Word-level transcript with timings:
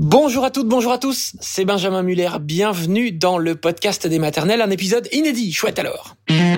Bonjour 0.00 0.44
à 0.44 0.52
toutes, 0.52 0.68
bonjour 0.68 0.92
à 0.92 0.98
tous, 0.98 1.32
c'est 1.40 1.64
Benjamin 1.64 2.04
Muller, 2.04 2.28
bienvenue 2.40 3.10
dans 3.10 3.36
le 3.36 3.56
podcast 3.56 4.06
des 4.06 4.20
maternelles, 4.20 4.62
un 4.62 4.70
épisode 4.70 5.08
inédit, 5.10 5.52
chouette 5.52 5.80
alors. 5.80 6.14
Le 6.28 6.54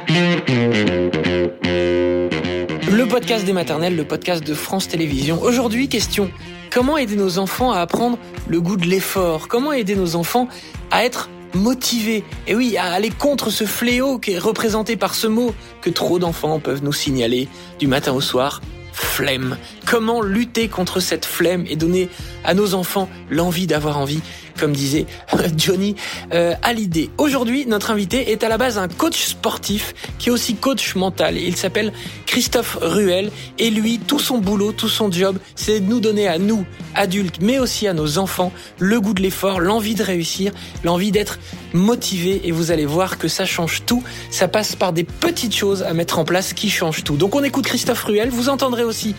podcast 3.08 3.46
des 3.46 3.54
maternelles, 3.54 3.96
le 3.96 4.04
podcast 4.04 4.46
de 4.46 4.52
France 4.52 4.88
Télévisions. 4.88 5.40
Aujourd'hui, 5.40 5.88
question, 5.88 6.30
comment 6.70 6.98
aider 6.98 7.16
nos 7.16 7.38
enfants 7.38 7.72
à 7.72 7.78
apprendre 7.78 8.18
le 8.46 8.60
goût 8.60 8.76
de 8.76 8.84
l'effort? 8.84 9.48
Comment 9.48 9.72
aider 9.72 9.96
nos 9.96 10.16
enfants 10.16 10.46
à 10.90 11.06
être 11.06 11.30
motivés? 11.54 12.24
Et 12.46 12.54
oui, 12.54 12.76
à 12.76 12.92
aller 12.92 13.08
contre 13.08 13.48
ce 13.48 13.64
fléau 13.64 14.18
qui 14.18 14.32
est 14.32 14.38
représenté 14.38 14.98
par 14.98 15.14
ce 15.14 15.28
mot 15.28 15.54
que 15.80 15.88
trop 15.88 16.18
d'enfants 16.18 16.60
peuvent 16.60 16.84
nous 16.84 16.92
signaler 16.92 17.48
du 17.78 17.86
matin 17.86 18.12
au 18.12 18.20
soir, 18.20 18.60
flemme. 19.00 19.56
Comment 19.86 20.22
lutter 20.22 20.68
contre 20.68 21.00
cette 21.00 21.24
flemme 21.26 21.64
et 21.68 21.76
donner 21.76 22.08
à 22.44 22.54
nos 22.54 22.74
enfants 22.74 23.08
l'envie 23.30 23.66
d'avoir 23.66 23.98
envie, 23.98 24.20
comme 24.60 24.72
disait 24.72 25.06
Johnny 25.56 25.96
euh, 26.32 26.54
Hallyday. 26.62 27.08
Aujourd'hui, 27.18 27.66
notre 27.66 27.90
invité 27.90 28.30
est 28.30 28.44
à 28.44 28.48
la 28.48 28.58
base 28.58 28.78
un 28.78 28.88
coach 28.88 29.24
sportif 29.24 29.94
qui 30.18 30.28
est 30.28 30.32
aussi 30.32 30.54
coach 30.54 30.94
mental. 30.94 31.38
Il 31.38 31.56
s'appelle 31.56 31.92
Christophe 32.26 32.78
Ruel 32.80 33.30
et 33.58 33.70
lui, 33.70 33.98
tout 33.98 34.18
son 34.18 34.38
boulot, 34.38 34.72
tout 34.72 34.88
son 34.88 35.10
job, 35.10 35.38
c'est 35.54 35.80
de 35.80 35.86
nous 35.86 36.00
donner 36.00 36.28
à 36.28 36.38
nous, 36.38 36.64
adultes, 36.94 37.38
mais 37.40 37.58
aussi 37.58 37.88
à 37.88 37.94
nos 37.94 38.18
enfants, 38.18 38.52
le 38.78 39.00
goût 39.00 39.14
de 39.14 39.22
l'effort, 39.22 39.60
l'envie 39.60 39.94
de 39.94 40.02
réussir, 40.02 40.52
l'envie 40.84 41.10
d'être 41.10 41.38
motivé 41.72 42.42
et 42.44 42.52
vous 42.52 42.70
allez 42.70 42.86
voir 42.86 43.18
que 43.18 43.28
ça 43.28 43.46
change 43.46 43.82
tout. 43.86 44.02
Ça 44.30 44.46
passe 44.46 44.76
par 44.76 44.92
des 44.92 45.04
petites 45.04 45.56
choses 45.56 45.82
à 45.82 45.94
mettre 45.94 46.18
en 46.18 46.24
place 46.24 46.52
qui 46.52 46.68
changent 46.68 47.02
tout. 47.02 47.16
Donc 47.16 47.34
on 47.34 47.42
écoute 47.42 47.64
Christophe 47.64 48.04
Ruel, 48.04 48.28
vous 48.28 48.48
entendrez 48.48 48.84
aussi 48.84 49.14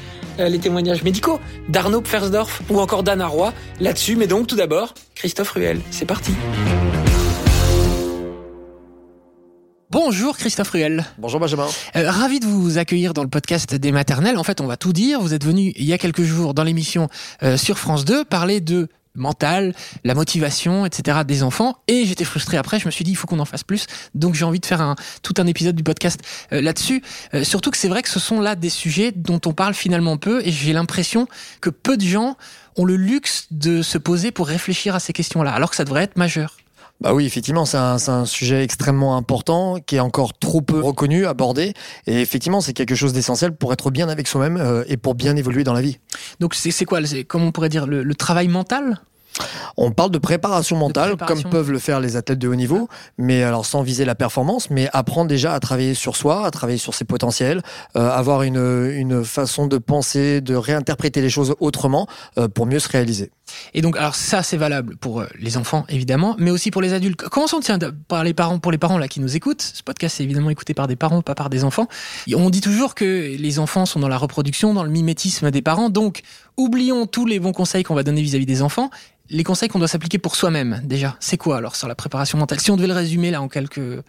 les 0.50 0.60
témoignages 0.60 1.04
médicaux 1.04 1.40
d'Arnaud 1.70 2.02
Pfersdorf 2.02 2.62
ou 2.70 2.80
encore 2.80 3.04
d'Anna 3.04 3.28
Roy 3.28 3.54
là-dessus. 3.80 4.16
Mais 4.16 4.28
donc 4.28 4.48
tout 4.48 4.56
d'abord, 4.56 4.94
Christophe 5.16 5.52
Ruel, 5.52 5.82
c'est 5.92 6.06
parti. 6.06 6.34
Bonjour 9.92 10.38
Christophe 10.38 10.70
Ruel. 10.70 11.06
Bonjour 11.18 11.42
Benjamin. 11.42 11.68
Euh, 11.98 12.10
ravi 12.10 12.40
de 12.40 12.46
vous 12.46 12.78
accueillir 12.78 13.14
dans 13.14 13.24
le 13.24 13.30
podcast 13.30 13.76
des 13.76 13.92
maternelles. 13.92 14.38
En 14.38 14.44
fait, 14.44 14.62
on 14.62 14.66
va 14.66 14.78
tout 14.78 14.94
dire. 14.94 15.20
Vous 15.20 15.34
êtes 15.34 15.44
venu 15.44 15.74
il 15.76 15.84
y 15.84 15.92
a 15.92 15.98
quelques 15.98 16.24
jours 16.24 16.54
dans 16.54 16.64
l'émission 16.64 17.10
euh, 17.44 17.58
sur 17.58 17.78
France 17.78 18.06
2 18.06 18.24
parler 18.24 18.62
de 18.62 18.88
mental, 19.16 19.74
la 20.04 20.14
motivation, 20.14 20.86
etc. 20.86 21.20
des 21.26 21.44
enfants. 21.44 21.78
Et 21.88 22.06
j'étais 22.06 22.24
frustré 22.24 22.58
après. 22.58 22.80
Je 22.80 22.86
me 22.86 22.92
suis 22.92 23.04
dit, 23.04 23.12
il 23.12 23.16
faut 23.16 23.28
qu'on 23.28 23.40
en 23.40 23.46
fasse 23.46 23.64
plus. 23.64 23.86
Donc 24.16 24.36
j'ai 24.36 24.46
envie 24.46 24.60
de 24.60 24.66
faire 24.66 24.82
un, 24.82 24.96
tout 25.24 25.34
un 25.38 25.48
épisode 25.48 25.76
du 25.76 25.84
podcast 25.84 26.22
euh, 26.54 26.62
là-dessus. 26.62 27.02
Euh, 27.34 27.44
surtout 27.44 27.72
que 27.72 27.78
c'est 27.78 27.90
vrai 27.90 28.02
que 28.02 28.10
ce 28.10 28.20
sont 28.20 28.40
là 28.40 28.56
des 28.56 28.70
sujets 28.70 29.12
dont 29.12 29.42
on 29.46 29.54
parle 29.54 29.74
finalement 29.74 30.18
peu. 30.18 30.42
Et 30.46 30.52
j'ai 30.52 30.74
l'impression 30.74 31.28
que 31.60 31.70
peu 31.70 31.98
de 31.98 32.06
gens 32.06 32.38
ont 32.78 32.86
le 32.86 32.96
luxe 32.96 33.48
de 33.52 33.82
se 33.82 33.98
poser 33.98 34.32
pour 34.32 34.48
réfléchir 34.48 34.96
à 34.96 35.00
ces 35.00 35.14
questions-là, 35.14 35.52
alors 35.52 35.70
que 35.70 35.76
ça 35.76 35.84
devrait 35.84 36.04
être 36.04 36.18
majeur. 36.18 36.61
Bah 37.02 37.16
oui, 37.16 37.26
effectivement, 37.26 37.66
c'est 37.66 37.78
un, 37.78 37.98
un, 38.08 38.26
sujet 38.26 38.64
extrêmement 38.64 39.18
important 39.18 39.78
qui 39.84 39.96
est 39.96 40.00
encore 40.00 40.38
trop 40.38 40.62
peu 40.62 40.80
reconnu, 40.80 41.26
abordé. 41.26 41.74
Et 42.06 42.22
effectivement, 42.22 42.62
c'est 42.62 42.74
quelque 42.74 42.94
chose 42.94 43.12
d'essentiel 43.12 43.56
pour 43.56 43.74
être 43.74 43.90
bien 43.90 44.08
avec 44.08 44.28
soi-même 44.28 44.58
euh, 44.58 44.84
et 44.88 44.98
pour 44.98 45.16
bien 45.16 45.36
évoluer 45.36 45.64
dans 45.64 45.74
la 45.74 45.82
vie. 45.82 45.98
Donc 46.40 46.54
c'est 46.54 46.86
quoi, 46.86 47.00
comment 47.28 47.48
on 47.48 47.52
pourrait 47.52 47.70
dire, 47.70 47.88
le, 47.88 48.04
le 48.04 48.16
travail 48.16 48.48
mental? 48.48 49.02
On 49.78 49.92
parle 49.92 50.12
de 50.12 50.18
préparation 50.18 50.78
mentale, 50.78 51.16
comme 51.16 51.44
peuvent 51.44 51.72
le 51.72 51.80
faire 51.80 52.00
les 52.00 52.18
athlètes 52.18 52.40
de 52.40 52.48
haut 52.48 52.56
niveau, 52.56 52.90
mais 53.18 53.44
alors 53.44 53.66
sans 53.66 53.82
viser 53.82 54.06
la 54.06 54.16
performance, 54.16 54.70
mais 54.70 54.90
apprendre 54.94 55.30
déjà 55.30 55.54
à 55.54 55.60
travailler 55.60 55.94
sur 55.94 56.16
soi, 56.16 56.46
à 56.46 56.52
travailler 56.52 56.78
sur 56.78 56.94
ses 56.94 57.06
potentiels, 57.06 57.62
euh, 57.96 58.10
avoir 58.10 58.44
une, 58.44 58.92
une, 58.94 59.24
façon 59.24 59.68
de 59.68 59.78
penser, 59.78 60.42
de 60.42 60.56
réinterpréter 60.56 61.22
les 61.22 61.30
choses 61.30 61.56
autrement 61.60 62.08
euh, 62.38 62.48
pour 62.48 62.66
mieux 62.66 62.80
se 62.80 62.90
réaliser. 62.90 63.32
Et 63.74 63.82
donc, 63.82 63.98
alors 63.98 64.16
ça, 64.16 64.44
c'est 64.44 64.58
valable 64.58 64.96
pour 64.98 65.22
euh, 65.22 65.28
les 65.40 65.58
enfants, 65.58 65.86
évidemment, 65.90 66.36
mais 66.40 66.52
aussi 66.52 66.72
pour 66.72 66.82
les 66.82 66.94
adultes. 66.94 67.22
Commençons 67.30 67.60
tiens, 67.60 67.80
par 68.08 68.24
les 68.24 68.34
parents, 68.34 68.60
pour 68.60 68.72
les 68.72 68.78
parents 68.78 68.98
là 68.98 69.08
qui 69.08 69.20
nous 69.20 69.36
écoutent. 69.36 69.62
Ce 69.62 69.84
podcast 69.84 70.20
est 70.20 70.24
évidemment 70.24 70.50
écouté 70.50 70.74
par 70.74 70.88
des 70.88 70.96
parents, 70.96 71.22
pas 71.22 71.36
par 71.36 71.50
des 71.50 71.64
enfants. 71.64 71.88
On 72.34 72.50
dit 72.50 72.62
toujours 72.62 72.96
que 72.96 73.36
les 73.38 73.60
enfants 73.60 73.86
sont 73.86 74.00
dans 74.00 74.08
la 74.08 74.18
reproduction, 74.18 74.74
dans 74.74 74.84
le 74.84 74.90
mimétisme 74.90 75.52
des 75.52 75.62
parents. 75.62 75.90
Donc, 75.90 76.22
oublions 76.58 77.06
tous 77.08 77.26
les 77.26 77.40
bons 77.40 77.54
conseils 77.54 77.84
qu'on 77.84 77.96
va 77.96 78.04
donner 78.04 78.22
vis-à-vis 78.22 78.46
-vis 78.46 78.48
des 78.48 78.62
enfants 78.62 78.90
les 79.32 79.44
conseils 79.44 79.70
qu'on 79.70 79.80
doit 79.80 79.88
s'appliquer 79.88 80.18
pour 80.18 80.36
soi-même, 80.36 80.82
déjà, 80.84 81.16
c'est 81.20 81.38
quoi 81.38 81.58
alors 81.58 81.78
sur 81.78 81.88
la 81.88 81.96
préparation 81.96 82.38
mentale? 82.38 82.60
Si 82.60 82.70
on 82.70 82.76
devait 82.76 82.88
le 82.88 82.94
résumer 82.94 83.32
là 83.32 83.42
en 83.42 83.48
quelques, 83.48 84.04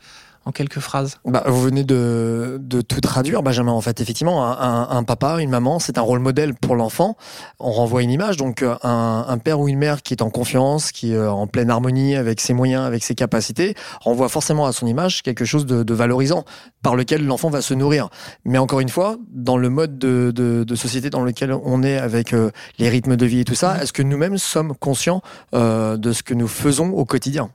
en 0.45 0.53
quelques 0.53 0.81
phrases 0.81 1.19
bah, 1.25 1.45
Vous 1.47 1.61
venez 1.61 1.85
de, 1.85 2.59
de, 2.61 2.81
tout 2.81 3.01
traduire, 3.01 3.43
Benjamin. 3.43 3.73
En 3.73 3.81
fait, 3.81 4.01
effectivement, 4.01 4.45
un, 4.45 4.89
un, 4.91 5.03
papa, 5.05 5.41
une 5.41 5.51
maman, 5.51 5.79
c'est 5.79 5.99
un 5.99 6.03
rôle 6.03 6.19
modèle 6.19 6.55
pour 6.55 6.77
l'enfant. 6.77 7.17
On 7.61 7.71
renvoie 7.71 8.03
une 8.03 8.11
image, 8.11 8.37
donc 8.37 8.63
euh, 8.63 8.75
un, 8.83 9.25
un, 9.29 9.39
père 9.39 9.61
ou 9.61 9.69
une 9.69 9.79
mère 9.79 10.03
qui 10.03 10.15
est 10.15 10.23
en 10.23 10.31
confiance, 10.31 10.93
qui 10.93 11.13
est 11.13 11.17
euh, 11.17 11.31
en 11.31 11.47
pleine 11.47 11.71
harmonie 11.71 12.17
avec 12.17 12.41
ses 12.41 12.55
moyens, 12.55 12.85
avec 12.85 13.05
ses 13.05 13.15
capacités, 13.15 13.75
renvoie 14.01 14.29
forcément 14.29 14.67
à 14.67 14.73
son 14.73 14.87
image 14.87 15.23
quelque 15.23 15.45
chose 15.45 15.67
de, 15.67 15.83
de 15.83 15.95
valorisant 15.95 16.45
par 16.83 16.97
lequel 16.97 17.25
l'enfant 17.25 17.51
va 17.51 17.63
se 17.63 17.75
nourrir. 17.75 18.09
Mais 18.45 18.59
encore 18.59 18.81
une 18.81 18.89
fois, 18.89 19.17
dans 19.31 19.57
le 19.57 19.69
mode 19.69 19.99
de, 19.99 20.33
de, 20.35 20.65
de 20.65 20.75
société 20.75 21.11
dans 21.11 21.23
lequel 21.23 21.53
on 21.53 21.83
est 21.83 21.99
avec 21.99 22.33
euh, 22.33 22.51
les 22.79 22.89
rythmes 22.89 23.17
de 23.17 23.27
vie 23.27 23.41
et 23.41 23.45
tout 23.45 23.55
ça, 23.55 23.75
mmh. 23.75 23.81
est-ce 23.83 23.93
que 23.93 24.03
nous-mêmes 24.03 24.39
sommes 24.39 24.75
conscients 24.75 25.23
euh, 25.55 25.97
de 25.97 26.13
ce 26.13 26.23
que 26.23 26.35
nous 26.35 26.49
faisons 26.49 26.91
au 26.91 27.05
quotidien? 27.05 27.51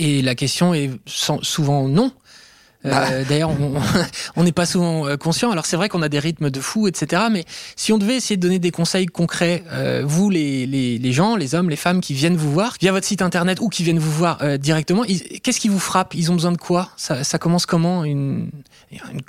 Et 0.00 0.22
la 0.22 0.34
question 0.34 0.72
est 0.72 0.90
souvent 1.06 1.86
non. 1.86 2.10
Euh, 2.86 2.90
bah. 2.90 3.24
D'ailleurs, 3.28 3.50
on 4.36 4.44
n'est 4.44 4.52
pas 4.52 4.64
souvent 4.64 5.06
euh, 5.06 5.18
conscient. 5.18 5.50
Alors 5.50 5.66
c'est 5.66 5.76
vrai 5.76 5.90
qu'on 5.90 6.00
a 6.00 6.08
des 6.08 6.18
rythmes 6.18 6.48
de 6.48 6.60
fou, 6.60 6.88
etc. 6.88 7.24
Mais 7.30 7.44
si 7.76 7.92
on 7.92 7.98
devait 7.98 8.16
essayer 8.16 8.38
de 8.38 8.40
donner 8.40 8.58
des 8.58 8.70
conseils 8.70 9.04
concrets, 9.04 9.62
euh, 9.72 10.02
vous, 10.06 10.30
les, 10.30 10.66
les, 10.66 10.96
les, 10.96 11.12
gens, 11.12 11.36
les 11.36 11.54
hommes, 11.54 11.68
les 11.68 11.76
femmes 11.76 12.00
qui 12.00 12.14
viennent 12.14 12.38
vous 12.38 12.50
voir 12.50 12.76
via 12.80 12.92
votre 12.92 13.06
site 13.06 13.20
internet 13.20 13.58
ou 13.60 13.68
qui 13.68 13.84
viennent 13.84 13.98
vous 13.98 14.10
voir 14.10 14.58
directement, 14.58 15.02
qu'est-ce 15.42 15.60
qui 15.60 15.68
vous 15.68 15.78
frappe? 15.78 16.14
Ils 16.14 16.30
ont 16.30 16.34
besoin 16.34 16.52
de 16.52 16.56
quoi? 16.56 16.88
Ça, 16.96 17.22
ça, 17.22 17.38
commence 17.38 17.66
comment? 17.66 18.04
Une, 18.04 18.50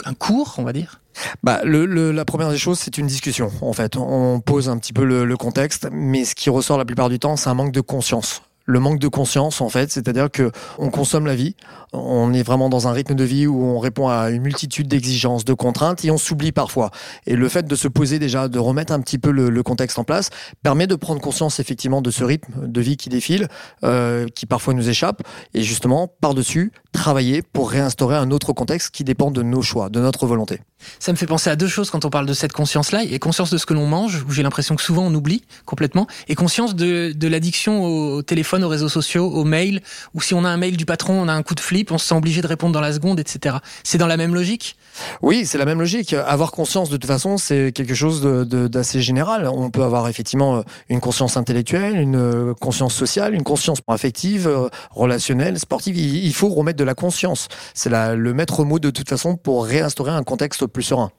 Un 0.06 0.14
cours, 0.14 0.56
on 0.58 0.64
va 0.64 0.72
dire? 0.72 1.02
Bah, 1.44 1.60
le, 1.66 1.86
le, 1.86 2.14
la 2.14 2.24
première 2.24 2.50
des 2.50 2.58
choses, 2.58 2.80
c'est 2.80 2.98
une 2.98 3.08
discussion. 3.08 3.52
En 3.60 3.74
fait, 3.74 3.98
on 3.98 4.40
pose 4.40 4.70
un 4.70 4.78
petit 4.78 4.94
peu 4.94 5.04
le, 5.04 5.26
le 5.26 5.36
contexte, 5.36 5.90
mais 5.92 6.24
ce 6.24 6.36
qui 6.36 6.50
ressort 6.50 6.78
la 6.78 6.86
plupart 6.86 7.10
du 7.10 7.20
temps, 7.20 7.36
c'est 7.36 7.50
un 7.50 7.54
manque 7.54 7.74
de 7.74 7.82
conscience 7.82 8.44
le 8.66 8.80
manque 8.80 9.00
de 9.00 9.08
conscience 9.08 9.62
en 9.62 9.70
fait, 9.70 9.92
c'est-à-dire 9.92 10.30
que 10.30 10.52
on 10.78 10.90
consomme 10.90 11.26
la 11.26 11.36
vie, 11.36 11.56
on 11.94 12.34
est 12.34 12.44
vraiment 12.44 12.70
dans 12.70 12.88
un 12.88 12.92
rythme 12.92 13.16
de 13.16 13.24
vie 13.24 13.48
où 13.48 13.64
on 13.64 13.80
répond 13.80 14.08
à 14.08 14.30
une 14.30 14.42
multitude 14.42 14.88
d'exigences, 14.88 15.44
de 15.44 15.54
contraintes 15.54 16.06
et 16.06 16.12
on 16.12 16.18
s'oublie 16.18 16.52
parfois. 16.52 16.92
Et 17.28 17.36
le 17.36 17.50
fait 17.50 17.68
de 17.68 17.76
se 17.76 17.88
poser 17.88 18.20
déjà, 18.20 18.48
de 18.48 18.60
remettre 18.60 18.94
un 18.94 19.02
petit 19.02 19.18
peu 19.18 19.32
le, 19.32 19.64
contexte 19.64 20.00
en 20.00 20.04
place, 20.04 20.30
permet 20.64 20.88
de 20.88 20.96
prendre 20.96 21.22
conscience 21.22 21.60
effectivement 21.60 22.02
de 22.02 22.10
ce 22.12 22.24
rythme 22.24 22.68
de 22.68 22.82
vie 22.82 22.98
qui 22.98 23.10
défile, 23.10 23.48
euh, 23.84 24.28
qui 24.34 24.46
parfois 24.46 24.74
nous 24.74 24.90
échappe, 24.90 25.22
et 25.54 25.62
justement 25.62 26.08
par-dessus 26.08 26.72
travailler 26.94 27.42
pour 27.42 27.70
réinstaurer 27.70 28.16
un 28.16 28.32
autre 28.32 28.54
contexte 28.54 28.92
qui 28.92 29.04
dépend 29.04 29.32
de 29.32 29.44
nos 29.44 29.62
choix, 29.62 29.90
de 29.90 30.00
notre 30.00 30.26
volonté. 30.26 30.62
Ça 31.00 31.12
me 31.12 31.18
fait 31.18 31.28
penser 31.28 31.50
à 31.50 31.56
deux 31.56 31.68
choses 31.68 31.92
quand 31.92 32.06
on 32.06 32.10
parle 32.10 32.26
de 32.26 32.34
cette 32.34 32.54
conscience-là, 32.54 33.04
et 33.04 33.20
conscience 33.20 33.52
de 33.52 33.58
ce 33.58 33.66
que 33.66 33.74
l'on 33.74 33.86
mange, 33.86 34.24
où 34.28 34.32
j'ai 34.32 34.44
l'impression 34.44 34.76
que 34.76 34.82
souvent 34.82 35.04
on 35.04 35.14
oublie 35.14 35.44
complètement, 35.66 36.08
et 36.28 36.36
conscience 36.36 36.76
de, 36.76 37.14
de 37.16 37.28
l'addiction 37.28 37.84
au 37.84 38.22
téléphone, 38.24 38.51
aux 38.60 38.68
réseaux 38.68 38.90
sociaux, 38.90 39.28
aux 39.28 39.44
mails, 39.44 39.82
ou 40.14 40.22
si 40.22 40.34
on 40.34 40.44
a 40.44 40.50
un 40.50 40.58
mail 40.58 40.78
du 40.78 40.86
patron, 40.86 41.14
on 41.14 41.28
a 41.28 41.34
un 41.34 41.44
coup 41.44 41.56
de 41.56 41.60
flip, 41.60 41.92
on 41.92 41.98
se 41.98 42.08
sent 42.08 42.16
obligé 42.16 42.42
de 42.42 42.48
répondre 42.48 42.74
dans 42.74 42.82
la 42.82 42.94
seconde, 42.94 43.20
etc. 43.20 43.58
C'est 43.84 43.98
dans 43.98 44.08
la 44.08 44.18
même 44.18 44.36
logique? 44.36 44.76
Oui, 45.22 45.46
c'est 45.46 45.58
la 45.58 45.66
même 45.66 45.80
logique. 45.80 46.14
Avoir 46.14 46.52
conscience, 46.52 46.90
de 46.90 46.98
toute 46.98 47.08
façon, 47.08 47.38
c'est 47.38 47.72
quelque 47.72 47.96
chose 47.96 48.22
d'assez 48.22 49.02
général. 49.02 49.48
On 49.48 49.70
peut 49.70 49.84
avoir 49.84 50.08
effectivement 50.08 50.58
euh, 50.58 50.62
une 50.90 51.00
conscience 51.00 51.38
intellectuelle, 51.38 51.98
une 51.98 52.16
euh, 52.16 52.54
conscience 52.54 52.94
sociale, 52.94 53.34
une 53.34 53.44
conscience 53.44 53.80
affective, 53.88 54.48
euh, 54.48 54.70
relationnelle, 54.92 55.58
sportive. 55.60 55.98
Il 55.98 56.34
faut 56.34 56.50
remettre 56.50 56.78
de 56.78 56.84
la 56.84 56.96
conscience. 56.96 57.48
C'est 57.74 57.90
le 57.90 58.34
maître 58.34 58.64
mot 58.64 58.80
de 58.80 58.90
toute 58.90 59.10
façon 59.10 59.36
pour 59.36 59.66
réinstaurer 59.66 60.12
un 60.12 60.24
contexte 60.24 60.66
plus 60.66 60.84
serein. 60.84 61.12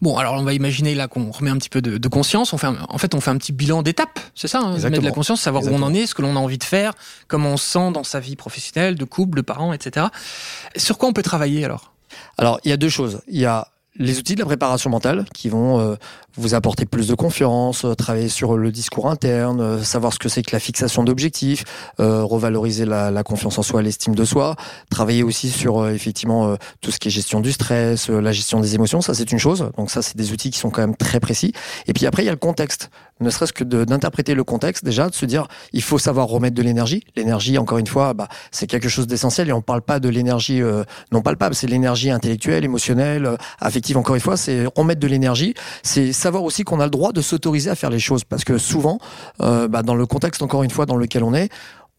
Bon, 0.00 0.16
alors 0.16 0.34
on 0.34 0.42
va 0.42 0.52
imaginer 0.54 0.94
là 0.94 1.08
qu'on 1.08 1.30
remet 1.30 1.50
un 1.50 1.56
petit 1.56 1.68
peu 1.68 1.80
de, 1.80 2.08
conscience. 2.08 2.52
On 2.52 2.58
fait 2.58 2.66
en 2.66 2.98
fait, 2.98 3.14
on 3.14 3.20
fait 3.20 3.30
un 3.30 3.38
petit 3.38 3.52
bilan 3.52 3.82
d'étape, 3.82 4.18
c'est 4.34 4.48
ça 4.48 4.60
hein, 4.60 4.78
Mettre 4.78 5.00
de 5.00 5.04
la 5.04 5.12
conscience, 5.12 5.40
savoir 5.40 5.64
où 5.64 5.68
on 5.68 5.82
en 5.82 5.94
est, 5.94 6.06
ce 6.06 6.14
que 6.14 6.22
l'on 6.22 6.36
a 6.36 6.40
envie 6.40 6.58
de 6.58 6.64
faire, 6.64 6.92
comment 7.28 7.50
on 7.50 7.56
se 7.56 7.70
sent 7.70 7.92
dans 7.92 8.04
sa 8.04 8.20
vie 8.20 8.36
professionnelle, 8.36 8.96
de 8.96 9.04
couple, 9.04 9.38
de 9.38 9.42
parents, 9.42 9.72
etc. 9.72 10.06
Sur 10.76 10.98
quoi 10.98 11.08
on 11.08 11.12
peut 11.12 11.22
travailler 11.22 11.64
alors? 11.64 11.92
Alors, 12.38 12.60
il 12.64 12.70
y 12.70 12.72
a 12.72 12.76
deux 12.76 12.88
choses. 12.88 13.22
Il 13.28 13.38
y 13.38 13.46
a 13.46 13.68
les 13.96 14.18
outils 14.18 14.34
de 14.34 14.40
la 14.40 14.46
préparation 14.46 14.88
mentale 14.88 15.26
qui 15.34 15.50
vont 15.50 15.78
euh, 15.78 15.96
vous 16.36 16.54
apporter 16.54 16.86
plus 16.86 17.08
de 17.08 17.14
confiance, 17.14 17.84
euh, 17.84 17.94
travailler 17.94 18.30
sur 18.30 18.56
le 18.56 18.72
discours 18.72 19.10
interne, 19.10 19.60
euh, 19.60 19.82
savoir 19.82 20.14
ce 20.14 20.18
que 20.18 20.30
c'est 20.30 20.42
que 20.42 20.52
la 20.52 20.60
fixation 20.60 21.04
d'objectifs, 21.04 21.64
revaloriser 21.98 22.86
la, 22.86 23.10
la, 23.10 23.22
confiance 23.22 23.58
en 23.58 23.62
soi, 23.62 23.82
l'estime 23.82 24.14
de 24.14 24.24
soi, 24.24 24.56
travailler 24.90 25.22
aussi 25.22 25.50
sur 25.50 25.88
effectivement 25.88 26.56
tout 26.80 26.90
ce 26.90 26.98
qui 26.98 27.08
est 27.08 27.10
gestion 27.10 27.40
du 27.40 27.52
stress, 27.52 28.08
la 28.08 28.32
gestion 28.32 28.60
des 28.60 28.74
émotions, 28.74 29.00
ça 29.00 29.14
c'est 29.14 29.30
une 29.30 29.38
chose. 29.38 29.70
Donc 29.76 29.90
ça 29.90 30.02
c'est 30.02 30.16
des 30.16 30.32
outils 30.32 30.50
qui 30.50 30.58
sont 30.58 30.70
quand 30.70 30.80
même 30.80 30.96
très 30.96 31.20
précis. 31.20 31.52
Et 31.86 31.92
puis 31.92 32.06
après 32.06 32.22
il 32.22 32.26
y 32.26 32.28
a 32.28 32.32
le 32.32 32.38
contexte, 32.38 32.90
ne 33.20 33.30
serait-ce 33.30 33.52
que 33.52 33.64
d'interpréter 33.64 34.34
le 34.34 34.44
contexte 34.44 34.84
déjà, 34.84 35.08
de 35.08 35.14
se 35.14 35.26
dire 35.26 35.46
il 35.72 35.82
faut 35.82 35.98
savoir 35.98 36.26
remettre 36.26 36.56
de 36.56 36.62
l'énergie. 36.62 37.04
L'énergie 37.16 37.58
encore 37.58 37.78
une 37.78 37.86
fois, 37.86 38.14
bah, 38.14 38.28
c'est 38.50 38.66
quelque 38.66 38.88
chose 38.88 39.06
d'essentiel 39.06 39.48
et 39.48 39.52
on 39.52 39.62
parle 39.62 39.82
pas 39.82 40.00
de 40.00 40.08
l'énergie 40.08 40.60
non 41.12 41.22
palpable, 41.22 41.54
c'est 41.54 41.68
l'énergie 41.68 42.10
intellectuelle, 42.10 42.64
émotionnelle, 42.64 43.36
affective 43.60 43.81
encore 43.96 44.14
une 44.14 44.20
fois, 44.20 44.36
c'est 44.36 44.66
remettre 44.76 45.00
de 45.00 45.06
l'énergie, 45.06 45.54
c'est 45.82 46.12
savoir 46.12 46.44
aussi 46.44 46.64
qu'on 46.64 46.80
a 46.80 46.84
le 46.84 46.90
droit 46.90 47.12
de 47.12 47.20
s'autoriser 47.20 47.70
à 47.70 47.74
faire 47.74 47.90
les 47.90 47.98
choses, 47.98 48.24
parce 48.24 48.44
que 48.44 48.58
souvent, 48.58 48.98
euh, 49.40 49.68
bah, 49.68 49.82
dans 49.82 49.94
le 49.94 50.06
contexte, 50.06 50.42
encore 50.42 50.62
une 50.62 50.70
fois, 50.70 50.86
dans 50.86 50.96
lequel 50.96 51.24
on 51.24 51.34
est, 51.34 51.50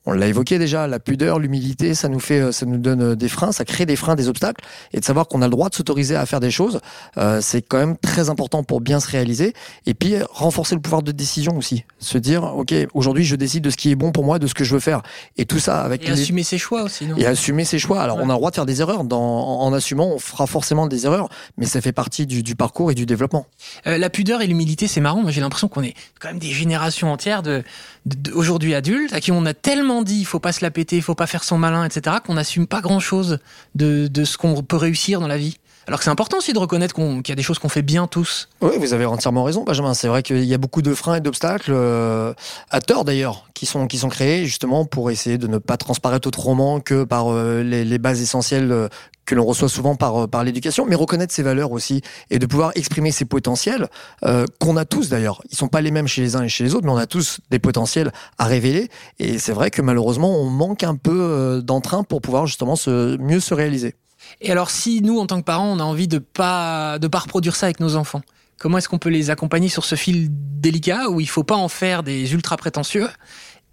on 0.05 0.11
l'a 0.11 0.27
évoqué 0.27 0.59
déjà, 0.59 0.85
la 0.87 0.99
pudeur, 0.99 1.39
l'humilité, 1.39 1.93
ça 1.93 2.09
nous 2.09 2.19
fait, 2.19 2.39
euh, 2.39 2.51
ça 2.51 2.65
nous 2.65 2.77
donne 2.77 3.01
euh, 3.01 3.15
des 3.15 3.29
freins, 3.29 3.51
ça 3.51 3.63
crée 3.63 3.85
des 3.85 3.95
freins, 3.95 4.15
des 4.15 4.27
obstacles, 4.27 4.63
et 4.91 4.99
de 4.99 5.05
savoir 5.05 5.27
qu'on 5.27 5.41
a 5.41 5.45
le 5.45 5.51
droit 5.51 5.69
de 5.69 5.75
s'autoriser 5.75 6.15
à 6.15 6.25
faire 6.25 6.41
des 6.41 6.51
choses, 6.51 6.81
euh, 7.17 7.39
c'est 7.41 7.61
quand 7.61 7.77
même 7.77 7.97
très 7.97 8.29
important 8.29 8.63
pour 8.63 8.81
bien 8.81 8.99
se 8.99 9.09
réaliser. 9.09 9.53
Et 9.85 9.93
puis 9.93 10.15
renforcer 10.29 10.75
le 10.75 10.81
pouvoir 10.81 11.03
de 11.03 11.11
décision 11.11 11.57
aussi, 11.57 11.85
se 11.99 12.17
dire, 12.17 12.43
ok, 12.43 12.73
aujourd'hui 12.93 13.23
je 13.23 13.35
décide 13.35 13.63
de 13.63 13.69
ce 13.69 13.77
qui 13.77 13.91
est 13.91 13.95
bon 13.95 14.11
pour 14.11 14.25
moi, 14.25 14.39
de 14.39 14.47
ce 14.47 14.53
que 14.53 14.63
je 14.63 14.73
veux 14.73 14.81
faire, 14.81 15.03
et 15.37 15.45
tout 15.45 15.59
ça 15.59 15.81
avec 15.81 16.07
et 16.07 16.11
assumer 16.11 16.43
ses 16.43 16.57
choix 16.57 16.83
aussi. 16.83 17.05
Non? 17.05 17.15
Et 17.15 17.25
assumer 17.25 17.63
ses 17.63 17.79
choix. 17.79 18.01
Alors 18.01 18.17
on 18.17 18.29
a 18.29 18.33
le 18.33 18.37
droit 18.37 18.49
de 18.49 18.55
faire 18.55 18.65
des 18.65 18.81
erreurs. 18.81 19.03
Dans, 19.05 19.21
en, 19.21 19.73
assumant, 19.73 20.13
on 20.15 20.19
fera 20.19 20.47
forcément 20.47 20.87
des 20.87 21.05
erreurs, 21.05 21.29
mais 21.57 21.65
ça 21.65 21.79
fait 21.79 21.91
partie 21.93 22.25
du, 22.25 22.43
du 22.43 22.55
parcours 22.55 22.91
et 22.91 22.95
du 22.95 23.05
développement. 23.05 23.45
la 23.85 24.09
pudeur 24.09 24.41
et 24.41 24.47
l'humilité, 24.47 24.87
c'est 24.87 25.01
marrant. 25.01 25.21
Moi 25.21 25.31
j'ai 25.31 25.41
l'impression 25.41 25.69
qu'on 25.69 25.83
est 25.83 25.93
quand 26.19 26.27
même 26.27 26.39
des 26.39 26.51
générations 26.51 27.11
entières 27.11 27.41
de, 27.41 27.63
de 28.05 28.31
aujourd'hui 28.31 28.75
adultes 28.75 29.13
à 29.13 29.21
qui 29.21 29.31
on 29.31 29.45
a 29.45 29.53
tellement 29.53 29.92
dit 30.01 30.19
il 30.19 30.25
faut 30.25 30.39
pas 30.39 30.51
se 30.51 30.63
la 30.63 30.71
péter, 30.71 30.95
il 30.97 31.01
faut 31.01 31.15
pas 31.15 31.27
faire 31.27 31.43
son 31.43 31.57
malin, 31.57 31.85
etc., 31.85 32.17
qu'on 32.25 32.33
n'assume 32.33 32.67
pas 32.67 32.81
grand 32.81 32.99
chose 32.99 33.39
de, 33.75 34.07
de 34.07 34.23
ce 34.25 34.37
qu'on 34.37 34.61
peut 34.63 34.77
réussir 34.77 35.19
dans 35.19 35.27
la 35.27 35.37
vie. 35.37 35.57
Alors 35.87 35.99
que 35.99 36.05
c'est 36.05 36.11
important 36.11 36.37
aussi 36.37 36.53
de 36.53 36.59
reconnaître 36.59 36.95
qu'il 36.95 37.29
y 37.29 37.31
a 37.31 37.35
des 37.35 37.43
choses 37.43 37.59
qu'on 37.59 37.69
fait 37.69 37.81
bien 37.81 38.07
tous. 38.07 38.47
Oui, 38.61 38.71
vous 38.79 38.93
avez 38.93 39.05
entièrement 39.05 39.43
raison, 39.43 39.63
Benjamin. 39.63 39.93
C'est 39.93 40.07
vrai 40.07 40.23
qu'il 40.23 40.43
y 40.45 40.53
a 40.53 40.57
beaucoup 40.57 40.81
de 40.81 40.93
freins 40.93 41.15
et 41.15 41.21
d'obstacles, 41.21 41.71
euh, 41.73 42.33
à 42.69 42.79
tort 42.79 43.03
d'ailleurs, 43.03 43.49
qui 43.53 43.65
sont, 43.65 43.87
qui 43.87 43.97
sont 43.97 44.07
créés 44.07 44.45
justement 44.45 44.85
pour 44.85 45.11
essayer 45.11 45.37
de 45.37 45.47
ne 45.47 45.57
pas 45.57 45.75
transparaître 45.75 46.27
autrement 46.27 46.79
que 46.79 47.03
par 47.03 47.33
euh, 47.33 47.63
les, 47.63 47.83
les, 47.83 47.97
bases 47.97 48.21
essentielles 48.21 48.71
euh, 48.71 48.87
que 49.25 49.35
l'on 49.35 49.45
reçoit 49.45 49.69
souvent 49.69 49.95
par, 49.95 50.27
par 50.27 50.43
l'éducation, 50.43 50.85
mais 50.85 50.95
reconnaître 50.95 51.33
ses 51.33 51.43
valeurs 51.43 51.71
aussi 51.71 52.01
et 52.29 52.39
de 52.39 52.45
pouvoir 52.45 52.71
exprimer 52.75 53.11
ses 53.11 53.25
potentiels, 53.25 53.87
qu'on 54.59 54.77
a 54.77 54.85
tous 54.85 55.09
d'ailleurs. 55.09 55.41
Ils 55.49 55.57
sont 55.57 55.67
pas 55.67 55.81
les 55.81 55.91
mêmes 55.91 56.07
chez 56.07 56.21
les 56.21 56.35
uns 56.35 56.43
et 56.43 56.49
chez 56.49 56.63
les 56.63 56.75
autres, 56.75 56.85
mais 56.85 56.91
on 56.91 56.97
a 56.97 57.07
tous 57.07 57.39
des 57.49 57.59
potentiels 57.59 58.11
à 58.37 58.45
révéler. 58.45 58.89
Et 59.19 59.39
c'est 59.39 59.53
vrai 59.53 59.71
que 59.71 59.81
malheureusement, 59.81 60.37
on 60.39 60.49
manque 60.49 60.83
un 60.83 60.95
peu 60.95 61.61
d'entrain 61.63 62.03
pour 62.03 62.21
pouvoir 62.21 62.47
justement 62.47 62.75
se, 62.75 63.17
mieux 63.17 63.39
se 63.39 63.53
réaliser. 63.53 63.95
Et 64.41 64.51
alors, 64.51 64.69
si 64.69 65.01
nous, 65.01 65.19
en 65.19 65.27
tant 65.27 65.39
que 65.39 65.45
parents, 65.45 65.67
on 65.67 65.79
a 65.79 65.83
envie 65.83 66.07
de 66.07 66.17
pas 66.17 66.99
de 66.99 67.07
pas 67.07 67.19
reproduire 67.19 67.55
ça 67.55 67.67
avec 67.67 67.79
nos 67.79 67.95
enfants, 67.95 68.21
comment 68.57 68.77
est-ce 68.77 68.89
qu'on 68.89 68.99
peut 68.99 69.09
les 69.09 69.29
accompagner 69.29 69.69
sur 69.69 69.85
ce 69.85 69.95
fil 69.95 70.27
délicat 70.31 71.09
où 71.09 71.19
il 71.19 71.29
faut 71.29 71.43
pas 71.43 71.55
en 71.55 71.67
faire 71.67 72.03
des 72.03 72.33
ultra 72.33 72.57
prétentieux 72.57 73.07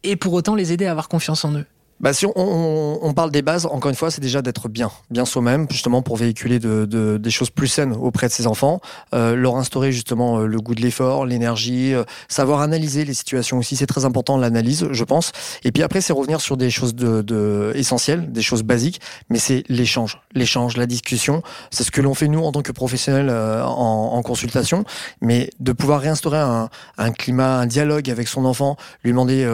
et 0.03 0.17
pour 0.17 0.33
autant 0.33 0.55
les 0.55 0.73
aider 0.73 0.87
à 0.87 0.91
avoir 0.91 1.09
confiance 1.09 1.45
en 1.45 1.53
eux? 1.53 1.67
Bah, 2.01 2.15
si 2.15 2.25
on, 2.35 3.13
parle 3.15 3.31
des 3.31 3.43
bases, 3.43 3.67
encore 3.67 3.91
une 3.91 3.97
fois, 3.97 4.11
c'est 4.11 4.23
déjà 4.23 4.41
d'être 4.41 4.69
bien, 4.69 4.91
bien 5.11 5.27
soi-même, 5.27 5.67
justement 5.71 6.01
pour 6.01 6.17
véhiculer 6.17 6.59
de, 6.59 6.87
de, 6.87 7.19
des 7.19 7.31
choses 7.31 7.51
plus 7.51 7.67
saines 7.67 7.93
auprès 7.93 8.29
de 8.29 8.33
ses 8.33 8.47
enfants, 8.47 8.81
euh, 9.15 9.35
leur 9.35 9.57
instaurer 9.57 9.93
justement 9.93 10.39
euh, 10.39 10.47
le 10.47 10.61
goût 10.61 10.75
de 10.75 10.81
l'effort, 10.81 11.27
l'énergie, 11.27 11.93
euh, 11.93 12.05
savoir 12.29 12.61
analyser 12.61 13.05
les 13.05 13.13
situations 13.13 13.59
aussi, 13.59 13.77
c'est 13.77 13.87
très 13.87 14.07
important 14.07 14.39
l'analyse, 14.39 14.89
je 14.91 15.05
pense. 15.05 15.33
Et 15.63 15.73
puis 15.73 15.83
après, 15.83 16.01
c'est 16.01 16.15
revenir 16.15 16.41
sur 16.41 16.57
des 16.57 16.71
choses 16.71 16.95
de, 16.95 17.21
de 17.21 17.73
essentielles, 17.75 18.33
des 18.33 18.43
choses 18.43 18.63
basiques, 18.63 19.01
mais 19.29 19.39
c'est 19.39 19.65
l'échange, 19.69 20.21
l'échange, 20.35 20.79
la 20.79 20.87
discussion. 20.87 21.43
C'est 21.71 21.85
ce 21.85 21.91
que 21.91 22.01
l'on 22.01 22.15
fait 22.15 22.29
nous 22.29 22.41
en 22.41 22.53
tant 22.53 22.63
que 22.63 22.73
professionnels 22.73 23.31
en, 23.31 24.23
consultation, 24.23 24.85
mais 25.21 25.51
de 25.61 25.73
pouvoir 25.73 26.01
réinstaurer 26.01 26.39
un, 26.39 27.13
climat, 27.13 27.59
un 27.59 27.67
dialogue 27.67 28.11
avec 28.11 28.29
son 28.29 28.45
enfant, 28.45 28.77
lui 29.03 29.11
demander 29.11 29.47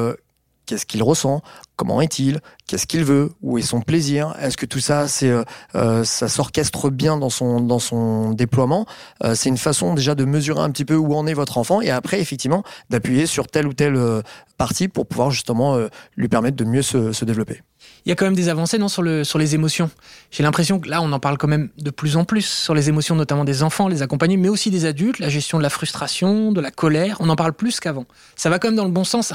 qu'est-ce 0.66 0.84
qu'il 0.84 1.02
ressent, 1.02 1.40
comment 1.76 2.00
est-il, 2.00 2.40
qu'est-ce 2.66 2.86
qu'il 2.86 3.04
veut, 3.04 3.32
où 3.42 3.58
est 3.58 3.62
son 3.62 3.80
plaisir, 3.80 4.34
est-ce 4.40 4.56
que 4.56 4.66
tout 4.66 4.80
ça, 4.80 5.06
euh, 5.22 5.44
euh, 5.74 6.04
ça 6.04 6.26
s'orchestre 6.26 6.90
bien 6.90 7.18
dans 7.18 7.30
son 7.30 7.60
dans 7.60 7.78
son 7.78 8.30
déploiement? 8.30 8.86
Euh, 9.22 9.34
c'est 9.34 9.50
une 9.50 9.58
façon 9.58 9.94
déjà 9.94 10.14
de 10.14 10.24
mesurer 10.24 10.60
un 10.60 10.70
petit 10.70 10.86
peu 10.86 10.96
où 10.96 11.14
en 11.14 11.26
est 11.26 11.34
votre 11.34 11.58
enfant 11.58 11.80
et 11.80 11.90
après 11.90 12.20
effectivement 12.20 12.64
d'appuyer 12.90 13.26
sur 13.26 13.46
telle 13.46 13.66
ou 13.66 13.74
telle 13.74 13.98
partie 14.56 14.88
pour 14.88 15.06
pouvoir 15.06 15.30
justement 15.30 15.78
lui 16.16 16.28
permettre 16.28 16.56
de 16.56 16.64
mieux 16.64 16.82
se, 16.82 17.12
se 17.12 17.24
développer. 17.26 17.62
Il 18.04 18.08
y 18.08 18.12
a 18.12 18.14
quand 18.14 18.24
même 18.24 18.34
des 18.34 18.48
avancées 18.48 18.78
non 18.78 18.88
sur 18.88 19.02
le 19.02 19.22
sur 19.22 19.38
les 19.38 19.54
émotions? 19.54 19.90
J'ai 20.30 20.42
l'impression 20.42 20.80
que 20.80 20.88
là 20.88 21.02
on 21.02 21.12
en 21.12 21.20
parle 21.20 21.36
quand 21.36 21.48
même 21.48 21.68
de 21.76 21.90
plus 21.90 22.16
en 22.16 22.24
plus 22.24 22.46
sur 22.46 22.74
les 22.74 22.88
émotions 22.88 23.16
notamment 23.16 23.44
des 23.44 23.62
enfants, 23.62 23.86
les 23.86 24.00
accompagnés, 24.02 24.38
mais 24.38 24.48
aussi 24.48 24.70
des 24.70 24.86
adultes, 24.86 25.18
la 25.18 25.28
gestion 25.28 25.58
de 25.58 25.62
la 25.62 25.70
frustration, 25.70 26.52
de 26.52 26.60
la 26.60 26.70
colère. 26.70 27.18
On 27.20 27.28
en 27.28 27.36
parle 27.36 27.52
plus 27.52 27.80
qu'avant. 27.80 28.06
Ça 28.34 28.48
va 28.48 28.58
quand 28.58 28.68
même 28.68 28.76
dans 28.76 28.84
le 28.84 28.90
bon 28.90 29.04
sens 29.04 29.34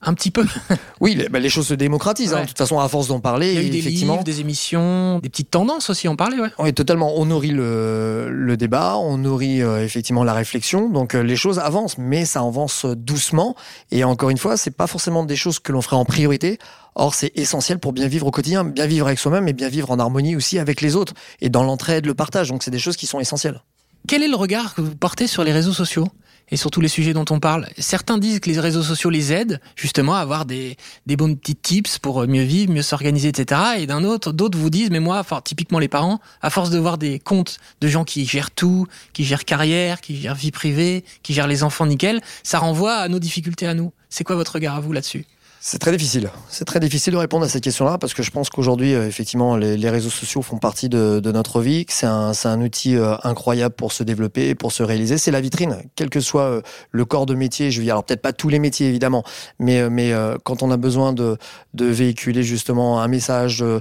un 0.00 0.14
petit 0.14 0.30
peu. 0.30 0.46
oui, 1.00 1.14
les, 1.14 1.28
bah, 1.28 1.40
les 1.40 1.48
choses 1.48 1.66
se 1.66 1.74
démocratisent. 1.74 2.34
Hein. 2.34 2.42
De 2.42 2.48
toute 2.48 2.58
façon, 2.58 2.78
à 2.78 2.88
force 2.88 3.08
d'en 3.08 3.20
parler, 3.20 3.52
il 3.52 3.54
y 3.54 3.58
a 3.58 3.62
eu 3.62 3.70
des 3.70 3.78
effectivement, 3.78 4.14
livres, 4.14 4.24
des 4.24 4.40
émissions, 4.40 5.18
des 5.18 5.28
petites 5.28 5.50
tendances 5.50 5.90
aussi, 5.90 6.06
en 6.08 6.16
parler. 6.16 6.38
Ouais. 6.38 6.50
Oui, 6.58 6.72
totalement. 6.72 7.14
On 7.16 7.26
nourrit 7.26 7.50
le, 7.50 8.28
le 8.30 8.56
débat, 8.56 8.96
on 8.96 9.18
nourrit 9.18 9.62
euh, 9.62 9.84
effectivement 9.84 10.24
la 10.24 10.34
réflexion. 10.34 10.88
Donc 10.88 11.14
euh, 11.14 11.22
les 11.22 11.36
choses 11.36 11.58
avancent, 11.58 11.98
mais 11.98 12.24
ça 12.24 12.40
avance 12.40 12.84
doucement. 12.84 13.56
Et 13.90 14.04
encore 14.04 14.30
une 14.30 14.38
fois, 14.38 14.56
c'est 14.56 14.70
pas 14.70 14.86
forcément 14.86 15.24
des 15.24 15.36
choses 15.36 15.58
que 15.58 15.72
l'on 15.72 15.82
ferait 15.82 15.96
en 15.96 16.04
priorité. 16.04 16.58
Or, 16.94 17.14
c'est 17.14 17.32
essentiel 17.36 17.78
pour 17.78 17.92
bien 17.92 18.08
vivre 18.08 18.26
au 18.26 18.30
quotidien, 18.30 18.64
bien 18.64 18.86
vivre 18.86 19.06
avec 19.06 19.18
soi-même 19.18 19.46
et 19.48 19.52
bien 19.52 19.68
vivre 19.68 19.90
en 19.90 19.98
harmonie 19.98 20.34
aussi 20.36 20.58
avec 20.58 20.80
les 20.80 20.96
autres 20.96 21.14
et 21.40 21.48
dans 21.48 21.62
l'entraide, 21.62 22.06
le 22.06 22.14
partage. 22.14 22.48
Donc, 22.48 22.62
c'est 22.62 22.70
des 22.70 22.78
choses 22.78 22.96
qui 22.96 23.06
sont 23.06 23.20
essentielles. 23.20 23.60
Quel 24.06 24.22
est 24.22 24.28
le 24.28 24.36
regard 24.36 24.74
que 24.74 24.80
vous 24.80 24.94
portez 24.94 25.26
sur 25.26 25.44
les 25.44 25.52
réseaux 25.52 25.72
sociaux 25.72 26.08
et 26.50 26.56
sur 26.56 26.70
tous 26.70 26.80
les 26.80 26.88
sujets 26.88 27.12
dont 27.12 27.26
on 27.30 27.40
parle? 27.40 27.68
Certains 27.76 28.16
disent 28.16 28.40
que 28.40 28.48
les 28.48 28.58
réseaux 28.58 28.82
sociaux 28.82 29.10
les 29.10 29.32
aident 29.32 29.60
justement 29.76 30.14
à 30.14 30.20
avoir 30.20 30.46
des, 30.46 30.76
des 31.06 31.16
bons 31.16 31.36
tips 31.36 31.98
pour 31.98 32.26
mieux 32.26 32.42
vivre, 32.42 32.72
mieux 32.72 32.82
s'organiser, 32.82 33.28
etc. 33.28 33.60
Et 33.78 33.86
d'un 33.86 34.04
autre, 34.04 34.32
d'autres 34.32 34.56
vous 34.56 34.70
disent, 34.70 34.90
mais 34.90 35.00
moi, 35.00 35.22
typiquement 35.44 35.78
les 35.78 35.88
parents, 35.88 36.20
à 36.40 36.48
force 36.48 36.70
de 36.70 36.78
voir 36.78 36.96
des 36.96 37.18
comptes 37.18 37.58
de 37.80 37.88
gens 37.88 38.04
qui 38.04 38.24
gèrent 38.24 38.50
tout, 38.50 38.86
qui 39.12 39.24
gèrent 39.24 39.44
carrière, 39.44 40.00
qui 40.00 40.16
gèrent 40.16 40.34
vie 40.34 40.52
privée, 40.52 41.04
qui 41.22 41.34
gèrent 41.34 41.48
les 41.48 41.62
enfants 41.62 41.86
nickel, 41.86 42.22
ça 42.42 42.58
renvoie 42.58 42.94
à 42.94 43.08
nos 43.08 43.18
difficultés 43.18 43.66
à 43.66 43.74
nous. 43.74 43.92
C'est 44.08 44.24
quoi 44.24 44.36
votre 44.36 44.52
regard 44.52 44.76
à 44.76 44.80
vous 44.80 44.92
là-dessus? 44.92 45.26
C'est 45.60 45.78
très 45.78 45.90
difficile. 45.90 46.30
C'est 46.48 46.64
très 46.64 46.78
difficile 46.78 47.12
de 47.14 47.18
répondre 47.18 47.44
à 47.44 47.48
ces 47.48 47.60
questions-là 47.60 47.98
parce 47.98 48.14
que 48.14 48.22
je 48.22 48.30
pense 48.30 48.48
qu'aujourd'hui, 48.48 48.94
euh, 48.94 49.08
effectivement, 49.08 49.56
les, 49.56 49.76
les, 49.76 49.90
réseaux 49.90 50.10
sociaux 50.10 50.40
font 50.40 50.58
partie 50.58 50.88
de, 50.88 51.18
de 51.18 51.32
notre 51.32 51.60
vie, 51.60 51.84
que 51.84 51.92
c'est 51.92 52.06
un, 52.06 52.32
un, 52.44 52.60
outil 52.60 52.96
euh, 52.96 53.16
incroyable 53.24 53.74
pour 53.74 53.92
se 53.92 54.04
développer, 54.04 54.54
pour 54.54 54.70
se 54.70 54.84
réaliser. 54.84 55.18
C'est 55.18 55.32
la 55.32 55.40
vitrine, 55.40 55.78
quel 55.96 56.10
que 56.10 56.20
soit 56.20 56.42
euh, 56.42 56.62
le 56.92 57.04
corps 57.04 57.26
de 57.26 57.34
métier. 57.34 57.72
Je 57.72 57.78
veux 57.78 57.84
dire, 57.84 57.94
alors 57.94 58.04
peut-être 58.04 58.22
pas 58.22 58.32
tous 58.32 58.48
les 58.48 58.60
métiers 58.60 58.86
évidemment, 58.86 59.24
mais, 59.58 59.90
mais 59.90 60.12
quand 60.44 60.62
on 60.62 60.70
a 60.70 60.76
besoin 60.76 61.12
de, 61.12 61.36
de 61.74 61.86
véhiculer 61.86 62.42
justement 62.42 63.00
un 63.00 63.08
message, 63.08 63.58
de, 63.58 63.80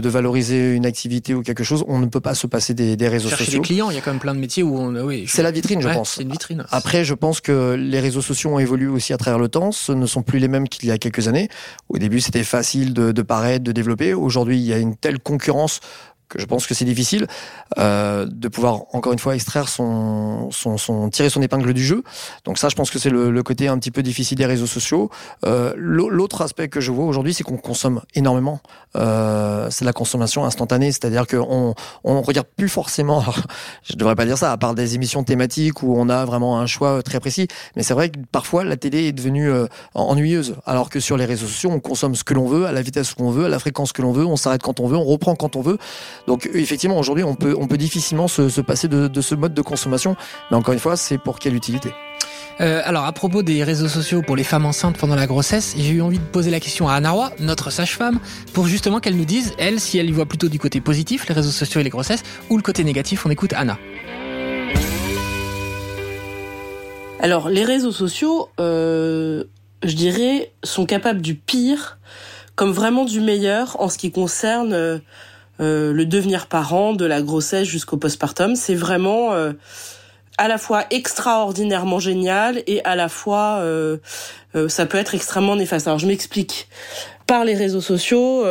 de, 0.00 0.08
valoriser 0.08 0.74
une 0.74 0.86
activité 0.86 1.34
ou 1.34 1.42
quelque 1.42 1.64
chose, 1.64 1.84
on 1.88 1.98
ne 1.98 2.06
peut 2.06 2.20
pas 2.20 2.34
se 2.34 2.46
passer 2.46 2.74
des, 2.74 2.96
des 2.96 3.08
réseaux 3.08 3.30
Chercher 3.30 3.46
sociaux. 3.46 3.60
des 3.60 3.66
clients, 3.66 3.90
il 3.90 3.96
y 3.96 3.98
a 3.98 4.02
quand 4.02 4.12
même 4.12 4.20
plein 4.20 4.34
de 4.34 4.40
métiers 4.40 4.62
où 4.62 4.78
on. 4.78 4.94
Oui, 5.04 5.24
c'est 5.26 5.42
la 5.42 5.50
vitrine, 5.50 5.80
je 5.80 5.88
ouais, 5.88 5.94
pense. 5.94 6.14
C'est 6.16 6.22
une 6.22 6.32
vitrine. 6.32 6.64
Après, 6.70 7.04
je 7.04 7.14
pense 7.14 7.40
que 7.40 7.74
les 7.74 8.00
réseaux 8.00 8.22
sociaux 8.22 8.50
ont 8.50 8.58
évolué 8.58 8.86
aussi 8.86 9.12
à 9.12 9.16
travers 9.16 9.38
le 9.38 9.48
temps. 9.48 9.72
Ce 9.72 9.92
ne 9.92 10.06
sont 10.06 10.22
plus 10.22 10.38
les 10.38 10.48
mêmes 10.48 10.68
qu'il 10.68 10.88
y 10.88 10.92
a 10.92 10.98
quelques 10.98 11.13
années. 11.28 11.48
Au 11.88 11.98
début, 11.98 12.20
c'était 12.20 12.44
facile 12.44 12.94
de, 12.94 13.22
paraître, 13.22 13.64
de 13.64 13.72
développer. 13.72 14.14
Aujourd'hui, 14.14 14.58
il 14.58 14.64
y 14.64 14.72
a 14.72 14.78
une 14.78 14.96
telle 14.96 15.18
concurrence 15.18 15.80
je 16.36 16.46
pense 16.46 16.66
que 16.66 16.74
c'est 16.74 16.84
difficile 16.84 17.26
euh, 17.78 18.26
de 18.30 18.48
pouvoir 18.48 18.82
encore 18.92 19.12
une 19.12 19.18
fois 19.18 19.34
extraire 19.34 19.68
son, 19.68 20.50
son, 20.50 20.78
son, 20.78 21.10
tirer 21.10 21.30
son 21.30 21.42
épingle 21.42 21.72
du 21.72 21.84
jeu. 21.84 22.02
Donc 22.44 22.58
ça, 22.58 22.68
je 22.68 22.74
pense 22.76 22.90
que 22.90 22.98
c'est 22.98 23.10
le, 23.10 23.30
le, 23.30 23.42
côté 23.42 23.68
un 23.68 23.78
petit 23.78 23.90
peu 23.90 24.02
difficile 24.02 24.38
des 24.38 24.46
réseaux 24.46 24.66
sociaux. 24.66 25.10
Euh, 25.44 25.72
L'autre 25.76 26.42
aspect 26.42 26.68
que 26.68 26.80
je 26.80 26.90
vois 26.90 27.04
aujourd'hui, 27.04 27.34
c'est 27.34 27.44
qu'on 27.44 27.56
consomme 27.56 28.00
énormément. 28.14 28.60
Euh, 28.96 29.68
c'est 29.70 29.84
la 29.84 29.92
consommation 29.92 30.44
instantanée, 30.44 30.92
c'est-à-dire 30.92 31.26
qu'on 31.26 31.74
on 32.04 32.22
regarde 32.22 32.46
plus 32.56 32.68
forcément. 32.68 33.20
Alors, 33.20 33.38
je 33.82 33.96
devrais 33.96 34.14
pas 34.14 34.24
dire 34.24 34.38
ça, 34.38 34.52
à 34.52 34.56
part 34.56 34.74
des 34.74 34.94
émissions 34.94 35.24
thématiques 35.24 35.82
où 35.82 35.94
on 35.96 36.08
a 36.08 36.24
vraiment 36.24 36.58
un 36.58 36.66
choix 36.66 37.02
très 37.02 37.20
précis. 37.20 37.48
Mais 37.76 37.82
c'est 37.82 37.94
vrai 37.94 38.10
que 38.10 38.18
parfois 38.30 38.64
la 38.64 38.76
télé 38.76 39.06
est 39.06 39.12
devenue 39.12 39.50
euh, 39.50 39.66
ennuyeuse, 39.94 40.56
alors 40.66 40.90
que 40.90 41.00
sur 41.00 41.16
les 41.16 41.24
réseaux 41.24 41.46
sociaux, 41.46 41.70
on 41.72 41.80
consomme 41.80 42.14
ce 42.14 42.24
que 42.24 42.34
l'on 42.34 42.46
veut, 42.46 42.66
à 42.66 42.72
la 42.72 42.82
vitesse 42.82 43.14
qu'on 43.14 43.30
veut, 43.30 43.46
à 43.46 43.48
la 43.48 43.58
fréquence 43.58 43.92
que 43.92 44.02
l'on 44.02 44.12
veut, 44.12 44.24
on 44.24 44.36
s'arrête 44.36 44.62
quand 44.62 44.80
on 44.80 44.86
veut, 44.86 44.96
on 44.96 45.04
reprend 45.04 45.34
quand 45.34 45.56
on 45.56 45.60
veut. 45.60 45.78
Donc 46.26 46.48
effectivement, 46.52 46.98
aujourd'hui, 46.98 47.24
on 47.24 47.34
peut, 47.34 47.54
on 47.58 47.66
peut 47.66 47.76
difficilement 47.76 48.28
se, 48.28 48.48
se 48.48 48.60
passer 48.60 48.88
de, 48.88 49.08
de, 49.08 49.20
ce 49.20 49.34
mode 49.34 49.54
de 49.54 49.62
consommation. 49.62 50.16
Mais 50.50 50.56
encore 50.56 50.74
une 50.74 50.80
fois, 50.80 50.96
c'est 50.96 51.18
pour 51.18 51.38
quelle 51.38 51.54
utilité? 51.54 51.92
Euh, 52.60 52.82
alors 52.84 53.04
à 53.04 53.12
propos 53.12 53.42
des 53.42 53.64
réseaux 53.64 53.88
sociaux 53.88 54.22
pour 54.22 54.36
les 54.36 54.44
femmes 54.44 54.64
enceintes 54.64 54.96
pendant 54.96 55.16
la 55.16 55.26
grossesse, 55.26 55.74
j'ai 55.76 55.90
eu 55.90 56.02
envie 56.02 56.18
de 56.18 56.24
poser 56.24 56.52
la 56.52 56.60
question 56.60 56.88
à 56.88 56.94
Anna 56.94 57.10
Roy, 57.10 57.32
notre 57.40 57.70
sage-femme, 57.70 58.20
pour 58.52 58.68
justement 58.68 59.00
qu'elle 59.00 59.16
nous 59.16 59.24
dise, 59.24 59.54
elle, 59.58 59.80
si 59.80 59.98
elle 59.98 60.08
y 60.08 60.12
voit 60.12 60.26
plutôt 60.26 60.48
du 60.48 60.60
côté 60.60 60.80
positif, 60.80 61.26
les 61.28 61.34
réseaux 61.34 61.50
sociaux 61.50 61.80
et 61.80 61.84
les 61.84 61.90
grossesses, 61.90 62.22
ou 62.50 62.56
le 62.56 62.62
côté 62.62 62.84
négatif. 62.84 63.26
On 63.26 63.30
écoute 63.30 63.52
Anna. 63.54 63.76
Alors 67.18 67.48
les 67.48 67.64
réseaux 67.64 67.92
sociaux, 67.92 68.50
euh, 68.60 69.44
je 69.82 69.94
dirais, 69.94 70.52
sont 70.62 70.86
capables 70.86 71.22
du 71.22 71.34
pire 71.34 71.98
comme 72.54 72.70
vraiment 72.70 73.04
du 73.04 73.20
meilleur 73.20 73.80
en 73.80 73.88
ce 73.88 73.98
qui 73.98 74.12
concerne 74.12 74.72
euh, 74.72 74.98
euh, 75.60 75.92
le 75.92 76.04
devenir 76.04 76.46
parent, 76.46 76.94
de 76.94 77.04
la 77.04 77.22
grossesse 77.22 77.68
jusqu'au 77.68 77.96
postpartum. 77.96 78.56
C'est 78.56 78.74
vraiment 78.74 79.34
euh, 79.34 79.52
à 80.36 80.48
la 80.48 80.58
fois 80.58 80.84
extraordinairement 80.90 82.00
génial 82.00 82.62
et 82.66 82.84
à 82.84 82.96
la 82.96 83.08
fois 83.08 83.58
euh, 83.60 83.98
ça 84.68 84.86
peut 84.86 84.98
être 84.98 85.14
extrêmement 85.14 85.56
néfaste. 85.56 85.86
Alors 85.86 85.98
je 85.98 86.06
m'explique. 86.06 86.68
Par 87.26 87.44
les 87.44 87.54
réseaux 87.54 87.80
sociaux 87.80 88.44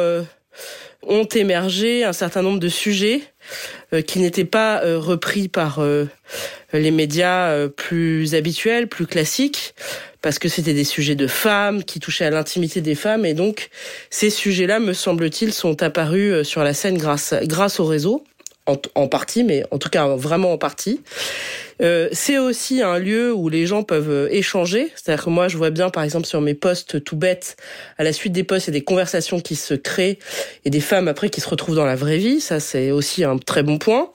ont 1.07 1.25
émergé 1.25 2.03
un 2.03 2.13
certain 2.13 2.41
nombre 2.41 2.60
de 2.60 2.69
sujets 2.69 3.22
qui 4.07 4.19
n'étaient 4.19 4.45
pas 4.45 4.81
repris 4.98 5.48
par 5.48 5.79
les 6.74 6.91
médias 6.91 7.67
plus 7.69 8.33
habituels, 8.33 8.88
plus 8.88 9.05
classiques, 9.05 9.75
parce 10.24 10.39
que 10.39 10.50
c'était 10.50 10.74
des 10.74 10.84
sujets 10.84 11.13
de 11.13 11.27
femmes 11.27 11.84
qui 11.84 12.00
touchaient 12.00 12.25
à 12.25 12.32
l'intimité 12.32 12.82
des 12.82 12.96
femmes, 12.96 13.25
et 13.25 13.36
donc 13.36 13.70
ces 14.10 14.32
sujets-là, 14.32 14.80
me 14.80 14.94
semble-t-il, 14.94 15.53
sont 15.53 15.84
apparus 15.84 16.42
sur 16.48 16.63
la 16.63 16.74
scène 16.74 16.98
grâce 16.98 17.36
grâce 17.44 17.80
au 17.80 17.86
réseau 17.86 18.24
en, 18.65 19.08
partie, 19.08 19.44
mais 19.44 19.65
en 19.72 19.77
tout 19.77 19.89
cas 19.89 20.08
vraiment 20.15 20.53
en 20.53 20.58
partie. 20.58 21.01
Euh, 21.82 22.08
c'est 22.12 22.38
aussi 22.38 22.82
un 22.82 22.98
lieu 22.98 23.34
où 23.34 23.50
les 23.50 23.65
gens 23.65 23.84
peuvent 23.84 24.10
euh, 24.10 24.27
échanger. 24.32 24.92
C'est-à-dire 24.96 25.25
que 25.25 25.30
moi, 25.30 25.48
je 25.48 25.58
vois 25.58 25.70
bien, 25.70 25.89
par 25.89 26.03
exemple, 26.03 26.25
sur 26.25 26.39
mes 26.39 26.53
posts 26.53 27.03
tout 27.03 27.18
bêtes, 27.18 27.58
à 27.98 28.03
la 28.03 28.13
suite 28.13 28.32
des 28.32 28.44
posts, 28.44 28.68
il 28.68 28.70
y 28.70 28.77
a 28.77 28.80
des 28.80 28.86
conversations 28.86 29.42
qui 29.42 29.56
se 29.56 29.74
créent 29.74 30.18
et 30.63 30.70
des 30.70 30.80
femmes 30.80 31.08
après 31.08 31.30
qui 31.30 31.42
se 31.42 31.50
retrouvent 31.50 31.75
dans 31.75 31.86
la 31.86 31.96
vraie 31.96 32.18
vie. 32.18 32.39
Ça, 32.39 32.60
c'est 32.60 32.92
aussi 32.92 33.24
un 33.24 33.38
très 33.38 33.63
bon 33.63 33.77
point. 33.77 34.12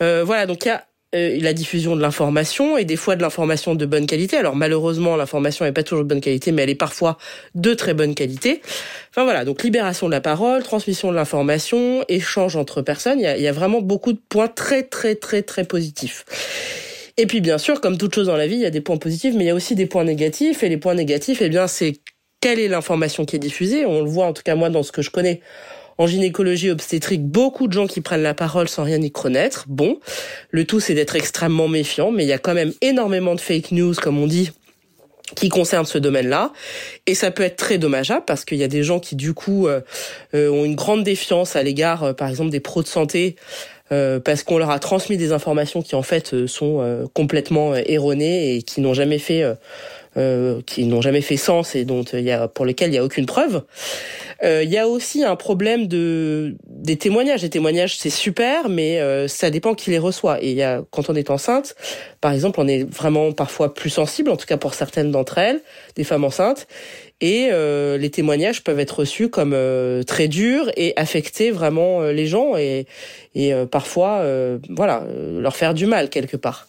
Euh, 0.00 0.22
voilà, 0.24 0.46
donc 0.46 0.64
il 0.64 0.68
y 0.68 0.70
a 0.70 0.86
euh, 1.14 1.38
la 1.40 1.52
diffusion 1.52 1.94
de 1.94 2.00
l'information 2.00 2.76
et 2.76 2.84
des 2.84 2.96
fois 2.96 3.16
de 3.16 3.22
l'information 3.22 3.74
de 3.74 3.86
bonne 3.86 4.06
qualité. 4.06 4.36
Alors 4.36 4.56
malheureusement, 4.56 5.16
l'information 5.16 5.64
n'est 5.64 5.72
pas 5.72 5.82
toujours 5.82 6.04
de 6.04 6.08
bonne 6.08 6.20
qualité, 6.20 6.52
mais 6.52 6.62
elle 6.62 6.70
est 6.70 6.74
parfois 6.74 7.16
de 7.54 7.74
très 7.74 7.94
bonne 7.94 8.14
qualité. 8.14 8.60
Enfin 9.10 9.24
voilà, 9.24 9.44
donc 9.44 9.62
libération 9.62 10.06
de 10.06 10.12
la 10.12 10.20
parole, 10.20 10.62
transmission 10.62 11.10
de 11.10 11.16
l'information, 11.16 12.04
échange 12.08 12.56
entre 12.56 12.82
personnes. 12.82 13.20
Il 13.20 13.22
y 13.22 13.26
a, 13.26 13.38
y 13.38 13.46
a 13.46 13.52
vraiment 13.52 13.80
beaucoup 13.80 14.12
de 14.12 14.20
points 14.28 14.48
très 14.48 14.82
très 14.82 15.14
très 15.14 15.42
très 15.42 15.64
positifs. 15.64 16.24
Et 17.16 17.26
puis 17.26 17.40
bien 17.40 17.58
sûr, 17.58 17.80
comme 17.80 17.96
toute 17.98 18.14
chose 18.14 18.26
dans 18.26 18.36
la 18.36 18.46
vie, 18.46 18.56
il 18.56 18.62
y 18.62 18.66
a 18.66 18.70
des 18.70 18.80
points 18.80 18.98
positifs, 18.98 19.34
mais 19.34 19.44
il 19.44 19.46
y 19.46 19.50
a 19.50 19.54
aussi 19.54 19.74
des 19.74 19.86
points 19.86 20.04
négatifs. 20.04 20.62
Et 20.62 20.68
les 20.68 20.76
points 20.76 20.94
négatifs, 20.94 21.40
eh 21.40 21.48
bien, 21.48 21.66
c'est 21.66 21.94
quelle 22.40 22.58
est 22.58 22.68
l'information 22.68 23.24
qui 23.24 23.36
est 23.36 23.40
diffusée. 23.40 23.86
On 23.86 24.02
le 24.02 24.10
voit 24.10 24.26
en 24.26 24.32
tout 24.32 24.42
cas 24.42 24.54
moi 24.54 24.70
dans 24.70 24.82
ce 24.82 24.92
que 24.92 25.02
je 25.02 25.10
connais 25.10 25.40
en 25.98 26.06
gynécologie 26.06 26.70
obstétrique, 26.70 27.24
beaucoup 27.24 27.68
de 27.68 27.72
gens 27.72 27.86
qui 27.86 28.00
prennent 28.00 28.22
la 28.22 28.34
parole 28.34 28.68
sans 28.68 28.84
rien 28.84 29.00
y 29.00 29.10
connaître. 29.10 29.64
Bon, 29.68 29.98
le 30.50 30.64
tout 30.64 30.80
c'est 30.80 30.94
d'être 30.94 31.16
extrêmement 31.16 31.68
méfiant, 31.68 32.10
mais 32.10 32.24
il 32.24 32.28
y 32.28 32.32
a 32.32 32.38
quand 32.38 32.54
même 32.54 32.72
énormément 32.82 33.34
de 33.34 33.40
fake 33.40 33.72
news, 33.72 33.94
comme 33.94 34.18
on 34.18 34.26
dit, 34.26 34.50
qui 35.34 35.48
concernent 35.48 35.86
ce 35.86 35.98
domaine-là. 35.98 36.52
Et 37.06 37.14
ça 37.14 37.30
peut 37.30 37.42
être 37.42 37.56
très 37.56 37.78
dommageable 37.78 38.24
parce 38.26 38.44
qu'il 38.44 38.58
y 38.58 38.64
a 38.64 38.68
des 38.68 38.82
gens 38.82 39.00
qui, 39.00 39.16
du 39.16 39.34
coup, 39.34 39.66
euh, 39.66 39.80
euh, 40.34 40.50
ont 40.50 40.64
une 40.64 40.76
grande 40.76 41.02
défiance 41.02 41.56
à 41.56 41.62
l'égard, 41.62 42.04
euh, 42.04 42.12
par 42.12 42.28
exemple, 42.28 42.50
des 42.50 42.60
pros 42.60 42.82
de 42.82 42.88
santé. 42.88 43.36
parce 43.88 44.42
qu'on 44.42 44.58
leur 44.58 44.70
a 44.70 44.80
transmis 44.80 45.16
des 45.16 45.30
informations 45.30 45.80
qui 45.80 45.94
en 45.94 46.02
fait 46.02 46.48
sont 46.48 47.08
complètement 47.14 47.76
erronées 47.76 48.56
et 48.56 48.62
qui 48.62 48.80
n'ont 48.80 48.94
jamais 48.94 49.20
fait 49.20 49.44
euh, 50.16 50.60
qui 50.64 50.84
n'ont 50.84 51.02
jamais 51.02 51.20
fait 51.20 51.36
sens 51.36 51.74
et 51.74 51.84
dont 51.84 52.02
il 52.02 52.20
y 52.20 52.30
a 52.30 52.48
pour 52.48 52.64
lesquels 52.64 52.90
il 52.90 52.94
y 52.94 52.98
a 52.98 53.04
aucune 53.04 53.26
preuve. 53.26 53.62
Euh, 54.42 54.62
il 54.62 54.70
y 54.70 54.78
a 54.78 54.88
aussi 54.88 55.24
un 55.24 55.36
problème 55.36 55.86
de 55.86 56.56
des 56.66 56.96
témoignages. 56.96 57.42
Les 57.42 57.50
témoignages 57.50 57.96
c'est 57.96 58.10
super, 58.10 58.68
mais 58.68 59.00
euh, 59.00 59.28
ça 59.28 59.50
dépend 59.50 59.74
qui 59.74 59.90
les 59.90 59.98
reçoit. 59.98 60.42
Et 60.42 60.50
il 60.50 60.56
y 60.56 60.62
a 60.62 60.82
quand 60.90 61.10
on 61.10 61.14
est 61.14 61.30
enceinte, 61.30 61.74
par 62.20 62.32
exemple, 62.32 62.60
on 62.60 62.68
est 62.68 62.84
vraiment 62.90 63.32
parfois 63.32 63.74
plus 63.74 63.90
sensible, 63.90 64.30
en 64.30 64.36
tout 64.36 64.46
cas 64.46 64.56
pour 64.56 64.74
certaines 64.74 65.10
d'entre 65.10 65.38
elles, 65.38 65.60
des 65.96 66.04
femmes 66.04 66.24
enceintes. 66.24 66.66
Et 67.22 67.48
euh, 67.50 67.96
les 67.96 68.10
témoignages 68.10 68.62
peuvent 68.62 68.78
être 68.80 69.00
reçus 69.00 69.30
comme 69.30 69.52
euh, 69.54 70.02
très 70.02 70.28
durs 70.28 70.70
et 70.76 70.92
affecter 70.96 71.50
vraiment 71.50 72.02
les 72.02 72.26
gens 72.26 72.56
et, 72.56 72.86
et 73.34 73.52
parfois 73.70 74.22
voilà 74.68 75.04
leur 75.38 75.56
faire 75.56 75.72
du 75.72 75.86
mal 75.86 76.10
quelque 76.10 76.36
part 76.36 76.68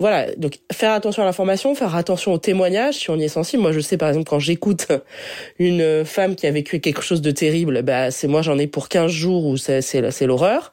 voilà, 0.00 0.32
donc 0.36 0.58
faire 0.72 0.92
attention 0.92 1.22
à 1.22 1.26
l'information, 1.26 1.74
faire 1.74 1.96
attention 1.96 2.32
aux 2.32 2.38
témoignages 2.38 2.94
si 2.94 3.10
on 3.10 3.16
y 3.16 3.24
est 3.24 3.28
sensible. 3.28 3.62
Moi, 3.62 3.72
je 3.72 3.80
sais 3.80 3.96
par 3.96 4.08
exemple 4.08 4.28
quand 4.28 4.38
j'écoute 4.38 4.88
une 5.58 6.04
femme 6.04 6.36
qui 6.36 6.46
a 6.46 6.50
vécu 6.50 6.80
quelque 6.80 7.02
chose 7.02 7.22
de 7.22 7.30
terrible, 7.30 7.82
bah 7.82 8.10
c'est 8.10 8.28
moi 8.28 8.42
j'en 8.42 8.58
ai 8.58 8.66
pour 8.66 8.88
15 8.88 9.10
jours 9.10 9.46
où 9.46 9.56
c'est 9.56 9.82
c'est 9.82 10.26
l'horreur. 10.26 10.72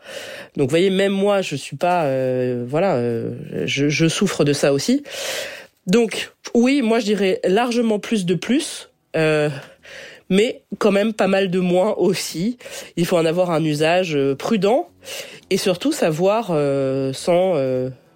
Donc 0.58 0.70
voyez, 0.70 0.89
même 0.89 1.12
moi, 1.12 1.41
je 1.41 1.55
suis 1.55 1.77
pas 1.77 2.05
euh, 2.05 2.65
voilà, 2.67 2.96
euh, 2.96 3.32
je, 3.65 3.89
je 3.89 4.08
souffre 4.08 4.44
de 4.44 4.53
ça 4.53 4.74
aussi. 4.74 5.03
Donc 5.88 6.32
oui, 6.53 6.82
moi 6.82 7.00
je 7.00 7.05
dirais 7.05 7.39
largement 7.44 8.00
plus 8.00 8.25
de 8.25 8.36
plus. 8.36 8.89
Euh, 9.15 9.50
mais 10.29 10.63
quand 10.79 10.91
même 10.91 11.13
pas 11.13 11.27
mal 11.27 11.50
de 11.50 11.60
moins 11.60 11.94
aussi. 11.98 12.58
Il 12.98 13.05
faut 13.05 13.17
en 13.17 13.25
avoir 13.25 13.51
un 13.51 13.63
usage 13.63 14.15
euh, 14.15 14.36
prudent 14.36 14.89
et 15.50 15.58
surtout 15.58 15.91
savoir 15.91 16.48
euh, 16.50 17.13
sans 17.13 17.53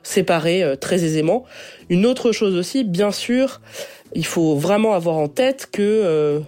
séparer 0.10 0.64
euh, 0.64 0.76
très 0.76 1.04
aisément. 1.04 1.46
Une 1.90 2.06
autre 2.06 2.32
chose 2.32 2.56
aussi, 2.56 2.84
bien 2.84 3.12
sûr, 3.12 3.62
il 4.16 4.26
faut 4.26 4.56
vraiment 4.56 4.94
avoir 4.94 5.18
en 5.18 5.28
tête 5.28 5.70
que 5.72 5.82
euh, 5.82 6.40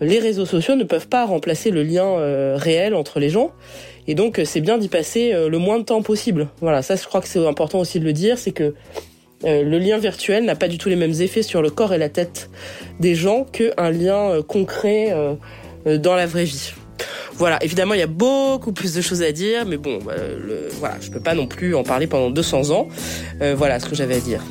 les 0.00 0.18
réseaux 0.18 0.46
sociaux 0.46 0.74
ne 0.74 0.84
peuvent 0.84 1.08
pas 1.08 1.24
remplacer 1.24 1.70
le 1.70 1.82
lien 1.82 2.06
euh, 2.06 2.56
réel 2.56 2.94
entre 2.94 3.20
les 3.20 3.30
gens. 3.30 3.52
Et 4.08 4.14
donc, 4.14 4.40
c'est 4.44 4.60
bien 4.60 4.78
d'y 4.78 4.88
passer 4.88 5.34
le 5.34 5.58
moins 5.58 5.78
de 5.78 5.84
temps 5.84 6.00
possible. 6.00 6.48
Voilà, 6.62 6.80
ça, 6.80 6.96
je 6.96 7.04
crois 7.04 7.20
que 7.20 7.28
c'est 7.28 7.46
important 7.46 7.78
aussi 7.78 8.00
de 8.00 8.06
le 8.06 8.14
dire, 8.14 8.38
c'est 8.38 8.52
que 8.52 8.72
le 9.44 9.78
lien 9.78 9.98
virtuel 9.98 10.46
n'a 10.46 10.56
pas 10.56 10.66
du 10.66 10.78
tout 10.78 10.88
les 10.88 10.96
mêmes 10.96 11.20
effets 11.20 11.42
sur 11.42 11.60
le 11.60 11.68
corps 11.68 11.92
et 11.92 11.98
la 11.98 12.08
tête 12.08 12.48
des 13.00 13.14
gens 13.14 13.44
qu'un 13.44 13.90
lien 13.90 14.40
concret 14.48 15.14
dans 15.84 16.14
la 16.14 16.24
vraie 16.24 16.44
vie. 16.44 16.72
Voilà, 17.34 17.62
évidemment, 17.62 17.94
il 17.94 18.00
y 18.00 18.02
a 18.02 18.08
beaucoup 18.08 18.72
plus 18.72 18.94
de 18.94 19.00
choses 19.00 19.22
à 19.22 19.30
dire, 19.30 19.64
mais 19.64 19.76
bon, 19.76 20.00
euh, 20.08 20.38
le, 20.44 20.68
voilà, 20.80 20.96
je 21.00 21.10
peux 21.10 21.20
pas 21.20 21.34
non 21.34 21.46
plus 21.46 21.74
en 21.74 21.84
parler 21.84 22.06
pendant 22.06 22.30
200 22.30 22.70
ans. 22.70 22.88
Euh, 23.40 23.54
voilà 23.56 23.78
ce 23.78 23.86
que 23.86 23.94
j'avais 23.94 24.16
à 24.16 24.20
dire. 24.20 24.42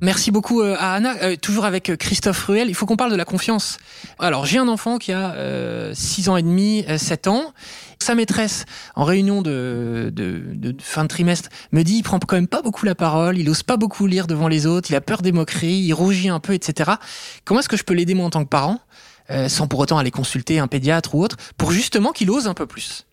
Merci 0.00 0.32
beaucoup 0.32 0.62
euh, 0.62 0.74
à 0.80 0.94
Anna. 0.94 1.36
toujours 1.36 1.64
avec 1.64 1.96
Christophe 1.96 2.44
Ruel, 2.46 2.68
il 2.68 2.74
faut 2.74 2.86
qu'on 2.86 2.96
parle 2.96 3.12
de 3.12 3.16
la 3.16 3.24
confiance. 3.24 3.78
Alors, 4.18 4.46
j'ai 4.46 4.58
un 4.58 4.66
enfant 4.66 4.98
qui 4.98 5.12
a 5.12 5.36
6 5.94 6.28
ans 6.28 6.36
et 6.36 6.42
demi, 6.42 6.84
7 6.98 7.28
ans, 7.28 7.52
sa 8.02 8.14
maîtresse, 8.14 8.64
en 8.94 9.04
réunion 9.04 9.42
de, 9.42 10.12
fin 10.80 11.04
de 11.04 11.08
trimestre, 11.08 11.48
me 11.72 11.82
dit 11.82 11.96
il 11.96 12.02
prend 12.02 12.18
quand 12.18 12.36
même 12.36 12.48
pas 12.48 12.62
beaucoup 12.62 12.84
la 12.84 12.94
parole, 12.94 13.38
il 13.38 13.48
ose 13.48 13.62
pas 13.62 13.76
beaucoup 13.76 14.06
lire 14.06 14.26
devant 14.26 14.48
les 14.48 14.66
autres, 14.66 14.90
il 14.90 14.94
a 14.94 15.00
peur 15.00 15.22
des 15.22 15.32
moqueries, 15.32 15.78
il 15.78 15.92
rougit 15.92 16.28
un 16.28 16.40
peu, 16.40 16.52
etc. 16.54 16.92
Comment 17.44 17.60
est-ce 17.60 17.68
que 17.68 17.76
je 17.76 17.84
peux 17.84 17.94
l'aider 17.94 18.14
moi 18.14 18.26
en 18.26 18.30
tant 18.30 18.44
que 18.44 18.48
parent, 18.48 18.78
euh, 19.30 19.48
sans 19.48 19.66
pour 19.66 19.80
autant 19.80 19.98
aller 19.98 20.10
consulter 20.10 20.58
un 20.58 20.66
pédiatre 20.66 21.14
ou 21.14 21.22
autre, 21.22 21.36
pour 21.56 21.72
justement 21.72 22.12
qu'il 22.12 22.30
ose 22.30 22.46
un 22.46 22.54
peu 22.54 22.66
plus? 22.66 23.06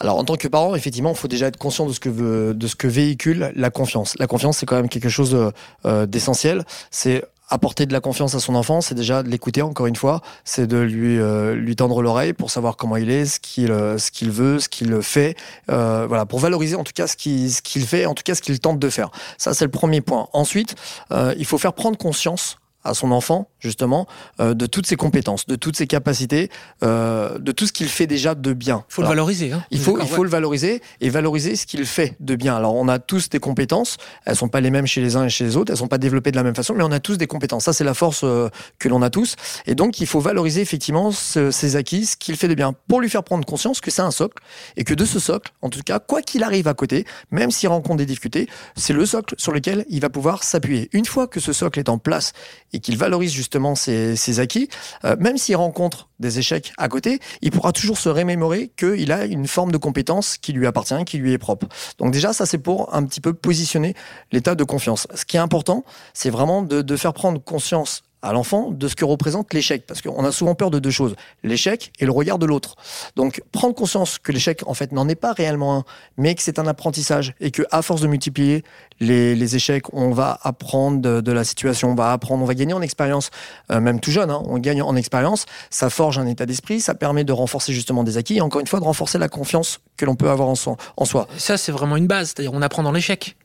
Alors 0.00 0.16
en 0.16 0.24
tant 0.24 0.36
que 0.36 0.46
parent, 0.46 0.74
effectivement, 0.76 1.10
il 1.10 1.16
faut 1.16 1.28
déjà 1.28 1.48
être 1.48 1.56
conscient 1.56 1.86
de 1.86 1.92
ce 1.92 1.98
que 1.98 2.52
de 2.52 2.66
ce 2.66 2.76
que 2.76 2.86
véhicule 2.86 3.52
la 3.56 3.70
confiance. 3.70 4.14
La 4.18 4.28
confiance, 4.28 4.58
c'est 4.58 4.66
quand 4.66 4.76
même 4.76 4.88
quelque 4.88 5.08
chose 5.08 5.36
euh, 5.84 6.06
d'essentiel. 6.06 6.64
C'est 6.92 7.24
apporter 7.48 7.86
de 7.86 7.92
la 7.92 8.00
confiance 8.00 8.34
à 8.34 8.40
son 8.40 8.54
enfant, 8.54 8.80
c'est 8.80 8.94
déjà 8.94 9.22
de 9.22 9.28
l'écouter 9.28 9.62
encore 9.62 9.86
une 9.86 9.96
fois, 9.96 10.20
c'est 10.44 10.66
de 10.66 10.78
lui 10.78 11.18
euh, 11.18 11.54
lui 11.54 11.76
tendre 11.76 12.02
l'oreille 12.02 12.32
pour 12.32 12.50
savoir 12.50 12.76
comment 12.76 12.96
il 12.96 13.10
est, 13.10 13.24
ce 13.26 13.40
qu'il 13.40 13.70
euh, 13.70 13.98
ce 13.98 14.10
qu'il 14.10 14.30
veut, 14.30 14.58
ce 14.58 14.68
qu'il 14.68 15.00
fait, 15.02 15.36
euh, 15.70 16.06
voilà, 16.06 16.26
pour 16.26 16.38
valoriser 16.38 16.76
en 16.76 16.84
tout 16.84 16.92
cas 16.94 17.06
ce 17.06 17.16
qu'il 17.16 17.50
ce 17.50 17.62
qu'il 17.62 17.86
fait, 17.86 18.06
en 18.06 18.14
tout 18.14 18.22
cas 18.22 18.34
ce 18.34 18.42
qu'il 18.42 18.58
tente 18.60 18.78
de 18.78 18.90
faire. 18.90 19.10
Ça 19.38 19.54
c'est 19.54 19.64
le 19.64 19.70
premier 19.70 20.00
point. 20.00 20.28
Ensuite, 20.32 20.74
euh, 21.12 21.34
il 21.38 21.44
faut 21.44 21.58
faire 21.58 21.72
prendre 21.72 21.96
conscience 21.96 22.58
à 22.88 22.94
son 22.94 23.12
enfant, 23.12 23.48
justement, 23.60 24.06
euh, 24.40 24.54
de 24.54 24.66
toutes 24.66 24.86
ses 24.86 24.96
compétences, 24.96 25.46
de 25.46 25.56
toutes 25.56 25.76
ses 25.76 25.86
capacités, 25.86 26.50
euh, 26.82 27.38
de 27.38 27.52
tout 27.52 27.66
ce 27.66 27.72
qu'il 27.72 27.88
fait 27.88 28.06
déjà 28.06 28.34
de 28.34 28.52
bien. 28.52 28.84
Il 28.88 28.94
faut 28.94 29.02
le 29.02 29.08
valoriser. 29.08 29.52
Hein. 29.52 29.64
Il 29.70 29.80
faut, 29.80 29.98
il 30.00 30.06
faut 30.06 30.24
le 30.24 30.30
valoriser 30.30 30.82
et 31.00 31.10
valoriser 31.10 31.56
ce 31.56 31.66
qu'il 31.66 31.84
fait 31.86 32.16
de 32.20 32.36
bien. 32.36 32.56
Alors, 32.56 32.74
on 32.74 32.88
a 32.88 32.98
tous 32.98 33.28
des 33.28 33.40
compétences. 33.40 33.96
Elles 34.24 34.36
sont 34.36 34.48
pas 34.48 34.60
les 34.60 34.70
mêmes 34.70 34.86
chez 34.86 35.00
les 35.00 35.16
uns 35.16 35.24
et 35.24 35.30
chez 35.30 35.44
les 35.44 35.56
autres. 35.56 35.72
Elles 35.72 35.78
sont 35.78 35.88
pas 35.88 35.98
développées 35.98 36.30
de 36.30 36.36
la 36.36 36.42
même 36.42 36.54
façon, 36.54 36.74
mais 36.74 36.84
on 36.84 36.92
a 36.92 37.00
tous 37.00 37.18
des 37.18 37.26
compétences. 37.26 37.64
Ça, 37.64 37.72
c'est 37.72 37.84
la 37.84 37.94
force 37.94 38.20
euh, 38.24 38.48
que 38.78 38.88
l'on 38.88 39.02
a 39.02 39.10
tous. 39.10 39.36
Et 39.66 39.74
donc, 39.74 40.00
il 40.00 40.06
faut 40.06 40.20
valoriser 40.20 40.60
effectivement 40.60 41.10
ce, 41.10 41.50
ses 41.50 41.76
acquis, 41.76 42.06
ce 42.06 42.16
qu'il 42.16 42.36
fait 42.36 42.48
de 42.48 42.54
bien, 42.54 42.74
pour 42.88 43.00
lui 43.00 43.08
faire 43.08 43.24
prendre 43.24 43.44
conscience 43.44 43.80
que 43.80 43.90
c'est 43.90 44.02
un 44.02 44.10
socle 44.10 44.42
et 44.76 44.84
que 44.84 44.94
de 44.94 45.04
ce 45.04 45.18
socle, 45.18 45.52
en 45.62 45.70
tout 45.70 45.80
cas, 45.82 45.98
quoi 45.98 46.22
qu'il 46.22 46.42
arrive 46.42 46.68
à 46.68 46.74
côté, 46.74 47.06
même 47.30 47.50
s'il 47.50 47.68
rencontre 47.68 47.96
des 47.96 48.06
difficultés, 48.06 48.48
c'est 48.76 48.92
le 48.92 49.04
socle 49.06 49.34
sur 49.38 49.52
lequel 49.52 49.84
il 49.88 50.00
va 50.00 50.10
pouvoir 50.10 50.44
s'appuyer. 50.44 50.88
Une 50.92 51.04
fois 51.04 51.26
que 51.26 51.40
ce 51.40 51.52
socle 51.52 51.78
est 51.78 51.88
en 51.88 51.98
place 51.98 52.32
et 52.72 52.77
qu'il 52.80 52.96
valorise 52.96 53.32
justement 53.32 53.74
ses, 53.74 54.40
acquis, 54.40 54.68
euh, 55.04 55.16
même 55.18 55.38
s'il 55.38 55.56
rencontre 55.56 56.08
des 56.18 56.38
échecs 56.38 56.72
à 56.78 56.88
côté, 56.88 57.20
il 57.42 57.50
pourra 57.50 57.72
toujours 57.72 57.98
se 57.98 58.08
remémorer 58.08 58.70
qu'il 58.76 59.12
a 59.12 59.24
une 59.24 59.46
forme 59.46 59.72
de 59.72 59.76
compétence 59.78 60.38
qui 60.38 60.52
lui 60.52 60.66
appartient, 60.66 61.04
qui 61.04 61.18
lui 61.18 61.32
est 61.32 61.38
propre. 61.38 61.66
Donc 61.98 62.12
déjà, 62.12 62.32
ça 62.32 62.46
c'est 62.46 62.58
pour 62.58 62.94
un 62.94 63.04
petit 63.04 63.20
peu 63.20 63.32
positionner 63.32 63.94
l'état 64.32 64.54
de 64.54 64.64
confiance. 64.64 65.06
Ce 65.14 65.24
qui 65.24 65.36
est 65.36 65.40
important, 65.40 65.84
c'est 66.12 66.30
vraiment 66.30 66.62
de 66.62 66.96
faire 66.96 67.12
prendre 67.12 67.42
conscience 67.42 68.02
à 68.22 68.32
l'enfant 68.32 68.70
de 68.70 68.88
ce 68.88 68.96
que 68.96 69.04
représente 69.04 69.54
l'échec. 69.54 69.86
Parce 69.86 70.02
qu'on 70.02 70.24
a 70.24 70.32
souvent 70.32 70.54
peur 70.54 70.70
de 70.70 70.78
deux 70.78 70.90
choses, 70.90 71.14
l'échec 71.42 71.92
et 72.00 72.04
le 72.04 72.12
regard 72.12 72.38
de 72.38 72.46
l'autre. 72.46 72.76
Donc 73.16 73.42
prendre 73.52 73.74
conscience 73.74 74.18
que 74.18 74.32
l'échec, 74.32 74.62
en 74.66 74.74
fait, 74.74 74.92
n'en 74.92 75.08
est 75.08 75.14
pas 75.14 75.32
réellement 75.32 75.76
un, 75.76 75.84
mais 76.16 76.34
que 76.34 76.42
c'est 76.42 76.58
un 76.58 76.66
apprentissage 76.66 77.34
et 77.40 77.50
que 77.50 77.62
à 77.70 77.82
force 77.82 78.00
de 78.00 78.06
multiplier 78.06 78.64
les, 79.00 79.56
échecs, 79.56 79.92
on 79.94 80.10
va 80.10 80.38
apprendre 80.42 81.20
de, 81.20 81.32
la 81.32 81.44
situation, 81.44 81.92
on 81.92 81.94
va 81.94 82.12
apprendre, 82.12 82.42
on 82.42 82.46
va 82.46 82.54
gagner 82.54 82.72
en 82.72 82.82
expérience, 82.82 83.30
euh, 83.70 83.80
même 83.80 84.00
tout 84.00 84.10
jeune, 84.10 84.30
hein, 84.30 84.42
on 84.44 84.58
gagne 84.58 84.82
en 84.82 84.96
expérience, 84.96 85.46
ça 85.70 85.88
forge 85.88 86.18
un 86.18 86.26
état 86.26 86.46
d'esprit, 86.46 86.80
ça 86.80 86.94
permet 86.94 87.24
de 87.24 87.32
renforcer 87.32 87.72
justement 87.72 88.02
des 88.02 88.16
acquis 88.16 88.36
et 88.36 88.40
encore 88.40 88.60
une 88.60 88.66
fois 88.66 88.80
de 88.80 88.84
renforcer 88.84 89.18
la 89.18 89.28
confiance 89.28 89.80
que 89.96 90.04
l'on 90.04 90.16
peut 90.16 90.28
avoir 90.28 90.48
en, 90.48 90.54
en 90.96 91.04
soi. 91.04 91.28
Ça, 91.36 91.56
c'est 91.56 91.72
vraiment 91.72 91.96
une 91.96 92.06
base, 92.06 92.28
c'est-à-dire 92.28 92.52
on 92.52 92.62
apprend 92.62 92.82
dans 92.82 92.92
l'échec 92.92 93.36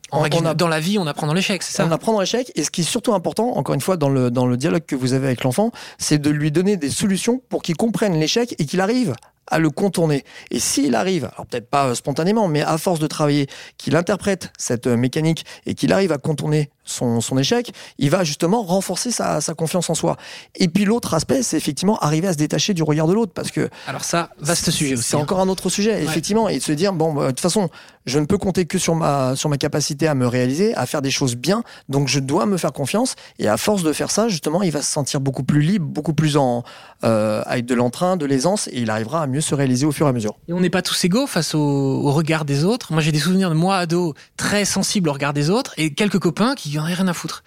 dans 0.54 0.68
la 0.68 0.80
vie, 0.80 0.98
on 0.98 1.06
apprend 1.06 1.26
dans 1.26 1.34
l'échec, 1.34 1.62
c'est 1.62 1.76
ça 1.76 1.86
On 1.86 1.90
apprend 1.90 2.12
dans 2.12 2.20
l'échec. 2.20 2.52
Et 2.54 2.64
ce 2.64 2.70
qui 2.70 2.82
est 2.82 2.84
surtout 2.84 3.14
important, 3.14 3.56
encore 3.56 3.74
une 3.74 3.80
fois, 3.80 3.96
dans 3.96 4.08
le, 4.08 4.30
dans 4.30 4.46
le 4.46 4.56
dialogue 4.56 4.84
que 4.86 4.96
vous 4.96 5.12
avez 5.12 5.26
avec 5.26 5.44
l'enfant, 5.44 5.70
c'est 5.98 6.18
de 6.18 6.30
lui 6.30 6.50
donner 6.50 6.76
des 6.76 6.90
solutions 6.90 7.42
pour 7.48 7.62
qu'il 7.62 7.76
comprenne 7.76 8.18
l'échec 8.18 8.54
et 8.58 8.66
qu'il 8.66 8.80
arrive 8.80 9.14
à 9.50 9.58
le 9.58 9.70
contourner. 9.70 10.24
Et 10.50 10.58
s'il 10.58 10.94
arrive, 10.94 11.30
alors 11.34 11.46
peut-être 11.46 11.68
pas 11.68 11.86
euh, 11.88 11.94
spontanément, 11.94 12.48
mais 12.48 12.62
à 12.62 12.78
force 12.78 12.98
de 12.98 13.06
travailler, 13.06 13.46
qu'il 13.76 13.96
interprète 13.96 14.52
cette 14.58 14.86
euh, 14.86 14.96
mécanique 14.96 15.44
et 15.66 15.74
qu'il 15.74 15.92
arrive 15.92 16.12
à 16.12 16.18
contourner 16.18 16.70
son, 16.84 17.20
son, 17.20 17.38
échec, 17.38 17.72
il 17.98 18.10
va 18.10 18.24
justement 18.24 18.62
renforcer 18.62 19.10
sa, 19.10 19.40
sa 19.40 19.54
confiance 19.54 19.90
en 19.90 19.94
soi. 19.94 20.16
Et 20.54 20.68
puis 20.68 20.84
l'autre 20.84 21.14
aspect, 21.14 21.42
c'est 21.42 21.56
effectivement 21.56 21.98
arriver 21.98 22.28
à 22.28 22.32
se 22.32 22.38
détacher 22.38 22.74
du 22.74 22.82
regard 22.82 23.06
de 23.06 23.14
l'autre, 23.14 23.32
parce 23.32 23.50
que... 23.50 23.68
Alors 23.86 24.04
ça, 24.04 24.30
vaste 24.38 24.70
sujet 24.70 24.94
aussi. 24.94 25.02
C'est 25.04 25.16
encore 25.16 25.40
un 25.40 25.48
autre 25.48 25.68
sujet, 25.68 26.02
effectivement, 26.02 26.48
et 26.48 26.58
de 26.58 26.62
se 26.62 26.72
dire, 26.72 26.92
bon, 26.92 27.12
bah, 27.12 27.26
de 27.26 27.28
toute 27.28 27.40
façon, 27.40 27.70
je 28.06 28.18
ne 28.18 28.26
peux 28.26 28.38
compter 28.38 28.66
que 28.66 28.78
sur 28.78 28.94
ma, 28.94 29.34
sur 29.36 29.48
ma 29.48 29.56
capacité 29.56 30.06
à 30.08 30.14
me 30.14 30.26
réaliser, 30.26 30.74
à 30.74 30.86
faire 30.86 31.02
des 31.02 31.10
choses 31.10 31.36
bien, 31.36 31.62
donc 31.88 32.08
je 32.08 32.20
dois 32.20 32.46
me 32.46 32.56
faire 32.56 32.72
confiance, 32.72 33.14
et 33.38 33.48
à 33.48 33.56
force 33.56 33.82
de 33.82 33.92
faire 33.92 34.10
ça, 34.10 34.28
justement, 34.28 34.62
il 34.62 34.70
va 34.70 34.82
se 34.82 34.92
sentir 34.92 35.20
beaucoup 35.20 35.44
plus 35.44 35.60
libre, 35.60 35.86
beaucoup 35.86 36.14
plus 36.14 36.36
en, 36.36 36.64
euh, 37.04 37.42
avec 37.46 37.66
de 37.66 37.74
l'entrain, 37.74 38.16
de 38.16 38.26
l'aisance, 38.26 38.68
et 38.68 38.80
il 38.80 38.90
arrivera 38.90 39.22
à 39.22 39.26
mieux 39.26 39.40
se 39.40 39.54
réaliser 39.54 39.86
au 39.86 39.92
fur 39.92 40.06
et 40.06 40.10
à 40.10 40.12
mesure. 40.12 40.34
Et 40.48 40.52
on 40.52 40.60
n'est 40.60 40.70
pas 40.70 40.82
tous 40.82 41.02
égaux 41.04 41.26
face 41.26 41.54
au, 41.54 41.60
au 41.60 42.12
regard 42.12 42.44
des 42.44 42.64
autres. 42.64 42.92
Moi, 42.92 43.00
j'ai 43.00 43.12
des 43.12 43.18
souvenirs 43.18 43.50
de 43.50 43.54
moi, 43.54 43.76
ado, 43.76 44.14
très 44.36 44.64
sensible 44.64 45.08
au 45.08 45.12
regard 45.12 45.32
des 45.32 45.50
autres, 45.50 45.72
et 45.76 45.94
quelques 45.94 46.18
copains 46.18 46.54
qui 46.54 46.70
n'en 46.78 46.84
avaient 46.84 46.94
rien 46.94 47.08
à 47.08 47.14
foutre. 47.14 47.44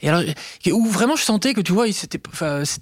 Et 0.00 0.08
alors, 0.08 0.22
où 0.72 0.86
vraiment 0.86 1.14
je 1.14 1.22
sentais 1.22 1.54
que 1.54 1.60
tu 1.60 1.72
vois, 1.72 1.86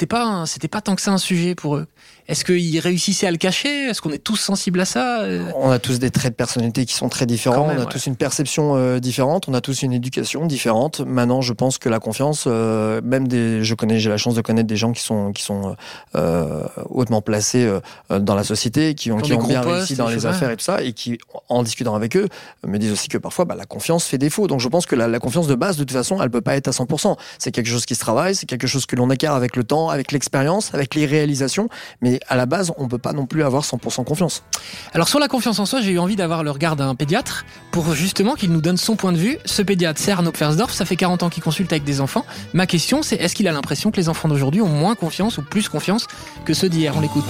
pas, 0.06 0.46
c'était 0.46 0.68
pas 0.68 0.80
tant 0.80 0.96
que 0.96 1.02
ça 1.02 1.10
un 1.10 1.18
sujet 1.18 1.54
pour 1.54 1.76
eux. 1.76 1.86
Est-ce 2.30 2.44
qu'ils 2.44 2.78
réussissaient 2.78 3.26
à 3.26 3.32
le 3.32 3.38
cacher? 3.38 3.88
Est-ce 3.88 4.00
qu'on 4.00 4.12
est 4.12 4.22
tous 4.22 4.36
sensibles 4.36 4.80
à 4.80 4.84
ça? 4.84 5.24
On 5.56 5.68
a 5.72 5.80
tous 5.80 5.98
des 5.98 6.12
traits 6.12 6.32
de 6.32 6.36
personnalité 6.36 6.86
qui 6.86 6.94
sont 6.94 7.08
très 7.08 7.26
différents. 7.26 7.66
on 7.66 7.80
a 7.80 7.86
tous 7.86 8.06
une 8.06 8.14
perception 8.14 8.76
euh, 8.76 9.00
différente. 9.00 9.48
On 9.48 9.54
a 9.54 9.60
tous 9.60 9.82
une 9.82 9.92
éducation 9.92 10.46
différente. 10.46 11.00
Maintenant, 11.00 11.40
je 11.40 11.52
pense 11.52 11.78
que 11.78 11.88
la 11.88 11.98
confiance, 11.98 12.44
euh, 12.46 13.00
même 13.02 13.26
des, 13.26 13.64
je 13.64 13.74
connais, 13.74 13.98
j'ai 13.98 14.10
la 14.10 14.16
chance 14.16 14.36
de 14.36 14.42
connaître 14.42 14.68
des 14.68 14.76
gens 14.76 14.92
qui 14.92 15.02
sont 15.02 15.32
qui 15.32 15.42
sont 15.42 15.74
euh, 16.14 16.62
hautement 16.88 17.20
placés 17.20 17.68
dans 18.10 18.36
la 18.36 18.44
société, 18.44 18.94
qui 18.94 19.10
ont, 19.10 19.18
qui 19.18 19.32
ont 19.32 19.42
bien 19.42 19.60
réussi 19.60 19.96
dans 19.96 20.08
les 20.08 20.24
affaires 20.24 20.50
et 20.50 20.56
tout 20.56 20.64
ça, 20.64 20.84
et 20.84 20.92
qui, 20.92 21.18
en 21.48 21.64
discutant 21.64 21.96
avec 21.96 22.16
eux, 22.16 22.28
me 22.64 22.78
disent 22.78 22.92
aussi 22.92 23.08
que 23.08 23.18
parfois, 23.18 23.44
bah, 23.44 23.56
la 23.56 23.66
confiance 23.66 24.04
fait 24.04 24.18
défaut. 24.18 24.46
Donc, 24.46 24.60
je 24.60 24.68
pense 24.68 24.86
que 24.86 24.94
la, 24.94 25.08
la, 25.08 25.18
confiance 25.18 25.48
de 25.48 25.56
base, 25.56 25.76
de 25.76 25.82
toute 25.82 25.96
façon, 25.96 26.22
elle 26.22 26.30
peut 26.30 26.40
pas 26.40 26.54
être 26.54 26.68
à 26.68 26.70
100%. 26.70 27.16
C'est 27.38 27.50
quelque 27.50 27.68
chose 27.68 27.86
qui 27.86 27.96
se 27.96 28.00
travaille, 28.00 28.36
c'est 28.36 28.46
quelque 28.46 28.68
chose 28.68 28.86
que 28.86 28.94
l'on 28.94 29.10
acquiert 29.10 29.34
avec 29.34 29.56
le 29.56 29.64
temps, 29.64 29.88
avec 29.88 30.12
l'expérience, 30.12 30.72
avec 30.74 30.94
les 30.94 31.06
réalisations. 31.06 31.68
Mais 32.02 32.19
à 32.28 32.36
la 32.36 32.46
base, 32.46 32.72
on 32.76 32.88
peut 32.88 32.98
pas 32.98 33.12
non 33.12 33.26
plus 33.26 33.42
avoir 33.42 33.62
100% 33.62 34.04
confiance. 34.04 34.42
Alors 34.94 35.08
sur 35.08 35.18
la 35.18 35.28
confiance 35.28 35.58
en 35.58 35.66
soi, 35.66 35.80
j'ai 35.80 35.92
eu 35.92 35.98
envie 35.98 36.16
d'avoir 36.16 36.42
le 36.42 36.50
regard 36.50 36.76
d'un 36.76 36.94
pédiatre 36.94 37.44
pour 37.72 37.94
justement 37.94 38.34
qu'il 38.34 38.52
nous 38.52 38.60
donne 38.60 38.76
son 38.76 38.96
point 38.96 39.12
de 39.12 39.18
vue. 39.18 39.38
Ce 39.44 39.62
pédiatre, 39.62 40.00
c'est 40.00 40.12
Arnaud 40.12 40.32
Pfersdorf, 40.32 40.72
ça 40.72 40.84
fait 40.84 40.96
40 40.96 41.22
ans 41.22 41.30
qu'il 41.30 41.42
consulte 41.42 41.72
avec 41.72 41.84
des 41.84 42.00
enfants. 42.00 42.24
Ma 42.52 42.66
question, 42.66 43.02
c'est 43.02 43.16
est-ce 43.16 43.34
qu'il 43.34 43.48
a 43.48 43.52
l'impression 43.52 43.90
que 43.90 43.96
les 43.96 44.08
enfants 44.08 44.28
d'aujourd'hui 44.28 44.60
ont 44.60 44.68
moins 44.68 44.94
confiance 44.94 45.38
ou 45.38 45.42
plus 45.42 45.68
confiance 45.68 46.06
que 46.44 46.54
ceux 46.54 46.68
d'hier? 46.68 46.94
On 46.96 47.00
l'écoute. 47.00 47.24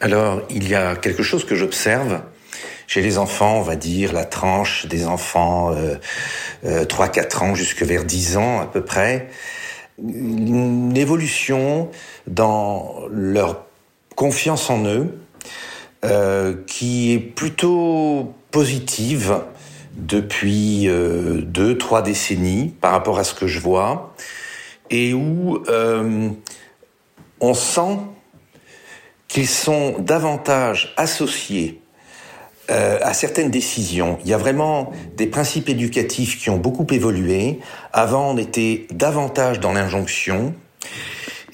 Alors, 0.00 0.42
il 0.50 0.68
y 0.68 0.74
a 0.74 0.94
quelque 0.94 1.24
chose 1.24 1.44
que 1.44 1.56
j'observe 1.56 2.20
chez 2.88 3.02
les 3.02 3.18
enfants, 3.18 3.58
on 3.58 3.62
va 3.62 3.76
dire 3.76 4.12
la 4.12 4.24
tranche 4.24 4.86
des 4.86 5.06
enfants 5.06 5.72
euh, 5.72 5.96
euh, 6.64 6.84
3-4 6.84 7.44
ans 7.44 7.54
jusque 7.54 7.82
vers 7.82 8.04
10 8.04 8.38
ans 8.38 8.60
à 8.60 8.66
peu 8.66 8.82
près, 8.82 9.28
une 10.02 10.96
évolution 10.96 11.90
dans 12.26 12.96
leur 13.10 13.64
confiance 14.16 14.70
en 14.70 14.84
eux 14.86 15.20
euh, 16.04 16.54
qui 16.66 17.12
est 17.12 17.18
plutôt 17.18 18.32
positive 18.50 19.42
depuis 19.94 20.88
euh, 20.88 21.42
deux, 21.42 21.76
trois 21.76 22.02
décennies 22.02 22.74
par 22.80 22.92
rapport 22.92 23.18
à 23.18 23.24
ce 23.24 23.34
que 23.34 23.46
je 23.46 23.60
vois, 23.60 24.14
et 24.90 25.12
où 25.12 25.62
euh, 25.68 26.30
on 27.40 27.52
sent 27.52 27.98
qu'ils 29.26 29.48
sont 29.48 29.96
davantage 29.98 30.94
associés 30.96 31.82
euh, 32.70 32.98
à 33.02 33.14
certaines 33.14 33.50
décisions. 33.50 34.18
Il 34.24 34.30
y 34.30 34.34
a 34.34 34.36
vraiment 34.36 34.92
des 35.16 35.26
principes 35.26 35.68
éducatifs 35.68 36.38
qui 36.38 36.50
ont 36.50 36.58
beaucoup 36.58 36.86
évolué. 36.90 37.60
Avant, 37.92 38.32
on 38.32 38.36
était 38.36 38.86
davantage 38.90 39.58
dans 39.60 39.72
l'injonction. 39.72 40.54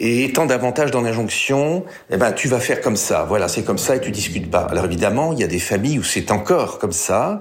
Et 0.00 0.24
étant 0.24 0.44
davantage 0.44 0.90
dans 0.90 1.03
l'injonction, 1.03 1.85
eh 2.11 2.16
ben, 2.16 2.33
tu 2.33 2.48
vas 2.48 2.59
faire 2.59 2.81
comme 2.81 2.96
ça. 2.96 3.24
Voilà, 3.29 3.46
c'est 3.46 3.62
comme 3.62 3.79
ça 3.79 3.94
et 3.94 4.00
tu 4.00 4.11
discutes 4.11 4.50
pas. 4.50 4.62
Alors 4.62 4.87
évidemment, 4.87 5.33
il 5.33 5.38
y 5.38 5.44
a 5.44 5.46
des 5.46 5.61
familles 5.61 6.00
où 6.00 6.03
c'est 6.03 6.33
encore 6.33 6.81
comme 6.81 6.92
ça. 6.92 7.40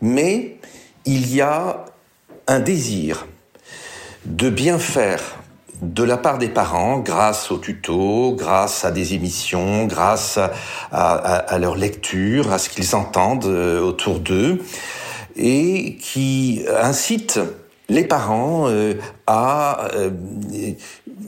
Mais 0.00 0.56
il 1.04 1.34
y 1.34 1.40
a 1.40 1.84
un 2.46 2.60
désir 2.60 3.26
de 4.24 4.50
bien 4.50 4.78
faire 4.78 5.39
de 5.82 6.02
la 6.02 6.16
part 6.16 6.38
des 6.38 6.48
parents, 6.48 6.98
grâce 6.98 7.50
aux 7.50 7.58
tutos, 7.58 8.34
grâce 8.36 8.84
à 8.84 8.90
des 8.90 9.14
émissions, 9.14 9.86
grâce 9.86 10.38
à, 10.92 11.58
leur 11.58 11.76
lecture, 11.76 12.52
à 12.52 12.58
ce 12.58 12.68
qu'ils 12.68 12.94
entendent 12.94 13.46
euh, 13.46 13.80
autour 13.80 14.20
d'eux, 14.20 14.60
et 15.36 15.96
qui 15.96 16.64
incite 16.80 17.40
les 17.88 18.04
parents 18.04 18.68
euh, 18.68 18.94
à 19.26 19.88
euh, 19.94 20.10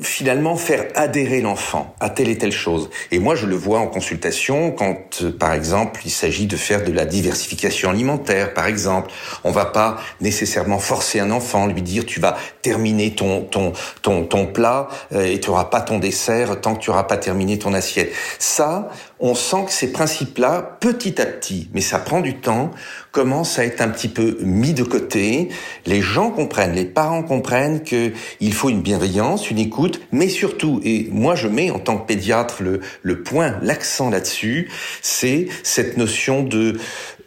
finalement 0.02 0.56
faire 0.56 0.86
adhérer 0.94 1.40
l'enfant 1.40 1.94
à 2.00 2.10
telle 2.10 2.28
et 2.28 2.38
telle 2.38 2.52
chose. 2.52 2.90
Et 3.10 3.18
moi, 3.18 3.34
je 3.34 3.46
le 3.46 3.56
vois 3.56 3.78
en 3.78 3.86
consultation 3.86 4.70
quand, 4.70 5.22
euh, 5.22 5.32
par 5.32 5.52
exemple, 5.52 6.00
il 6.04 6.10
s'agit 6.10 6.46
de 6.46 6.56
faire 6.56 6.84
de 6.84 6.92
la 6.92 7.04
diversification 7.04 7.90
alimentaire, 7.90 8.54
par 8.54 8.66
exemple. 8.66 9.10
On 9.44 9.50
va 9.50 9.64
pas 9.64 9.98
nécessairement 10.20 10.78
forcer 10.78 11.20
un 11.20 11.30
enfant, 11.30 11.66
lui 11.66 11.82
dire 11.82 12.04
tu 12.06 12.20
vas 12.20 12.36
terminer 12.62 13.14
ton 13.14 13.42
ton 13.42 13.72
ton 14.02 14.24
ton 14.24 14.46
plat 14.46 14.88
euh, 15.12 15.24
et 15.24 15.40
tu 15.40 15.50
auras 15.50 15.64
pas 15.64 15.80
ton 15.80 15.98
dessert 15.98 16.60
tant 16.60 16.74
que 16.74 16.80
tu 16.80 16.90
auras 16.90 17.04
pas 17.04 17.16
terminé 17.16 17.58
ton 17.58 17.74
assiette. 17.74 18.12
Ça, 18.38 18.90
on 19.22 19.36
sent 19.36 19.64
que 19.66 19.72
ces 19.72 19.92
principes-là, 19.92 20.78
petit 20.80 21.20
à 21.22 21.26
petit, 21.26 21.70
mais 21.72 21.80
ça 21.80 22.00
prend 22.00 22.20
du 22.20 22.38
temps, 22.38 22.72
commencent 23.12 23.56
à 23.56 23.64
être 23.64 23.80
un 23.80 23.88
petit 23.88 24.08
peu 24.08 24.36
mis 24.42 24.74
de 24.74 24.82
côté. 24.82 25.48
Les 25.86 26.02
gens 26.02 26.30
comprennent, 26.30 26.74
les 26.74 26.84
parents 26.84 27.22
comprennent 27.22 27.84
que 27.84 28.10
il 28.40 28.52
faut 28.52 28.68
une 28.68 28.82
bienveillance, 28.82 29.48
une 29.48 29.60
écoute, 29.60 30.00
mais 30.10 30.28
surtout, 30.28 30.80
et 30.84 31.08
moi 31.12 31.36
je 31.36 31.46
mets 31.46 31.70
en 31.70 31.78
tant 31.78 31.98
que 31.98 32.06
pédiatre 32.06 32.64
le, 32.64 32.80
le 33.02 33.22
point, 33.22 33.58
l'accent 33.62 34.10
là-dessus, 34.10 34.68
c'est 35.02 35.46
cette 35.62 35.96
notion 35.96 36.42
de 36.42 36.80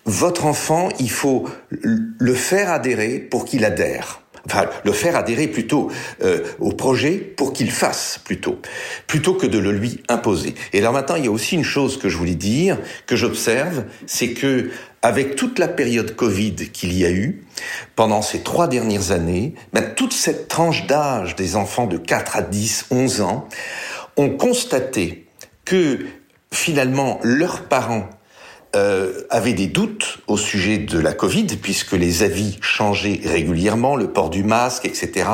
votre 0.03 0.45
enfant, 0.45 0.89
il 0.99 1.09
faut 1.09 1.47
le 1.69 2.33
faire 2.33 2.71
adhérer 2.71 3.19
pour 3.19 3.45
qu'il 3.45 3.63
adhère 3.63 4.21
enfin 4.45 4.67
le 4.83 4.91
faire 4.91 5.15
adhérer 5.15 5.47
plutôt 5.47 5.91
euh, 6.23 6.43
au 6.59 6.71
projet 6.71 7.13
pour 7.13 7.53
qu'il 7.53 7.71
fasse 7.71 8.19
plutôt, 8.23 8.59
plutôt 9.07 9.33
que 9.33 9.47
de 9.47 9.57
le 9.57 9.71
lui 9.71 10.03
imposer. 10.09 10.55
Et 10.73 10.79
alors 10.79 10.93
maintenant, 10.93 11.15
il 11.15 11.25
y 11.25 11.27
a 11.27 11.31
aussi 11.31 11.55
une 11.55 11.63
chose 11.63 11.97
que 11.97 12.09
je 12.09 12.17
voulais 12.17 12.35
dire, 12.35 12.77
que 13.07 13.15
j'observe, 13.15 13.85
c'est 14.05 14.33
que 14.33 14.69
avec 15.01 15.35
toute 15.35 15.59
la 15.59 15.67
période 15.67 16.15
Covid 16.15 16.55
qu'il 16.73 16.97
y 16.97 17.05
a 17.05 17.11
eu, 17.11 17.43
pendant 17.95 18.21
ces 18.21 18.39
trois 18.39 18.67
dernières 18.67 19.11
années, 19.11 19.53
ben, 19.71 19.93
toute 19.95 20.13
cette 20.13 20.47
tranche 20.47 20.87
d'âge 20.87 21.35
des 21.35 21.55
enfants 21.55 21.85
de 21.85 21.97
4 21.97 22.37
à 22.37 22.41
10, 22.41 22.87
11 22.89 23.21
ans 23.21 23.47
ont 24.17 24.31
constaté 24.31 25.27
que 25.63 25.99
finalement 26.51 27.19
leurs 27.23 27.63
parents 27.63 28.09
euh, 28.75 29.21
avaient 29.29 29.53
des 29.53 29.67
doutes 29.67 30.19
au 30.27 30.37
sujet 30.37 30.77
de 30.77 30.99
la 30.99 31.13
Covid, 31.13 31.47
puisque 31.61 31.93
les 31.93 32.23
avis 32.23 32.57
changeaient 32.61 33.21
régulièrement, 33.23 33.95
le 33.95 34.11
port 34.11 34.29
du 34.29 34.43
masque, 34.43 34.85
etc. 34.85 35.29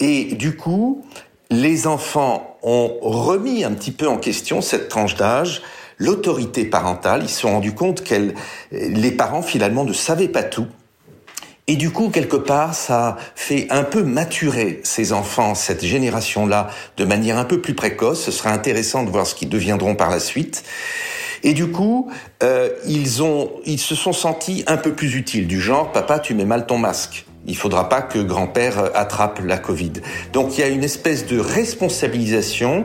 Et 0.00 0.34
du 0.34 0.56
coup, 0.56 1.04
les 1.50 1.86
enfants 1.86 2.58
ont 2.62 2.98
remis 3.00 3.64
un 3.64 3.72
petit 3.72 3.92
peu 3.92 4.08
en 4.08 4.18
question 4.18 4.60
cette 4.60 4.88
tranche 4.88 5.14
d'âge, 5.14 5.62
l'autorité 5.98 6.64
parentale. 6.64 7.22
Ils 7.22 7.28
se 7.28 7.40
sont 7.40 7.52
rendus 7.52 7.74
compte 7.74 8.04
que 8.04 8.32
les 8.70 9.10
parents 9.12 9.42
finalement 9.42 9.84
ne 9.84 9.92
savaient 9.92 10.28
pas 10.28 10.42
tout. 10.42 10.66
Et 11.68 11.74
du 11.74 11.90
coup, 11.90 12.10
quelque 12.10 12.36
part, 12.36 12.74
ça 12.74 13.16
fait 13.34 13.66
un 13.70 13.82
peu 13.82 14.04
maturer 14.04 14.80
ces 14.84 15.12
enfants, 15.12 15.56
cette 15.56 15.84
génération-là, 15.84 16.68
de 16.96 17.04
manière 17.04 17.38
un 17.38 17.44
peu 17.44 17.60
plus 17.60 17.74
précoce. 17.74 18.22
Ce 18.22 18.30
sera 18.30 18.50
intéressant 18.50 19.02
de 19.02 19.10
voir 19.10 19.26
ce 19.26 19.34
qu'ils 19.34 19.48
deviendront 19.48 19.96
par 19.96 20.08
la 20.08 20.20
suite. 20.20 20.62
Et 21.42 21.54
du 21.54 21.66
coup, 21.72 22.08
euh, 22.44 22.70
ils 22.86 23.22
ont, 23.22 23.50
ils 23.64 23.80
se 23.80 23.96
sont 23.96 24.12
sentis 24.12 24.62
un 24.68 24.76
peu 24.76 24.92
plus 24.92 25.16
utiles, 25.16 25.48
du 25.48 25.60
genre, 25.60 25.90
papa, 25.90 26.20
tu 26.20 26.34
mets 26.34 26.44
mal 26.44 26.66
ton 26.66 26.78
masque. 26.78 27.25
Il 27.46 27.56
faudra 27.56 27.88
pas 27.88 28.02
que 28.02 28.18
grand-père 28.18 28.78
euh, 28.78 28.88
attrape 28.94 29.40
la 29.44 29.58
Covid. 29.58 29.92
Donc 30.32 30.58
il 30.58 30.60
y 30.60 30.64
a 30.64 30.68
une 30.68 30.84
espèce 30.84 31.26
de 31.26 31.38
responsabilisation 31.38 32.84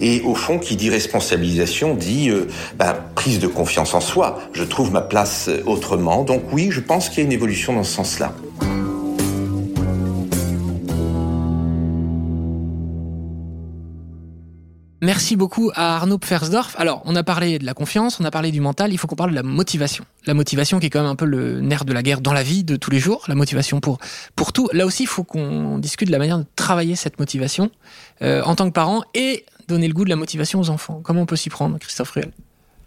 et 0.00 0.22
au 0.22 0.34
fond, 0.34 0.58
qui 0.58 0.76
dit 0.76 0.90
responsabilisation 0.90 1.94
dit 1.94 2.30
euh, 2.30 2.48
bah, 2.76 2.98
prise 3.14 3.38
de 3.38 3.46
confiance 3.46 3.94
en 3.94 4.00
soi. 4.00 4.38
Je 4.52 4.64
trouve 4.64 4.92
ma 4.92 5.02
place 5.02 5.48
euh, 5.48 5.62
autrement. 5.66 6.24
Donc 6.24 6.42
oui, 6.52 6.68
je 6.70 6.80
pense 6.80 7.08
qu'il 7.08 7.18
y 7.18 7.20
a 7.22 7.24
une 7.24 7.32
évolution 7.32 7.74
dans 7.74 7.84
ce 7.84 7.92
sens-là. 7.92 8.32
Merci 15.18 15.34
beaucoup 15.34 15.72
à 15.74 15.96
Arnaud 15.96 16.18
Pfersdorf. 16.18 16.76
Alors, 16.78 17.02
on 17.04 17.16
a 17.16 17.24
parlé 17.24 17.58
de 17.58 17.66
la 17.66 17.74
confiance, 17.74 18.20
on 18.20 18.24
a 18.24 18.30
parlé 18.30 18.52
du 18.52 18.60
mental, 18.60 18.92
il 18.92 18.98
faut 18.98 19.08
qu'on 19.08 19.16
parle 19.16 19.30
de 19.30 19.34
la 19.34 19.42
motivation. 19.42 20.04
La 20.26 20.32
motivation 20.32 20.78
qui 20.78 20.86
est 20.86 20.90
quand 20.90 21.00
même 21.00 21.10
un 21.10 21.16
peu 21.16 21.24
le 21.24 21.60
nerf 21.60 21.84
de 21.84 21.92
la 21.92 22.04
guerre 22.04 22.20
dans 22.20 22.32
la 22.32 22.44
vie 22.44 22.62
de 22.62 22.76
tous 22.76 22.92
les 22.92 23.00
jours, 23.00 23.24
la 23.26 23.34
motivation 23.34 23.80
pour, 23.80 23.98
pour 24.36 24.52
tout. 24.52 24.68
Là 24.72 24.86
aussi, 24.86 25.02
il 25.02 25.08
faut 25.08 25.24
qu'on 25.24 25.78
discute 25.78 26.06
de 26.06 26.12
la 26.12 26.18
manière 26.18 26.38
de 26.38 26.44
travailler 26.54 26.94
cette 26.94 27.18
motivation 27.18 27.72
euh, 28.22 28.44
en 28.44 28.54
tant 28.54 28.68
que 28.68 28.72
parent 28.72 29.02
et 29.14 29.44
donner 29.66 29.88
le 29.88 29.92
goût 29.92 30.04
de 30.04 30.08
la 30.08 30.14
motivation 30.14 30.60
aux 30.60 30.70
enfants. 30.70 31.00
Comment 31.02 31.22
on 31.22 31.26
peut 31.26 31.34
s'y 31.34 31.50
prendre, 31.50 31.76
Christophe 31.80 32.12
Ruel? 32.12 32.30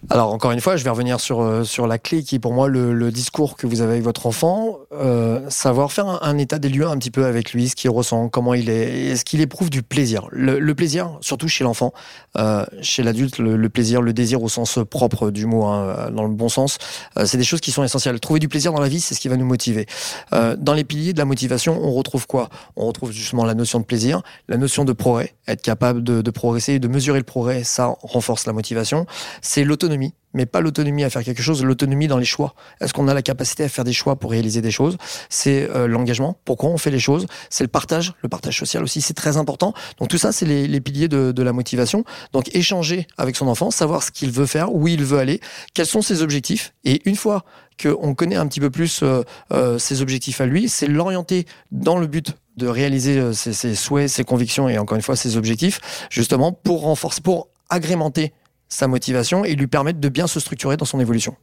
Alors 0.10 0.34
encore 0.34 0.52
une 0.52 0.62
fois, 0.62 0.78
je 0.78 0.84
vais 0.84 0.90
revenir 0.90 1.20
sur 1.20 1.42
euh, 1.42 1.64
sur 1.64 1.86
la 1.86 2.00
clé 2.00 2.24
qui 2.24 2.36
est 2.36 2.40
pour 2.40 2.54
moi 2.54 2.68
le, 2.68 3.12
discours 3.12 3.56
que 3.56 3.68
vous 3.68 3.82
avez 3.82 3.94
avec 3.94 4.04
votre 4.04 4.26
enfant, 4.26 4.80
euh, 4.94 5.42
savoir 5.50 5.92
faire 5.92 6.24
un, 6.24 6.38
état 6.38 6.60
des 6.60 6.70
lieux 6.70 6.88
un 6.88 6.98
petit 6.98 7.12
peu 7.12 7.26
avec 7.26 7.54
lui, 7.54 7.70
ce 7.70 7.76
qu'il 7.76 7.90
ressent, 7.90 8.30
comment 8.30 8.54
il 8.54 8.70
est, 8.70 9.12
est-ce 9.12 9.26
qu'il 9.26 9.42
éprouve 9.42 9.70
du 9.70 9.84
plaisir? 9.84 10.28
Le, 10.32 10.74
plaisir, 10.74 11.18
surtout 11.22 11.48
chez 11.48 11.64
l'enfant, 11.64 11.94
euh, 12.38 12.66
chez 12.82 13.04
l'adulte, 13.04 13.38
le, 13.38 13.70
plaisir, 13.70 14.02
le 14.02 14.14
désir 14.14 14.42
au 14.42 14.50
sens 14.50 14.80
propre 14.90 15.30
du 15.30 15.46
mot, 15.46 15.66
hein, 15.66 16.10
dans 16.12 16.24
le 16.24 16.34
bon 16.34 16.50
sens, 16.50 16.78
c'est 17.26 17.38
des 17.38 17.44
choses 17.44 17.62
qui 17.62 17.72
sont 17.72 17.84
essentielles. 17.84 18.20
Trouver 18.20 18.40
du 18.40 18.48
plaisir 18.48 18.72
dans 18.72 18.82
la 18.82 18.90
vie, 18.90 19.02
c'est 19.02 19.14
ce 19.14 19.20
qui 19.20 19.28
va 19.28 19.38
nous 19.38 19.46
motiver. 19.46 19.86
Dans 20.32 20.74
les 20.74 20.84
piliers 20.84 21.14
de 21.14 21.18
la 21.18 21.26
motivation, 21.26 21.80
on 21.84 21.92
retrouve 21.92 22.28
quoi? 22.28 22.50
On 22.76 22.88
retrouve 22.88 23.12
justement 23.12 23.46
la 23.46 23.54
notion 23.54 23.80
de 23.80 23.86
plaisir, 23.86 24.22
la 24.48 24.58
notion 24.58 24.86
de 24.86 24.94
progrès, 24.94 25.36
être 25.48 25.62
capable 25.62 26.04
de 26.04 26.32
progresser, 26.32 26.80
de 26.80 26.88
mesurer 26.88 27.20
le 27.20 27.26
progrès, 27.26 27.64
ça 27.64 27.96
renforce 28.02 28.46
la 28.46 28.54
motivation. 28.54 29.06
C'est 29.42 29.64
l'autonomie 29.64 29.91
mais 30.34 30.46
pas 30.46 30.62
l'autonomie 30.62 31.04
à 31.04 31.10
faire 31.10 31.24
quelque 31.24 31.42
chose, 31.42 31.64
l'autonomie 31.64 32.08
dans 32.08 32.18
les 32.18 32.26
choix. 32.26 32.54
Est-ce 32.80 32.94
qu'on 32.94 33.08
a 33.08 33.14
la 33.14 33.22
capacité 33.22 33.64
à 33.64 33.70
faire 33.70 33.84
des 33.84 33.94
choix 33.94 34.16
pour 34.18 34.32
réaliser 34.32 34.62
des 34.62 34.72
choses? 34.72 34.98
C'est 35.30 35.70
euh, 35.70 35.88
l'engagement. 35.88 36.38
Pourquoi 36.46 36.70
on 36.70 36.78
fait 36.78 36.92
les 36.92 37.00
choses 37.00 37.26
C'est 37.50 37.64
le 37.64 37.70
partage, 37.70 38.14
le 38.22 38.30
partage 38.30 38.58
social 38.58 38.84
aussi, 38.84 39.02
c'est 39.02 39.14
très 39.14 39.38
important. 39.38 39.74
Donc 40.00 40.10
tout 40.10 40.18
ça, 40.18 40.32
c'est 40.32 40.46
les, 40.46 40.82
piliers 40.82 41.08
de, 41.08 41.42
la 41.42 41.54
motivation. 41.54 42.04
Donc 42.34 42.54
échanger 42.56 43.08
avec 43.18 43.36
son 43.36 43.48
enfant, 43.48 43.72
savoir 43.72 44.04
ce 44.04 44.12
qu'il 44.12 44.32
veut 44.32 44.46
faire, 44.46 44.74
où 44.74 44.88
il 44.88 45.04
veut 45.04 45.20
aller, 45.20 45.40
quels 45.74 45.86
sont 45.86 46.02
ses 46.02 46.22
objectifs. 46.22 46.74
Et 46.84 47.02
une 47.06 47.16
fois 47.16 47.44
qu'on 47.82 48.14
connaît 48.14 48.36
un 48.36 48.48
petit 48.48 48.60
peu 48.60 48.70
plus 48.70 49.02
euh, 49.02 49.24
euh, 49.52 49.80
ses 49.80 50.02
objectifs 50.02 50.40
à 50.42 50.46
lui, 50.46 50.70
c'est 50.70 50.88
l'orienter 50.88 51.46
dans 51.72 51.98
le 51.98 52.08
but 52.08 52.36
de 52.58 52.68
réaliser 52.68 53.34
ses, 53.34 53.54
ses 53.54 53.76
souhaits, 53.76 54.10
ses 54.10 54.24
convictions 54.24 54.70
et 54.70 54.78
encore 54.78 54.96
une 54.96 55.02
fois 55.02 55.16
ses 55.16 55.38
objectifs, 55.38 55.80
justement 56.10 56.52
pour 56.52 56.82
renforcer, 56.82 57.22
pour 57.22 57.48
agrémenter 57.70 58.34
sa 58.72 58.88
motivation 58.88 59.46
et 59.46 59.56
lui 59.56 59.68
permettre 59.68 60.00
de 60.00 60.10
bien 60.10 60.26
se 60.26 60.40
structurer 60.40 60.78
dans 60.78 60.86
son 60.86 61.00
évolution. 61.00 61.36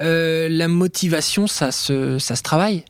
Euh, 0.00 0.48
la 0.48 0.68
motivation, 0.68 1.46
ça 1.46 1.72
se, 1.72 2.18
ça 2.18 2.36
se 2.36 2.42
travaille 2.42 2.84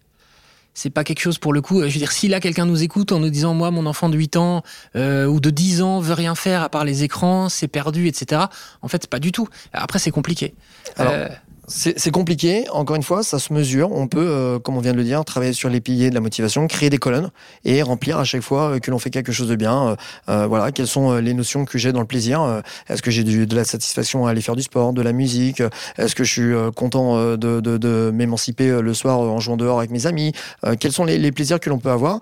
c'est 0.75 0.91
pas 0.91 1.05
quelque 1.05 1.21
chose 1.21 1.39
pour 1.39 1.53
le 1.53 1.63
coup. 1.63 1.81
Je 1.81 1.87
veux 1.87 1.99
dire, 1.99 2.13
si 2.13 2.29
là 2.29 2.41
quelqu'un 2.41 2.67
nous 2.67 2.83
écoute 2.83 3.13
en 3.13 3.21
nous 3.21 3.31
disant 3.31 3.55
moi 3.55 3.71
mon 3.71 3.87
enfant 3.87 4.09
de 4.09 4.19
8 4.19 4.37
ans 4.37 4.63
euh, 4.97 5.25
ou 5.25 5.41
de 5.41 5.51
10 5.51 5.83
ans 5.83 6.01
veut 6.01 6.15
rien 6.15 6.35
faire 6.35 6.63
à 6.63 6.69
part 6.69 6.85
les 6.85 7.05
écrans, 7.05 7.49
c'est 7.49 7.69
perdu, 7.69 8.09
etc. 8.09 8.43
En 8.83 8.89
fait, 8.89 9.07
pas 9.07 9.21
du 9.21 9.33
tout. 9.33 9.49
Après, 9.73 10.01
c'est 10.01 10.11
compliqué. 10.11 10.55
Alors, 10.97 11.13
euh, 11.15 11.29
c'est 11.67 12.11
compliqué. 12.11 12.67
Encore 12.71 12.97
une 12.97 13.03
fois, 13.03 13.23
ça 13.23 13.39
se 13.39 13.53
mesure. 13.53 13.91
On 13.93 14.07
peut, 14.07 14.27
euh, 14.27 14.59
comme 14.59 14.77
on 14.77 14.81
vient 14.81 14.93
de 14.93 14.99
le 14.99 15.05
dire, 15.05 15.25
travailler 15.25 15.55
sur 15.55 15.71
les 15.71 15.81
piliers 15.81 16.11
de 16.11 16.15
la 16.15 16.21
motivation, 16.21 16.67
créer 16.67 16.91
des 16.91 16.99
colonnes 16.99 17.31
et 17.65 17.83
remplir 17.83 18.19
à 18.19 18.25
chaque 18.25 18.43
fois 18.43 18.75
euh, 18.75 18.79
que 18.79 18.91
l'on 18.91 18.99
fait 18.99 19.11
quelque 19.11 19.33
chose 19.33 19.49
de 19.49 19.57
bien. 19.57 19.97
Euh, 20.29 20.47
voilà, 20.47 20.73
quelles 20.73 20.87
sont 20.87 21.15
les 21.17 21.33
notions 21.33 21.65
que 21.65 21.79
j'ai 21.79 21.93
dans 21.93 22.01
le 22.01 22.07
plaisir? 22.07 22.63
Est-ce 22.89 23.01
que 23.01 23.11
j'ai 23.11 23.25
de 23.25 23.57
la 23.57 23.65
satisfaction 23.65 24.27
à 24.27 24.31
aller 24.31 24.43
faire 24.43 24.57
du 24.57 24.63
sport, 24.63 24.93
de 24.93 25.01
la 25.01 25.13
musique? 25.13 25.63
Est-ce 25.97 26.15
que 26.15 26.25
je 26.25 26.33
suis 26.33 26.73
content 26.75 27.37
de, 27.37 28.11
m'émanciper 28.13 28.81
le 28.83 28.95
soir 28.95 29.21
en 29.21 29.41
jouant 29.41 29.57
dehors 29.57 29.79
avec 29.79 29.91
mes 29.91 30.07
amis? 30.07 30.33
Quels 30.81 30.93
sont 30.93 31.05
les, 31.05 31.33
plaisirs 31.33 31.61
que 31.61 31.71
l'on 31.71 31.79
peut 31.79 31.91
avoir? 31.91 32.21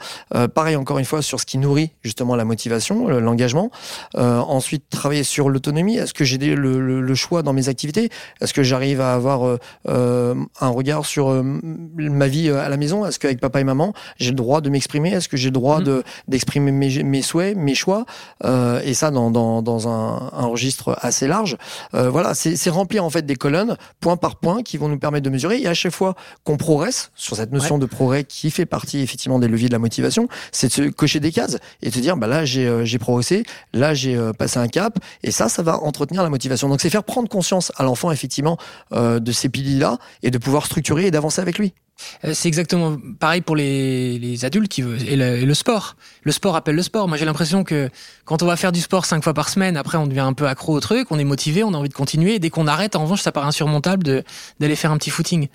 Pareil, 0.55 0.77
encore 0.77 0.99
une 0.99 1.05
fois, 1.05 1.23
sur 1.23 1.41
ce 1.41 1.47
qui 1.47 1.59
nourrit 1.59 1.91
justement 2.03 2.37
la 2.37 2.45
motivation, 2.45 3.09
l'engagement. 3.09 3.71
ensuite, 4.15 4.85
travailler 4.91 5.25
sur 5.25 5.49
l'autonomie. 5.49 5.97
Est-ce 5.97 6.15
que 6.15 6.25
j'ai 6.25 6.39
le, 6.39 7.01
le 7.01 7.15
choix 7.15 7.43
dans 7.43 7.53
mes 7.53 7.69
activités? 7.69 8.11
Est-ce 8.41 8.55
que 8.55 8.63
j'arrive 8.63 9.01
à 9.01 9.15
avoir 9.15 9.32
euh, 9.41 9.57
euh, 9.89 10.35
un 10.61 10.69
regard 10.69 11.07
sur 11.07 11.31
euh, 11.31 11.43
ma 11.43 12.29
vie 12.29 12.51
à 12.51 12.69
la 12.69 12.77
maison 12.77 13.07
Est-ce 13.07 13.19
qu'avec 13.19 13.41
papa 13.41 13.61
et 13.61 13.65
maman, 13.65 13.95
j'ai 14.19 14.31
le 14.31 14.37
droit 14.37 14.61
de 14.61 14.69
m'exprimer? 14.69 15.11
Est-ce 15.11 15.29
que 15.29 15.37
j'ai 15.37 15.49
le 15.49 15.55
droit 15.55 15.81
mm. 15.81 15.85
de 15.85 16.03
d'exprimer 16.29 16.73
mes, 16.73 17.03
mes, 17.03 17.23
souhaits, 17.23 17.57
mes 17.57 17.75
choix? 17.75 18.05
Et 18.85 18.95
ça 18.95 19.11
dans, 19.11 19.31
dans, 19.31 19.63
dans 19.63 19.89
un, 19.89 20.31
un, 20.33 20.47
registre 20.47 20.97
assez 21.01 21.27
large. 21.27 21.57
voilà, 21.93 22.35
c'est 22.35 22.71
remplir 22.71 23.05
en 23.05 23.11
fait 23.11 23.25
des 23.25 23.37
colonnes 23.37 23.77
point 24.01 24.17
par 24.17 24.37
point 24.37 24.63
qui 24.63 24.77
vont 24.77 24.89
nous 24.89 24.99
permettre 24.99 25.25
de 25.25 25.31
mesurer. 25.31 25.61
Et 25.61 25.67
à 25.67 25.75
chaque 25.75 25.93
fois 25.93 26.15
qu'on 26.45 26.57
progresse 26.57 27.11
sur 27.15 27.37
cette 27.37 27.53
notion 27.53 27.79
de 27.79 27.87
progrès 27.87 28.25
qui 28.25 28.51
fait 28.51 28.67
partie 28.67 29.01
effectivement 29.01 29.39
des 29.39 29.49
leviers 29.49 29.69
de 29.69 29.73
la 29.73 29.79
motivation, 29.79 30.29
c'est 30.51 30.69
de 30.69 30.73
se 30.73 30.83
cocher 30.91 31.21
des 31.21 31.33
cases 31.33 31.59
et 31.83 31.91
de 31.91 31.95
se 31.95 32.01
dire 32.01 32.17
bah 32.17 32.27
là 32.27 32.45
j'ai 32.45 32.99
progressé, 32.99 33.45
là 33.73 33.95
j'ai 33.95 34.19
passé 34.39 34.59
un 34.59 34.69
cap. 34.69 34.99
Et 35.23 35.31
ça, 35.31 35.49
ça 35.49 35.63
va 35.63 35.79
entretenir 35.79 36.23
la 36.23 36.31
motivation. 36.31 36.69
Donc 36.69 36.81
c'est 36.81 36.91
faire 36.91 37.05
prendre 37.05 37.29
conscience 37.29 37.73
à 37.77 37.85
l'enfant 37.85 38.11
effectivement 38.11 38.57
de 39.23 39.33
ces 39.33 39.49
piliers-là 39.49 39.99
et 40.23 40.31
de 40.31 40.39
pouvoir 40.39 40.67
structurer 40.67 41.07
et 41.07 41.11
d'avancer 41.11 41.41
avec 41.41 41.59
lui. 41.59 41.73
Euh, 42.25 42.33
c'est 42.35 42.49
exactement 42.49 42.97
pareil 43.19 43.41
pour 43.41 43.57
les, 43.57 44.45
adultes 44.45 44.69
qui 44.69 44.83
veulent, 44.83 45.03
et, 45.09 45.17
le, 45.17 45.55
sport. 45.55 45.97
Le 46.23 46.33
sport 46.33 46.57
appelle 46.57 46.75
le 46.75 46.83
sport. 46.83 47.09
Moi, 47.09 47.17
j'ai 47.17 47.25
l'impression 47.25 47.65
que 47.65 47.91
quand 48.25 48.43
on 48.43 48.47
va 48.47 48.57
faire 48.57 48.73
du 48.73 48.81
sport 48.81 49.05
cinq 49.05 49.23
fois 49.23 49.35
par 49.35 49.49
semaine, 49.49 49.77
après, 49.77 49.99
on 49.99 50.07
devient 50.07 50.21
un 50.21 50.33
peu 50.33 50.47
accro 50.47 50.75
au 50.75 50.81
truc, 50.81 51.09
on 51.11 51.19
est 51.19 51.25
motivé, 51.25 51.65
on 51.65 51.75
a 51.75 51.77
envie 51.77 51.89
de 51.89 51.95
continuer. 51.95 52.35
Et 52.35 52.39
dès 52.39 52.51
qu'on 52.51 52.67
arrête, 52.67 52.97
en 52.97 53.03
revanche, 53.03 53.23
ça 53.23 53.33
paraît 53.33 53.47
insurmontable 53.47 54.25
d'aller 54.61 54.77
faire 54.77 54.91
un 54.91 54.99
petit 54.99 55.11
footing 55.11 55.49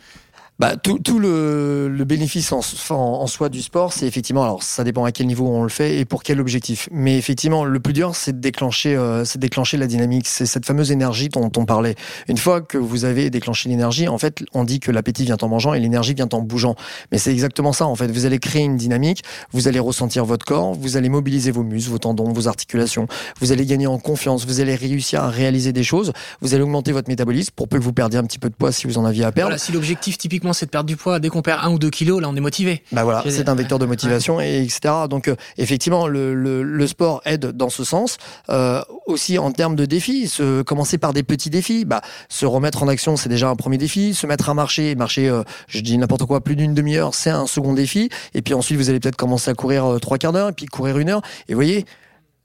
bah, 0.60 0.76
tout, 0.76 0.98
tout 0.98 1.20
le, 1.20 1.88
le, 1.88 2.04
bénéfice 2.06 2.52
en, 2.52 3.28
soi 3.28 3.50
du 3.50 3.62
sport, 3.62 3.94
c'est 3.94 4.08
effectivement, 4.08 4.44
alors 4.44 4.64
ça 4.64 4.84
dépend 4.84 5.06
à 5.06 5.12
quel 5.12 5.28
niveau 5.28 5.48
on 5.48 5.62
le 5.62 5.70
fait 5.70 6.00
et 6.00 6.06
pour 6.06 6.24
quel 6.24 6.40
objectif. 6.42 6.90
Mais 6.92 7.16
effectivement, 7.18 7.64
le 7.64 7.80
plus 7.80 7.94
dur, 7.94 8.16
c'est 8.16 8.34
de 8.34 8.40
déclencher, 8.40 8.96
euh, 8.96 9.24
c'est 9.24 9.38
déclencher 9.38 9.78
la 9.78 9.86
dynamique. 9.86 10.28
C'est 10.28 10.48
cette 10.48 10.66
fameuse 10.66 10.92
énergie 10.92 11.30
dont 11.30 11.52
on 11.56 11.66
parlait. 11.66 11.96
Une 12.28 12.38
fois 12.38 12.62
que 12.62 12.80
vous 12.80 13.06
avez 13.06 13.30
déclenché 13.30 13.70
l'énergie, 13.70 14.08
en 14.08 14.18
fait, 14.18 14.44
on 14.54 14.64
dit 14.64 14.80
que 14.80 14.92
l'appétit 14.92 15.26
vient 15.26 15.38
en 15.40 15.48
mangeant 15.48 15.76
et 15.76 15.80
l'énergie 15.80 16.16
vient 16.16 16.30
en 16.32 16.42
bougeant. 16.42 16.76
Mais 17.12 17.20
c'est 17.20 17.32
exactement 17.32 17.72
ça, 17.72 17.86
en 17.86 17.96
fait. 17.96 18.08
Vous 18.08 18.26
allez 18.26 18.40
créer 18.40 18.64
une 18.64 18.78
dynamique, 18.78 19.24
vous 19.52 19.68
allez 19.68 19.80
ressentir 19.80 20.26
votre 20.26 20.46
corps, 20.46 20.74
vous 20.74 20.98
allez 20.98 21.10
mobiliser 21.10 21.52
vos 21.52 21.64
muscles, 21.64 21.92
vos 21.92 22.00
tendons, 22.00 22.34
vos 22.34 22.48
articulations, 22.48 23.08
vous 23.42 23.52
allez 23.52 23.66
gagner 23.66 23.86
en 23.88 24.00
confiance, 24.00 24.46
vous 24.48 24.60
allez 24.60 24.76
réussir 24.76 25.22
à 25.22 25.30
réaliser 25.30 25.72
des 25.72 25.84
choses, 25.84 26.14
vous 26.42 26.56
allez 26.56 26.64
augmenter 26.64 26.92
votre 26.94 27.10
métabolisme 27.10 27.52
pour 27.56 27.68
peu 27.68 27.78
que 27.78 27.84
vous 27.84 27.94
perdiez 27.94 28.18
un 28.18 28.24
petit 28.24 28.40
peu 28.40 28.50
de 28.50 28.56
poids 28.56 28.72
si 28.72 28.88
vous 28.88 28.98
en 28.98 29.06
aviez 29.06 29.24
à 29.24 29.32
perdre. 29.32 29.50
Voilà, 29.50 29.60
si 29.60 29.72
l'objectif 29.72 30.18
typiquement 30.18 30.47
c'est 30.54 30.66
de 30.66 30.72
perdre 30.72 30.88
du 30.88 30.98
poids. 30.98 31.20
Dès 31.20 31.30
qu'on 31.30 31.42
perd 31.42 31.64
un 31.64 31.72
ou 31.72 31.80
deux 31.80 31.90
kilos, 31.90 32.22
là, 32.22 32.30
on 32.30 32.36
est 32.36 32.42
motivé. 32.42 32.84
Bah 32.92 33.04
voilà, 33.04 33.24
c'est 33.30 33.50
un 33.50 33.56
vecteur 33.56 33.80
de 33.80 33.86
motivation 33.86 34.40
et 34.42 34.64
etc. 34.64 34.94
Donc 35.10 35.28
euh, 35.28 35.36
effectivement, 35.58 36.08
le, 36.08 36.34
le, 36.34 36.64
le, 36.64 36.88
sport 36.88 37.22
aide 37.26 37.52
dans 37.52 37.70
ce 37.70 37.84
sens. 37.84 38.18
Euh, 38.50 38.82
aussi 39.06 39.38
en 39.38 39.52
termes 39.52 39.76
de 39.76 39.86
défis, 39.86 40.28
se, 40.28 40.62
commencer 40.62 40.98
par 40.98 41.14
des 41.14 41.24
petits 41.24 41.50
défis. 41.50 41.86
Bah, 41.86 42.02
se 42.30 42.46
remettre 42.46 42.84
en 42.84 42.88
action, 42.88 43.18
c'est 43.18 43.30
déjà 43.30 43.50
un 43.50 43.56
premier 43.56 43.78
défi. 43.78 44.14
Se 44.14 44.28
mettre 44.28 44.50
à 44.50 44.54
marcher, 44.54 44.96
marcher, 44.96 45.30
euh, 45.30 45.44
je 45.68 45.80
dis 45.80 45.98
n'importe 45.98 46.26
quoi, 46.26 46.42
plus 46.42 46.56
d'une 46.56 46.74
demi-heure, 46.74 47.14
c'est 47.14 47.30
un 47.30 47.48
second 47.48 47.74
défi. 47.74 48.10
Et 48.34 48.42
puis 48.42 48.54
ensuite, 48.54 48.78
vous 48.78 48.90
allez 48.90 49.00
peut-être 49.00 49.16
commencer 49.16 49.50
à 49.50 49.54
courir 49.54 49.86
euh, 49.86 50.00
trois 50.00 50.18
quarts 50.18 50.34
d'heure, 50.34 50.50
et 50.50 50.54
puis 50.54 50.66
courir 50.66 50.98
une 50.98 51.10
heure. 51.10 51.22
Et 51.48 51.54
vous 51.54 51.58
voyez, 51.58 51.86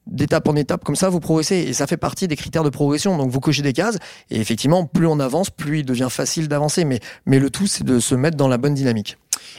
d'étape 0.06 0.48
en 0.48 0.56
étape, 0.56 0.84
comme 0.84 0.96
ça, 0.96 1.08
vous 1.08 1.20
progressez. 1.20 1.56
Et 1.56 1.72
ça 1.72 1.86
fait 1.86 1.96
partie 1.96 2.28
des 2.28 2.36
critères 2.36 2.64
de 2.64 2.70
progression. 2.70 3.16
Donc, 3.16 3.30
vous 3.30 3.40
cochez 3.40 3.62
des 3.62 3.72
cases. 3.72 3.98
Et 4.30 4.40
effectivement, 4.40 4.84
plus 4.84 5.06
on 5.06 5.20
avance, 5.20 5.50
plus 5.50 5.80
il 5.80 5.84
devient 5.84 6.08
facile 6.10 6.48
d'avancer. 6.48 6.84
Mais, 6.84 7.00
mais 7.26 7.38
le 7.38 7.50
tout, 7.50 7.66
c'est 7.66 7.84
de 7.84 8.00
se 8.00 8.14
mettre 8.14 8.36
dans 8.36 8.48
la 8.48 8.58
bonne 8.58 8.74
dynamique. 8.74 9.16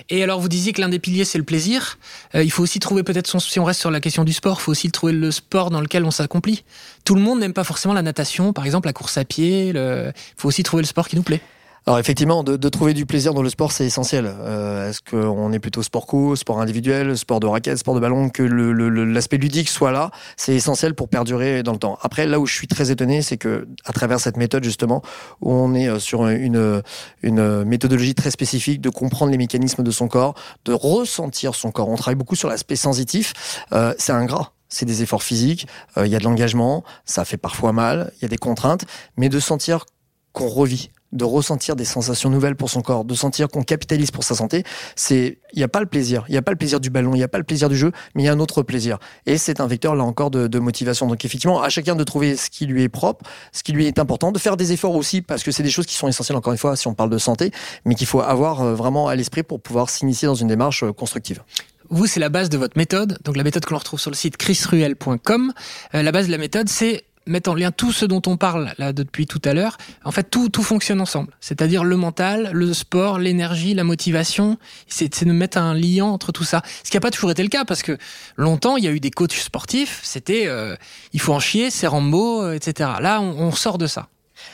Et 0.10 0.24
alors, 0.24 0.40
vous 0.40 0.50
disiez 0.50 0.74
que 0.74 0.82
l'un 0.82 0.90
des 0.90 1.00
piliers, 1.00 1.26
c'est 1.26 1.38
le 1.38 1.44
plaisir. 1.44 1.98
Euh, 2.36 2.44
il 2.44 2.52
faut 2.52 2.64
aussi 2.64 2.80
trouver 2.80 3.04
peut-être 3.04 3.40
si 3.40 3.60
on 3.60 3.66
reste 3.66 3.80
sur 3.80 3.92
la 3.92 4.00
question 4.00 4.24
du 4.24 4.34
sport, 4.34 4.58
il 4.60 4.64
faut 4.64 4.72
aussi 4.72 4.92
trouver 4.92 5.14
le 5.14 5.32
sport 5.32 5.70
dans 5.70 5.82
lequel 5.82 6.04
on 6.06 6.12
s'accomplit. 6.12 6.64
Tout 7.06 7.16
le 7.16 7.22
monde 7.22 7.40
n'aime 7.40 7.54
pas 7.54 7.64
forcément 7.64 7.94
la 7.94 8.02
natation, 8.02 8.54
par 8.54 8.66
exemple, 8.66 8.88
la 8.88 8.94
course 8.94 9.18
à 9.18 9.26
pied. 9.26 9.70
Il 9.70 10.14
faut 10.38 10.48
aussi 10.48 10.64
trouver 10.64 10.82
le 10.84 10.88
sport 10.88 11.08
qui 11.08 11.16
nous 11.16 11.24
plaît. 11.24 11.42
Alors 11.86 12.00
effectivement, 12.00 12.44
de, 12.44 12.70
trouver 12.70 12.94
du 12.94 13.06
plaisir 13.06 13.34
dans 13.34 13.42
le 13.42 13.50
sport, 13.50 13.74
c'est 13.74 13.86
essentiel. 13.86 14.26
Euh, 14.26 14.90
Est-ce 14.90 15.02
qu'on 15.02 15.52
est 15.52 15.60
plutôt 15.60 15.84
sport 15.84 16.06
co, 16.06 16.36
sport 16.36 16.62
individuel, 16.62 17.18
sport 17.18 17.42
de 17.42 17.48
raquette, 17.48 17.78
sport 17.78 17.94
de 17.94 18.00
ballon, 18.00 18.30
que 18.30 18.44
l'aspect 18.44 19.38
ludique 19.38 19.68
soit 19.68 19.92
là, 19.92 20.12
c'est 20.38 20.56
essentiel 20.56 20.96
pour 20.96 21.10
perdurer 21.10 21.62
dans 21.62 21.74
le 21.74 21.80
temps. 21.80 21.98
Après, 22.02 22.26
là 22.26 22.40
où 22.40 22.46
je 22.46 22.54
suis 22.54 22.68
très 22.68 22.90
étonné, 22.90 23.22
c'est 23.22 23.38
que 23.38 23.68
à 23.84 23.92
travers 23.92 24.22
cette 24.22 24.38
méthode 24.38 24.64
justement, 24.64 25.02
où 25.42 25.52
on 25.52 25.74
est 25.74 25.90
euh, 25.90 26.00
sur 26.00 26.26
une, 26.28 26.82
une 27.22 27.64
méthodologie 27.66 28.16
très 28.16 28.32
spécifique 28.32 28.80
de 28.80 28.90
comprendre 28.90 29.32
les 29.32 29.38
mécanismes 29.38 29.84
de 29.84 29.92
son 29.92 30.08
corps, 30.08 30.36
de 30.64 30.74
ressentir 30.74 31.54
son 31.54 31.72
corps. 31.72 31.90
On 31.90 31.96
travaille 31.96 32.16
beaucoup 32.16 32.36
sur 32.36 32.48
l'aspect 32.48 32.78
sensitif. 32.78 33.34
Euh, 33.74 33.94
c'est 33.98 34.14
ingrat 34.14 34.54
c'est 34.74 34.86
des 34.86 35.04
efforts 35.04 35.24
physiques, 35.24 35.68
euh, 35.98 36.08
il 36.08 36.12
y 36.12 36.16
a 36.16 36.20
de 36.20 36.24
l'engagement, 36.24 36.84
ça 37.06 37.26
fait 37.26 37.38
parfois 37.38 37.72
mal, 37.72 38.12
il 38.18 38.24
y 38.24 38.26
a 38.26 38.28
des 38.28 38.38
contraintes, 38.38 38.86
mais 39.18 39.30
de 39.30 39.40
sentir 39.40 39.86
qu'on 40.32 40.48
revit, 40.48 40.90
de 41.14 41.24
ressentir 41.24 41.76
des 41.76 41.86
sensations 41.86 42.30
nouvelles 42.30 42.56
pour 42.56 42.70
son 42.70 42.82
corps, 42.82 43.06
de 43.06 43.14
sentir 43.14 43.48
qu'on 43.48 43.64
capitalise 43.64 44.12
pour 44.12 44.24
sa 44.24 44.36
santé, 44.36 44.64
c'est 44.96 45.38
il 45.54 45.60
n'y 45.60 45.64
a 45.64 45.68
pas 45.68 45.80
le 45.80 45.86
plaisir, 45.86 46.26
il 46.28 46.32
n'y 46.32 46.38
a 46.38 46.42
pas 46.42 46.52
le 46.52 46.58
plaisir 46.58 46.80
du 46.80 46.90
ballon, 46.90 47.14
il 47.14 47.18
n'y 47.18 47.24
a 47.24 47.28
pas 47.28 47.38
le 47.38 47.44
plaisir 47.44 47.70
du 47.70 47.78
jeu, 47.78 47.92
mais 48.16 48.24
il 48.24 48.26
y 48.26 48.30
a 48.30 48.34
un 48.34 48.40
autre 48.40 48.64
plaisir. 48.64 48.98
Et 49.26 49.38
c'est 49.38 49.60
un 49.60 49.68
vecteur 49.68 49.96
là 49.96 50.04
encore 50.04 50.32
de, 50.32 50.60
motivation. 50.60 51.08
Donc 51.08 51.24
effectivement, 51.26 51.62
à 51.62 51.70
chacun 51.70 51.96
de 51.96 52.04
trouver 52.04 52.36
ce 52.36 52.50
qui 52.50 52.66
lui 52.66 52.84
est 52.84 52.90
propre, 52.90 53.26
ce 53.52 53.64
qui 53.64 53.72
lui 53.72 53.86
est 53.86 54.00
important, 54.00 54.32
de 54.32 54.40
faire 54.40 54.58
des 54.58 54.72
efforts 54.72 54.96
aussi 54.96 55.22
parce 55.22 55.44
que 55.44 55.52
c'est 55.52 55.64
des 55.64 55.72
choses 55.72 55.86
qui 55.86 55.96
sont 55.96 56.08
essentielles 56.08 56.38
encore 56.38 56.54
une 56.54 56.60
fois 56.60 56.76
si 56.76 56.88
on 56.88 56.94
parle 56.94 57.10
de 57.10 57.18
santé, 57.18 57.52
mais 57.86 57.96
qu'il 57.96 58.08
faut 58.08 58.22
avoir 58.22 58.62
euh, 58.62 58.74
vraiment 58.74 59.08
à 59.08 59.16
l'esprit 59.16 59.44
pour 59.44 59.62
pouvoir 59.62 59.90
s'initier 59.90 60.28
dans 60.28 60.36
une 60.36 60.48
démarche 60.48 60.84
euh, 60.84 60.92
constructive. 60.92 61.44
Vous, 61.90 62.08
c'est 62.08 62.20
la 62.20 62.30
base 62.30 62.50
de 62.50 62.58
votre 62.58 62.78
méthode. 62.78 63.20
Donc 63.24 63.38
la 63.38 63.44
méthode 63.44 63.66
que 63.66 63.72
l'on 63.72 63.78
retrouve 63.78 64.00
sur 64.00 64.10
le 64.10 64.16
site 64.16 64.38
chrisruel.com. 64.38 65.54
Euh, 65.94 66.02
la 66.02 66.12
base 66.12 66.28
de 66.28 66.32
la 66.32 66.38
méthode, 66.38 66.70
c'est 66.70 67.04
mettre 67.26 67.50
en 67.52 67.56
lien 67.56 67.72
tout 67.72 67.92
ce 67.92 68.06
dont 68.06 68.22
on 68.28 68.38
parle 68.38 68.74
là 68.78 68.94
depuis 68.94 69.26
tout 69.28 69.42
à 69.46 69.54
l'heure. 69.54 69.78
En 70.04 70.12
fait, 70.12 70.30
tout, 70.30 70.50
tout 70.50 70.64
fonctionne 70.64 71.02
ensemble. 71.02 71.34
C'est-à-dire 71.40 71.84
le 71.84 71.98
mental, 71.98 72.52
le 72.54 72.74
sport, 72.74 73.20
l'énergie, 73.20 73.74
la 73.74 73.84
motivation. 73.84 74.58
C'est 74.88 75.24
de 75.24 75.32
mettre 75.32 75.58
un 75.58 75.74
lien 75.74 76.06
entre 76.06 76.32
tout 76.32 76.44
ça. 76.44 76.62
Ce 76.84 76.90
qui 76.90 76.98
n'a 76.98 77.02
pas 77.02 77.12
toujours 77.12 77.32
été 77.32 77.44
le 77.44 77.50
cas 77.50 77.66
parce 77.66 77.84
que 77.84 77.98
longtemps, 78.36 78.78
il 78.78 78.84
y 78.84 78.88
a 78.88 78.92
eu 78.92 79.00
des 79.00 79.12
coachs 79.12 79.34
sportifs. 79.34 80.02
C'était 80.04 80.48
euh, 80.48 80.76
il 81.14 81.20
faut 81.20 81.34
en 81.34 81.40
chier, 81.40 81.70
c'est 81.70 81.88
Rambo, 81.88 82.52
etc. 82.52 82.92
Là, 83.00 83.22
on, 83.22 83.38
on 83.40 83.52
sort 83.52 83.78
de 83.78 83.88
ça. 83.88 84.10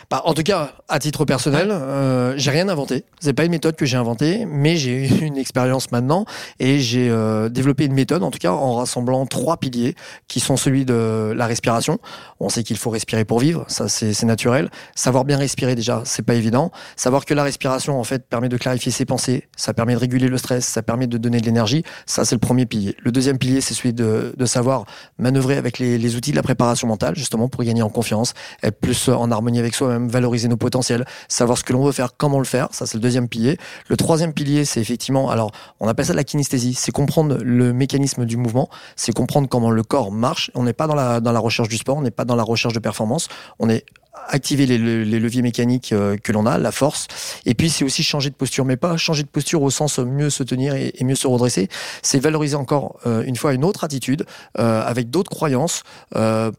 Bah, 0.09 0.21
en 0.25 0.33
tout 0.33 0.43
cas, 0.43 0.73
à 0.87 0.99
titre 0.99 1.25
personnel, 1.25 1.69
euh, 1.71 2.33
j'ai 2.37 2.51
rien 2.51 2.67
inventé. 2.69 3.05
C'est 3.19 3.33
pas 3.33 3.45
une 3.45 3.51
méthode 3.51 3.75
que 3.75 3.85
j'ai 3.85 3.97
inventée, 3.97 4.45
mais 4.45 4.75
j'ai 4.75 5.07
eu 5.07 5.25
une 5.25 5.37
expérience 5.37 5.91
maintenant 5.91 6.25
et 6.59 6.79
j'ai 6.79 7.09
euh, 7.09 7.49
développé 7.49 7.85
une 7.85 7.93
méthode, 7.93 8.23
en 8.23 8.31
tout 8.31 8.39
cas, 8.39 8.51
en 8.51 8.75
rassemblant 8.75 9.25
trois 9.25 9.57
piliers 9.57 9.95
qui 10.27 10.39
sont 10.39 10.57
celui 10.57 10.85
de 10.85 11.33
la 11.35 11.45
respiration. 11.45 11.99
On 12.39 12.49
sait 12.49 12.63
qu'il 12.63 12.77
faut 12.77 12.89
respirer 12.89 13.25
pour 13.25 13.39
vivre, 13.39 13.65
ça 13.67 13.87
c'est 13.87 14.23
naturel. 14.23 14.69
Savoir 14.95 15.25
bien 15.25 15.37
respirer 15.37 15.75
déjà, 15.75 16.01
c'est 16.05 16.25
pas 16.25 16.35
évident. 16.35 16.71
Savoir 16.95 17.25
que 17.25 17.33
la 17.33 17.43
respiration 17.43 17.99
en 17.99 18.03
fait 18.03 18.25
permet 18.27 18.49
de 18.49 18.57
clarifier 18.57 18.91
ses 18.91 19.05
pensées, 19.05 19.47
ça 19.55 19.73
permet 19.73 19.93
de 19.93 19.99
réguler 19.99 20.27
le 20.27 20.37
stress, 20.37 20.65
ça 20.65 20.81
permet 20.81 21.07
de 21.07 21.17
donner 21.17 21.39
de 21.39 21.45
l'énergie. 21.45 21.83
Ça 22.05 22.25
c'est 22.25 22.35
le 22.35 22.39
premier 22.39 22.65
pilier. 22.65 22.95
Le 23.03 23.11
deuxième 23.11 23.37
pilier, 23.37 23.61
c'est 23.61 23.73
celui 23.73 23.93
de, 23.93 24.33
de, 24.37 24.45
savoir 24.45 24.85
manœuvrer 25.17 25.57
avec 25.57 25.79
les, 25.79 25.97
les 25.97 26.15
outils 26.15 26.31
de 26.31 26.35
la 26.35 26.43
préparation 26.43 26.87
mentale, 26.87 27.15
justement 27.15 27.47
pour 27.47 27.63
gagner 27.63 27.81
en 27.81 27.89
confiance, 27.89 28.33
être 28.63 28.79
plus 28.79 29.09
en 29.09 29.31
harmonie 29.31 29.59
avec 29.59 29.75
soi-même 29.79 30.09
valoriser 30.09 30.47
nos 30.47 30.57
potentiels, 30.57 31.05
savoir 31.27 31.57
ce 31.57 31.63
que 31.63 31.73
l'on 31.73 31.83
veut 31.83 31.91
faire, 31.91 32.15
comment 32.17 32.39
le 32.39 32.45
faire. 32.45 32.69
Ça, 32.71 32.85
c'est 32.85 32.95
le 32.95 33.01
deuxième 33.01 33.27
pilier. 33.27 33.57
Le 33.87 33.97
troisième 33.97 34.33
pilier, 34.33 34.65
c'est 34.65 34.79
effectivement, 34.79 35.29
alors, 35.29 35.51
on 35.79 35.87
appelle 35.87 36.05
ça 36.05 36.13
la 36.13 36.23
kinesthésie. 36.23 36.73
C'est 36.73 36.91
comprendre 36.91 37.37
le 37.41 37.73
mécanisme 37.73 38.25
du 38.25 38.37
mouvement. 38.37 38.69
C'est 38.95 39.13
comprendre 39.13 39.47
comment 39.49 39.71
le 39.71 39.83
corps 39.83 40.11
marche. 40.11 40.51
On 40.55 40.63
n'est 40.63 40.73
pas 40.73 40.87
dans 40.87 40.95
la, 40.95 41.19
dans 41.19 41.31
la 41.31 41.39
recherche 41.39 41.69
du 41.69 41.77
sport. 41.77 41.97
On 41.97 42.01
n'est 42.01 42.11
pas 42.11 42.25
dans 42.25 42.35
la 42.35 42.43
recherche 42.43 42.73
de 42.73 42.79
performance. 42.79 43.27
On 43.59 43.69
est 43.69 43.85
activer 44.29 44.65
les, 44.65 44.77
leviers 44.77 45.41
mécaniques 45.41 45.91
euh, 45.91 46.15
que 46.17 46.31
l'on 46.31 46.45
a, 46.45 46.57
la 46.57 46.71
force. 46.71 47.07
Et 47.45 47.53
puis 47.53 47.69
c'est 47.69 47.83
aussi 47.83 48.03
changer 48.03 48.29
de 48.29 48.35
posture, 48.35 48.63
mais 48.63 48.77
pas 48.77 48.95
changer 48.97 49.23
de 49.23 49.27
posture 49.27 49.61
au 49.61 49.69
sens 49.69 49.99
mieux 49.99 50.29
se 50.29 50.43
tenir 50.43 50.75
et, 50.75 50.93
mieux 51.01 51.15
se 51.15 51.27
redresser. 51.27 51.67
C'est 52.01 52.19
valoriser 52.19 52.55
encore 52.55 52.99
euh, 53.05 53.23
une 53.23 53.35
fois 53.35 53.53
une 53.53 53.65
autre 53.65 53.83
attitude 53.83 54.25
euh, 54.59 54.81
avec 54.83 55.09
d'autres 55.09 55.31
croyances 55.31 55.83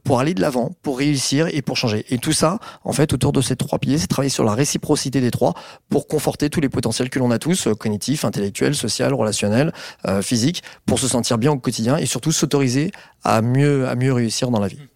pour 0.04 0.20
aller 0.20 0.34
de 0.34 0.40
l'avant, 0.40 0.72
pour 0.82 0.98
réussir 0.98 1.48
et 1.52 1.62
pour 1.62 1.76
changer. 1.76 2.04
Et 2.10 2.18
tout 2.18 2.32
ça, 2.32 2.58
en 2.84 2.92
fait, 2.92 3.12
autour 3.12 3.32
de 3.32 3.40
ces 3.40 3.56
trois 3.56 3.78
piliers, 3.78 3.98
c'est 3.98 4.06
travailler 4.06 4.30
sur 4.30 4.44
la 4.44 4.54
réciprocité 4.54 5.20
des 5.20 5.30
trois 5.30 5.54
pour 5.88 6.08
conforter 6.08 6.50
tous 6.50 6.60
les 6.60 6.68
potentiels 6.68 7.10
que 7.10 7.18
l'on 7.18 7.30
a 7.30 7.38
tous, 7.38 7.68
cognitifs, 7.78 8.24
intellectuels, 8.24 8.74
social, 8.74 9.14
relationnels, 9.14 9.72
physiques, 10.22 10.62
pour 10.86 10.98
se 10.98 11.08
sentir 11.08 11.38
bien 11.38 11.52
au 11.52 11.58
quotidien 11.58 11.96
et 11.96 12.06
surtout 12.06 12.32
s'autoriser 12.32 12.90
à 13.24 13.42
mieux 13.42 13.88
à 13.88 13.94
mieux 13.94 14.12
réussir 14.12 14.50
dans 14.50 14.60
la 14.60 14.68
vie. 14.68 14.89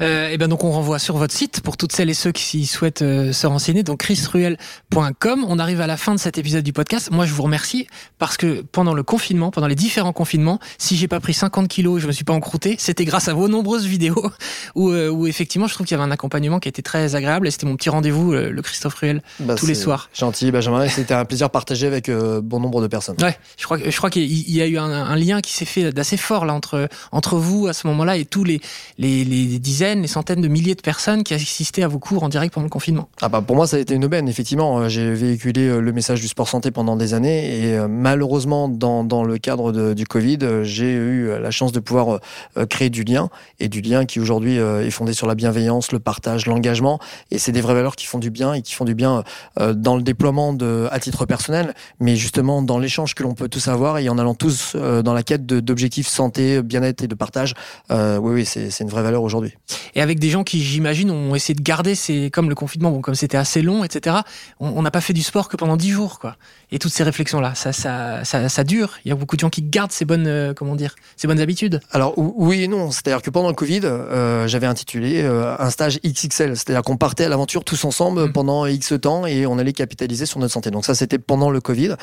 Euh, 0.00 0.30
et 0.30 0.38
bien 0.38 0.48
donc 0.48 0.64
on 0.64 0.72
renvoie 0.72 0.98
sur 0.98 1.16
votre 1.16 1.34
site 1.34 1.60
pour 1.60 1.76
toutes 1.76 1.92
celles 1.92 2.10
et 2.10 2.14
ceux 2.14 2.32
qui 2.32 2.66
souhaitent 2.66 3.02
euh, 3.02 3.32
se 3.32 3.46
renseigner, 3.46 3.82
donc 3.82 4.00
chrisruel.com. 4.00 5.44
On 5.46 5.58
arrive 5.58 5.80
à 5.80 5.86
la 5.86 5.96
fin 5.96 6.14
de 6.14 6.20
cet 6.20 6.38
épisode 6.38 6.64
du 6.64 6.72
podcast. 6.72 7.10
Moi 7.10 7.26
je 7.26 7.32
vous 7.32 7.42
remercie 7.42 7.86
parce 8.18 8.36
que 8.36 8.62
pendant 8.62 8.94
le 8.94 9.02
confinement, 9.02 9.50
pendant 9.50 9.66
les 9.66 9.74
différents 9.74 10.12
confinements, 10.12 10.58
si 10.78 10.96
j'ai 10.96 11.08
pas 11.08 11.20
pris 11.20 11.34
50 11.34 11.68
kilos 11.68 11.98
et 11.98 12.02
je 12.02 12.06
me 12.06 12.12
suis 12.12 12.24
pas 12.24 12.32
encrouté, 12.32 12.76
c'était 12.78 13.04
grâce 13.04 13.28
à 13.28 13.34
vos 13.34 13.48
nombreuses 13.48 13.86
vidéos 13.86 14.30
où, 14.74 14.90
euh, 14.90 15.08
où 15.08 15.26
effectivement 15.26 15.66
je 15.66 15.74
trouve 15.74 15.86
qu'il 15.86 15.96
y 15.96 16.00
avait 16.00 16.08
un 16.08 16.12
accompagnement 16.12 16.58
qui 16.58 16.68
était 16.68 16.82
très 16.82 17.14
agréable 17.14 17.46
et 17.46 17.50
c'était 17.50 17.66
mon 17.66 17.76
petit 17.76 17.90
rendez-vous, 17.90 18.32
euh, 18.32 18.50
le 18.50 18.62
Christophe 18.62 18.94
Ruel, 18.94 19.22
bah, 19.40 19.54
tous 19.54 19.66
les 19.66 19.74
soirs. 19.74 20.08
Gentil 20.14 20.50
Benjamin, 20.50 20.88
c'était 20.88 21.14
un 21.14 21.24
plaisir 21.24 21.50
partagé 21.50 21.86
avec 21.86 22.10
bon 22.10 22.60
nombre 22.60 22.80
de 22.80 22.86
personnes. 22.86 23.16
Ouais, 23.20 23.38
je 23.58 23.64
crois, 23.64 23.78
je 23.78 23.96
crois 23.96 24.10
qu'il 24.10 24.50
y 24.50 24.60
a 24.62 24.66
eu 24.66 24.78
un, 24.78 24.90
un 24.90 25.16
lien 25.16 25.40
qui 25.40 25.52
s'est 25.52 25.64
fait 25.64 25.92
d'assez 25.92 26.16
fort 26.16 26.46
là 26.46 26.54
entre 26.54 26.88
entre 27.10 27.36
vous 27.36 27.66
à 27.66 27.72
ce 27.72 27.86
moment-là 27.88 28.16
et 28.16 28.24
tous 28.24 28.44
les 28.44 28.60
les, 28.98 29.24
les 29.24 29.58
dizaines 29.58 29.81
les 29.82 30.06
centaines 30.06 30.40
de 30.40 30.46
milliers 30.46 30.76
de 30.76 30.80
personnes 30.80 31.24
qui 31.24 31.34
assistaient 31.34 31.82
à 31.82 31.88
vos 31.88 31.98
cours 31.98 32.22
en 32.22 32.28
direct 32.28 32.54
pendant 32.54 32.66
le 32.66 32.70
confinement 32.70 33.08
ah 33.20 33.28
bah 33.28 33.42
Pour 33.44 33.56
moi, 33.56 33.66
ça 33.66 33.78
a 33.78 33.80
été 33.80 33.94
une 33.94 34.04
aubaine. 34.04 34.28
Effectivement, 34.28 34.78
euh, 34.78 34.88
j'ai 34.88 35.12
véhiculé 35.12 35.62
euh, 35.62 35.80
le 35.80 35.92
message 35.92 36.20
du 36.20 36.28
sport 36.28 36.48
santé 36.48 36.70
pendant 36.70 36.94
des 36.94 37.14
années 37.14 37.58
et 37.58 37.76
euh, 37.76 37.88
malheureusement, 37.88 38.68
dans, 38.68 39.02
dans 39.02 39.24
le 39.24 39.38
cadre 39.38 39.92
du 39.94 40.06
Covid, 40.06 40.38
j'ai 40.62 40.92
eu 40.92 41.30
la 41.40 41.50
chance 41.50 41.72
de 41.72 41.80
pouvoir 41.80 42.20
créer 42.68 42.90
du 42.90 43.02
lien 43.02 43.28
et 43.58 43.68
du 43.68 43.80
lien 43.80 44.04
qui 44.04 44.20
aujourd'hui 44.20 44.56
est 44.56 44.90
fondé 44.90 45.12
sur 45.12 45.26
la 45.26 45.34
bienveillance, 45.34 45.92
le 45.92 45.98
partage, 45.98 46.46
l'engagement. 46.46 47.00
Et 47.30 47.38
c'est 47.38 47.52
des 47.52 47.60
vraies 47.60 47.74
valeurs 47.74 47.96
qui 47.96 48.06
font 48.06 48.18
du 48.18 48.30
bien 48.30 48.54
et 48.54 48.62
qui 48.62 48.74
font 48.74 48.84
du 48.84 48.94
bien 48.94 49.24
dans 49.58 49.96
le 49.96 50.02
déploiement 50.02 50.56
à 50.90 51.00
titre 51.00 51.26
personnel, 51.26 51.74
mais 52.00 52.16
justement 52.16 52.62
dans 52.62 52.78
l'échange 52.78 53.14
que 53.14 53.22
l'on 53.22 53.34
peut 53.34 53.48
tous 53.48 53.68
avoir 53.68 53.98
et 53.98 54.08
en 54.08 54.18
allant 54.18 54.34
tous 54.34 54.76
dans 54.76 55.14
la 55.14 55.22
quête 55.22 55.46
d'objectifs 55.46 56.08
santé, 56.08 56.62
bien-être 56.62 57.02
et 57.02 57.08
de 57.08 57.14
partage. 57.14 57.54
oui, 57.90 58.18
oui, 58.20 58.44
c'est 58.44 58.80
une 58.80 58.90
vraie 58.90 59.02
valeur 59.02 59.22
aujourd'hui 59.22 59.54
et 59.94 60.02
avec 60.02 60.18
des 60.18 60.30
gens 60.30 60.44
qui, 60.44 60.62
j'imagine, 60.62 61.10
ont 61.10 61.34
essayé 61.34 61.54
de 61.54 61.62
garder, 61.62 61.94
c'est 61.94 62.30
comme 62.30 62.48
le 62.48 62.54
confinement, 62.54 62.90
bon, 62.90 63.00
comme 63.00 63.14
c'était 63.14 63.36
assez 63.36 63.62
long, 63.62 63.84
etc. 63.84 64.16
On 64.60 64.82
n'a 64.82 64.90
pas 64.90 65.00
fait 65.00 65.12
du 65.12 65.22
sport 65.22 65.48
que 65.48 65.56
pendant 65.56 65.76
dix 65.76 65.90
jours, 65.90 66.18
quoi. 66.18 66.36
Et 66.72 66.78
toutes 66.78 66.92
ces 66.92 67.02
réflexions-là, 67.02 67.54
ça, 67.54 67.74
ça, 67.74 68.24
ça, 68.24 68.48
ça, 68.48 68.64
dure. 68.64 68.92
Il 69.04 69.10
y 69.10 69.12
a 69.12 69.14
beaucoup 69.14 69.36
de 69.36 69.40
gens 69.40 69.50
qui 69.50 69.60
gardent 69.62 69.92
ces 69.92 70.06
bonnes, 70.06 70.26
euh, 70.26 70.54
comment 70.54 70.74
dire, 70.74 70.94
ces 71.18 71.28
bonnes 71.28 71.40
habitudes. 71.40 71.80
Alors 71.92 72.14
oui 72.16 72.62
et 72.62 72.68
non. 72.68 72.90
C'est-à-dire 72.90 73.20
que 73.20 73.28
pendant 73.28 73.48
le 73.48 73.54
Covid, 73.54 73.82
euh, 73.84 74.48
j'avais 74.48 74.66
intitulé 74.66 75.20
euh, 75.22 75.54
un 75.58 75.68
stage 75.68 76.00
XXL. 76.02 76.56
C'est-à-dire 76.56 76.80
qu'on 76.82 76.96
partait 76.96 77.24
à 77.24 77.28
l'aventure 77.28 77.62
tous 77.62 77.84
ensemble 77.84 78.24
mmh. 78.24 78.32
pendant 78.32 78.64
X 78.66 78.94
temps 79.02 79.26
et 79.26 79.46
on 79.46 79.58
allait 79.58 79.74
capitaliser 79.74 80.24
sur 80.24 80.40
notre 80.40 80.54
santé. 80.54 80.70
Donc 80.70 80.86
ça, 80.86 80.94
c'était 80.94 81.18
pendant 81.18 81.50
le 81.50 81.60
Covid. 81.60 81.94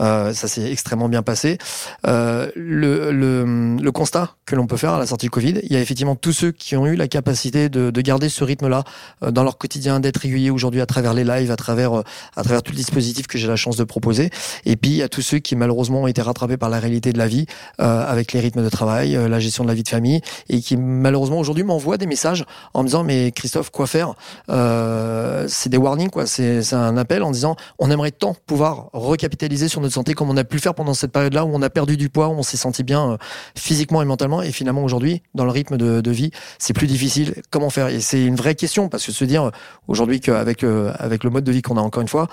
ça 0.00 0.32
s'est 0.34 0.72
extrêmement 0.72 1.08
bien 1.08 1.22
passé. 1.22 1.58
Le, 2.04 2.50
le, 2.56 3.76
le, 3.80 3.92
constat 3.92 4.34
que 4.44 4.56
l'on 4.56 4.66
peut 4.66 4.76
faire 4.76 4.94
à 4.94 4.98
la 4.98 5.06
sortie 5.06 5.26
du 5.26 5.30
Covid, 5.30 5.60
il 5.62 5.72
y 5.72 5.76
a 5.76 5.80
effectivement 5.80 6.16
tous 6.16 6.32
ceux 6.32 6.50
qui 6.50 6.76
ont 6.76 6.86
eu 6.86 6.96
la 6.96 7.06
capacité 7.06 7.68
de, 7.68 7.90
de 7.90 8.00
garder 8.00 8.28
ce 8.28 8.42
rythme-là 8.42 8.82
dans 9.22 9.44
leur 9.44 9.56
quotidien, 9.56 10.00
d'être 10.00 10.18
réguliers 10.18 10.50
aujourd'hui 10.50 10.80
à 10.80 10.86
travers 10.86 11.14
les 11.14 11.24
lives, 11.24 11.52
à 11.52 11.56
travers 11.56 12.02
à 12.36 12.42
travers 12.42 12.62
tout 12.62 12.72
le 12.72 12.76
dispositif 12.76 13.28
que 13.28 13.38
j'ai 13.38 13.46
la 13.46 13.56
chance 13.56 13.76
de 13.76 13.84
proposer 13.84 14.15
et 14.64 14.76
puis 14.76 15.02
a 15.02 15.08
tous 15.08 15.22
ceux 15.22 15.38
qui 15.38 15.56
malheureusement 15.56 16.02
ont 16.02 16.06
été 16.06 16.22
rattrapés 16.22 16.56
par 16.56 16.70
la 16.70 16.78
réalité 16.78 17.12
de 17.12 17.18
la 17.18 17.26
vie, 17.26 17.46
euh, 17.80 18.06
avec 18.06 18.32
les 18.32 18.40
rythmes 18.40 18.62
de 18.62 18.68
travail, 18.68 19.16
euh, 19.16 19.28
la 19.28 19.40
gestion 19.40 19.64
de 19.64 19.68
la 19.68 19.74
vie 19.74 19.82
de 19.82 19.88
famille, 19.88 20.20
et 20.48 20.60
qui 20.60 20.76
malheureusement 20.76 21.38
aujourd'hui 21.38 21.64
m'envoient 21.64 21.96
des 21.96 22.06
messages 22.06 22.44
en 22.74 22.82
me 22.82 22.88
disant 22.88 23.04
mais 23.04 23.32
Christophe 23.32 23.70
quoi 23.70 23.86
faire? 23.86 24.14
Euh, 24.50 25.46
C'est 25.48 25.68
des 25.68 25.76
warnings 25.76 26.10
quoi, 26.10 26.26
c'est 26.26 26.72
un 26.72 26.96
appel 26.96 27.22
en 27.22 27.30
disant 27.30 27.56
on 27.78 27.90
aimerait 27.90 28.10
tant 28.10 28.34
pouvoir 28.46 28.90
recapitaliser 28.92 29.68
sur 29.68 29.80
notre 29.80 29.94
santé 29.94 30.14
comme 30.14 30.30
on 30.30 30.36
a 30.36 30.44
pu 30.44 30.56
le 30.56 30.62
faire 30.62 30.74
pendant 30.74 30.94
cette 30.94 31.12
période-là 31.12 31.44
où 31.44 31.50
on 31.52 31.62
a 31.62 31.70
perdu 31.70 31.96
du 31.96 32.08
poids, 32.08 32.28
où 32.28 32.32
on 32.32 32.42
s'est 32.42 32.56
senti 32.56 32.82
bien 32.82 33.18
physiquement 33.56 34.02
et 34.02 34.04
mentalement, 34.04 34.42
et 34.42 34.52
finalement 34.52 34.84
aujourd'hui 34.84 35.22
dans 35.34 35.44
le 35.44 35.50
rythme 35.50 35.76
de, 35.76 36.10
vie 36.10 36.30
c'est 36.58 36.72
plus 36.72 36.86
difficile. 36.86 37.34
Comment 37.50 37.68
faire? 37.68 37.88
Et 37.88 38.00
c'est 38.00 38.24
une 38.24 38.36
vraie 38.36 38.54
question 38.54 38.88
parce 38.88 39.04
que 39.04 39.12
se 39.12 39.24
dire 39.24 39.50
aujourd'hui 39.88 40.20
qu'avec 40.20 40.64
avec 40.64 41.24
le 41.24 41.30
mode 41.30 41.44
de 41.44 41.52
vie 41.52 41.62
qu'on 41.62 41.76
a 41.76 41.80
encore 41.80 42.02
une 42.02 42.08
fois, 42.08 42.28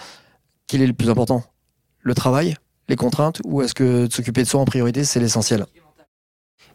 quel 0.67 0.81
est 0.81 0.87
le 0.87 0.93
plus 0.93 1.09
important? 1.09 1.43
Le 2.03 2.13
travail, 2.13 2.55
les 2.89 2.95
contraintes, 2.95 3.41
ou 3.45 3.61
est-ce 3.61 3.73
que 3.73 4.07
de 4.07 4.13
s'occuper 4.13 4.43
de 4.43 4.47
soi 4.47 4.61
en 4.61 4.65
priorité, 4.65 5.03
c'est 5.03 5.19
l'essentiel? 5.19 5.65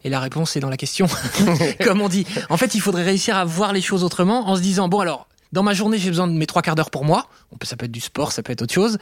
Et 0.03 0.09
la 0.09 0.19
réponse 0.19 0.55
est 0.55 0.59
dans 0.59 0.69
la 0.69 0.77
question, 0.77 1.07
comme 1.83 2.01
on 2.01 2.09
dit. 2.09 2.25
En 2.49 2.57
fait, 2.57 2.75
il 2.75 2.81
faudrait 2.81 3.03
réussir 3.03 3.37
à 3.37 3.45
voir 3.45 3.73
les 3.73 3.81
choses 3.81 4.03
autrement 4.03 4.49
en 4.49 4.55
se 4.55 4.61
disant, 4.61 4.89
bon 4.89 4.99
alors, 4.99 5.27
dans 5.51 5.63
ma 5.63 5.73
journée, 5.73 5.97
j'ai 5.97 6.09
besoin 6.09 6.27
de 6.27 6.33
mes 6.33 6.45
trois 6.45 6.61
quarts 6.61 6.75
d'heure 6.75 6.91
pour 6.91 7.05
moi. 7.05 7.27
Ça 7.63 7.75
peut 7.75 7.85
être 7.85 7.91
du 7.91 8.01
sport, 8.01 8.31
ça 8.31 8.43
peut 8.43 8.51
être 8.51 8.61
autre 8.61 8.73
chose 8.73 8.97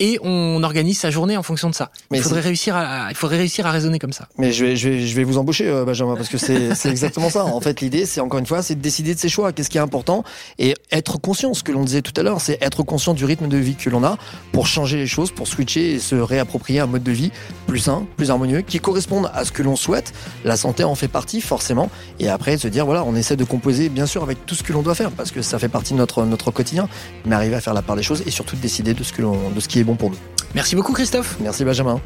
et 0.00 0.18
on 0.22 0.62
organise 0.62 0.98
sa 0.98 1.10
journée 1.10 1.36
en 1.36 1.42
fonction 1.42 1.68
de 1.68 1.74
ça. 1.74 1.90
Mais 2.10 2.18
il 2.18 2.22
faudrait 2.22 2.40
réussir 2.40 2.74
à, 2.74 3.08
il 3.10 3.16
faudrait 3.16 3.36
réussir 3.36 3.66
à 3.66 3.70
raisonner 3.70 3.98
comme 3.98 4.14
ça. 4.14 4.26
Mais 4.38 4.50
je 4.50 4.64
vais, 4.64 4.76
je 4.76 4.88
vais, 4.88 5.06
je 5.06 5.14
vais 5.14 5.24
vous 5.24 5.38
embaucher, 5.38 5.68
euh, 5.68 5.84
Benjamin, 5.84 6.16
parce 6.16 6.28
que 6.28 6.38
c'est, 6.38 6.74
c'est 6.74 6.88
exactement 6.88 7.28
ça. 7.28 7.44
En 7.44 7.60
fait, 7.60 7.82
l'idée, 7.82 8.06
c'est 8.06 8.20
encore 8.20 8.40
une 8.40 8.46
fois, 8.46 8.62
c'est 8.62 8.74
de 8.74 8.80
décider 8.80 9.14
de 9.14 9.20
ses 9.20 9.28
choix. 9.28 9.52
Qu'est-ce 9.52 9.68
qui 9.68 9.76
est 9.76 9.82
important? 9.82 10.24
Et 10.58 10.74
être 10.90 11.20
conscient. 11.20 11.52
Ce 11.52 11.62
que 11.62 11.70
l'on 11.70 11.84
disait 11.84 12.02
tout 12.02 12.18
à 12.18 12.22
l'heure, 12.22 12.40
c'est 12.40 12.58
être 12.62 12.82
conscient 12.82 13.12
du 13.12 13.24
rythme 13.24 13.46
de 13.46 13.58
vie 13.58 13.76
que 13.76 13.90
l'on 13.90 14.02
a 14.02 14.16
pour 14.52 14.66
changer 14.66 14.96
les 14.96 15.06
choses, 15.06 15.30
pour 15.30 15.46
switcher 15.46 15.92
et 15.92 15.98
se 15.98 16.14
réapproprier 16.14 16.80
un 16.80 16.86
mode 16.86 17.02
de 17.02 17.12
vie 17.12 17.30
plus 17.66 17.80
sain, 17.80 18.06
plus 18.16 18.30
harmonieux, 18.30 18.62
qui 18.62 18.80
corresponde 18.80 19.30
à 19.34 19.44
ce 19.44 19.52
que 19.52 19.62
l'on 19.62 19.76
souhaite. 19.76 20.14
La 20.44 20.56
santé 20.56 20.82
en 20.82 20.94
fait 20.94 21.08
partie, 21.08 21.42
forcément. 21.42 21.90
Et 22.18 22.28
après, 22.28 22.56
se 22.56 22.68
dire, 22.68 22.86
voilà, 22.86 23.04
on 23.04 23.14
essaie 23.14 23.36
de 23.36 23.44
composer, 23.44 23.90
bien 23.90 24.06
sûr, 24.06 24.22
avec 24.22 24.46
tout 24.46 24.54
ce 24.54 24.62
que 24.62 24.72
l'on 24.72 24.82
doit 24.82 24.94
faire, 24.94 25.10
parce 25.10 25.30
que 25.30 25.42
ça 25.42 25.58
fait 25.58 25.68
partie 25.68 25.92
de 25.92 25.98
notre, 25.98 26.24
notre 26.24 26.50
quotidien, 26.50 26.88
mais 27.26 27.34
arriver 27.34 27.56
à 27.56 27.60
faire 27.60 27.74
la 27.74 27.82
part 27.82 27.96
des 27.96 28.02
choses 28.02 28.22
et 28.26 28.30
surtout 28.30 28.56
de 28.56 28.60
décider 28.60 28.94
de 28.94 29.04
ce 29.04 29.12
que 29.12 29.20
l'on, 29.22 29.50
de 29.50 29.60
ce 29.60 29.68
qui 29.68 29.78
est 29.78 29.84
bon 29.84 29.89
pour 29.96 30.10
nous. 30.10 30.18
Merci 30.54 30.76
beaucoup 30.76 30.92
Christophe. 30.92 31.36
Merci 31.40 31.64
Benjamin. 31.64 32.00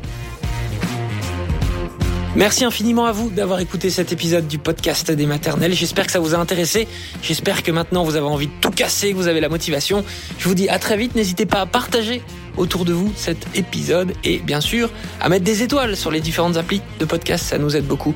Merci 2.36 2.64
infiniment 2.64 3.04
à 3.04 3.12
vous 3.12 3.30
d'avoir 3.30 3.60
écouté 3.60 3.90
cet 3.90 4.10
épisode 4.10 4.48
du 4.48 4.58
podcast 4.58 5.08
des 5.08 5.24
maternelles. 5.24 5.72
J'espère 5.72 6.04
que 6.04 6.10
ça 6.10 6.18
vous 6.18 6.34
a 6.34 6.38
intéressé. 6.38 6.88
J'espère 7.22 7.62
que 7.62 7.70
maintenant 7.70 8.02
vous 8.02 8.16
avez 8.16 8.26
envie 8.26 8.48
de 8.48 8.52
tout 8.60 8.72
casser, 8.72 9.12
que 9.12 9.16
vous 9.16 9.28
avez 9.28 9.40
la 9.40 9.48
motivation. 9.48 10.04
Je 10.36 10.48
vous 10.48 10.56
dis 10.56 10.68
à 10.68 10.80
très 10.80 10.96
vite. 10.96 11.14
N'hésitez 11.14 11.46
pas 11.46 11.60
à 11.60 11.66
partager 11.66 12.22
autour 12.56 12.84
de 12.84 12.92
vous 12.92 13.12
cet 13.14 13.38
épisode 13.56 14.14
et 14.24 14.38
bien 14.38 14.60
sûr 14.60 14.90
à 15.20 15.28
mettre 15.28 15.44
des 15.44 15.62
étoiles 15.62 15.96
sur 15.96 16.10
les 16.10 16.20
différentes 16.20 16.56
applis 16.56 16.82
de 16.98 17.04
podcast. 17.04 17.44
Ça 17.44 17.58
nous 17.58 17.76
aide 17.76 17.86
beaucoup. 17.86 18.14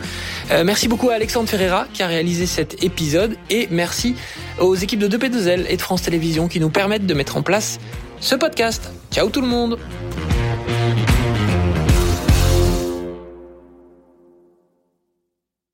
Euh, 0.50 0.64
merci 0.64 0.88
beaucoup 0.88 1.10
à 1.10 1.14
Alexandre 1.14 1.48
Ferreira 1.48 1.86
qui 1.92 2.02
a 2.02 2.08
réalisé 2.08 2.46
cet 2.46 2.82
épisode 2.82 3.36
et 3.50 3.68
merci 3.70 4.16
aux 4.58 4.74
équipes 4.74 4.98
de 4.98 5.16
2P2L 5.16 5.66
et 5.68 5.76
de 5.76 5.80
France 5.80 6.02
Télévisions 6.02 6.48
qui 6.48 6.58
nous 6.58 6.70
permettent 6.70 7.06
de 7.06 7.14
mettre 7.14 7.36
en 7.36 7.42
place 7.42 7.78
ce 8.20 8.34
podcast. 8.34 8.90
Ciao 9.10 9.28
tout 9.28 9.40
le 9.40 9.46
monde. 9.46 9.78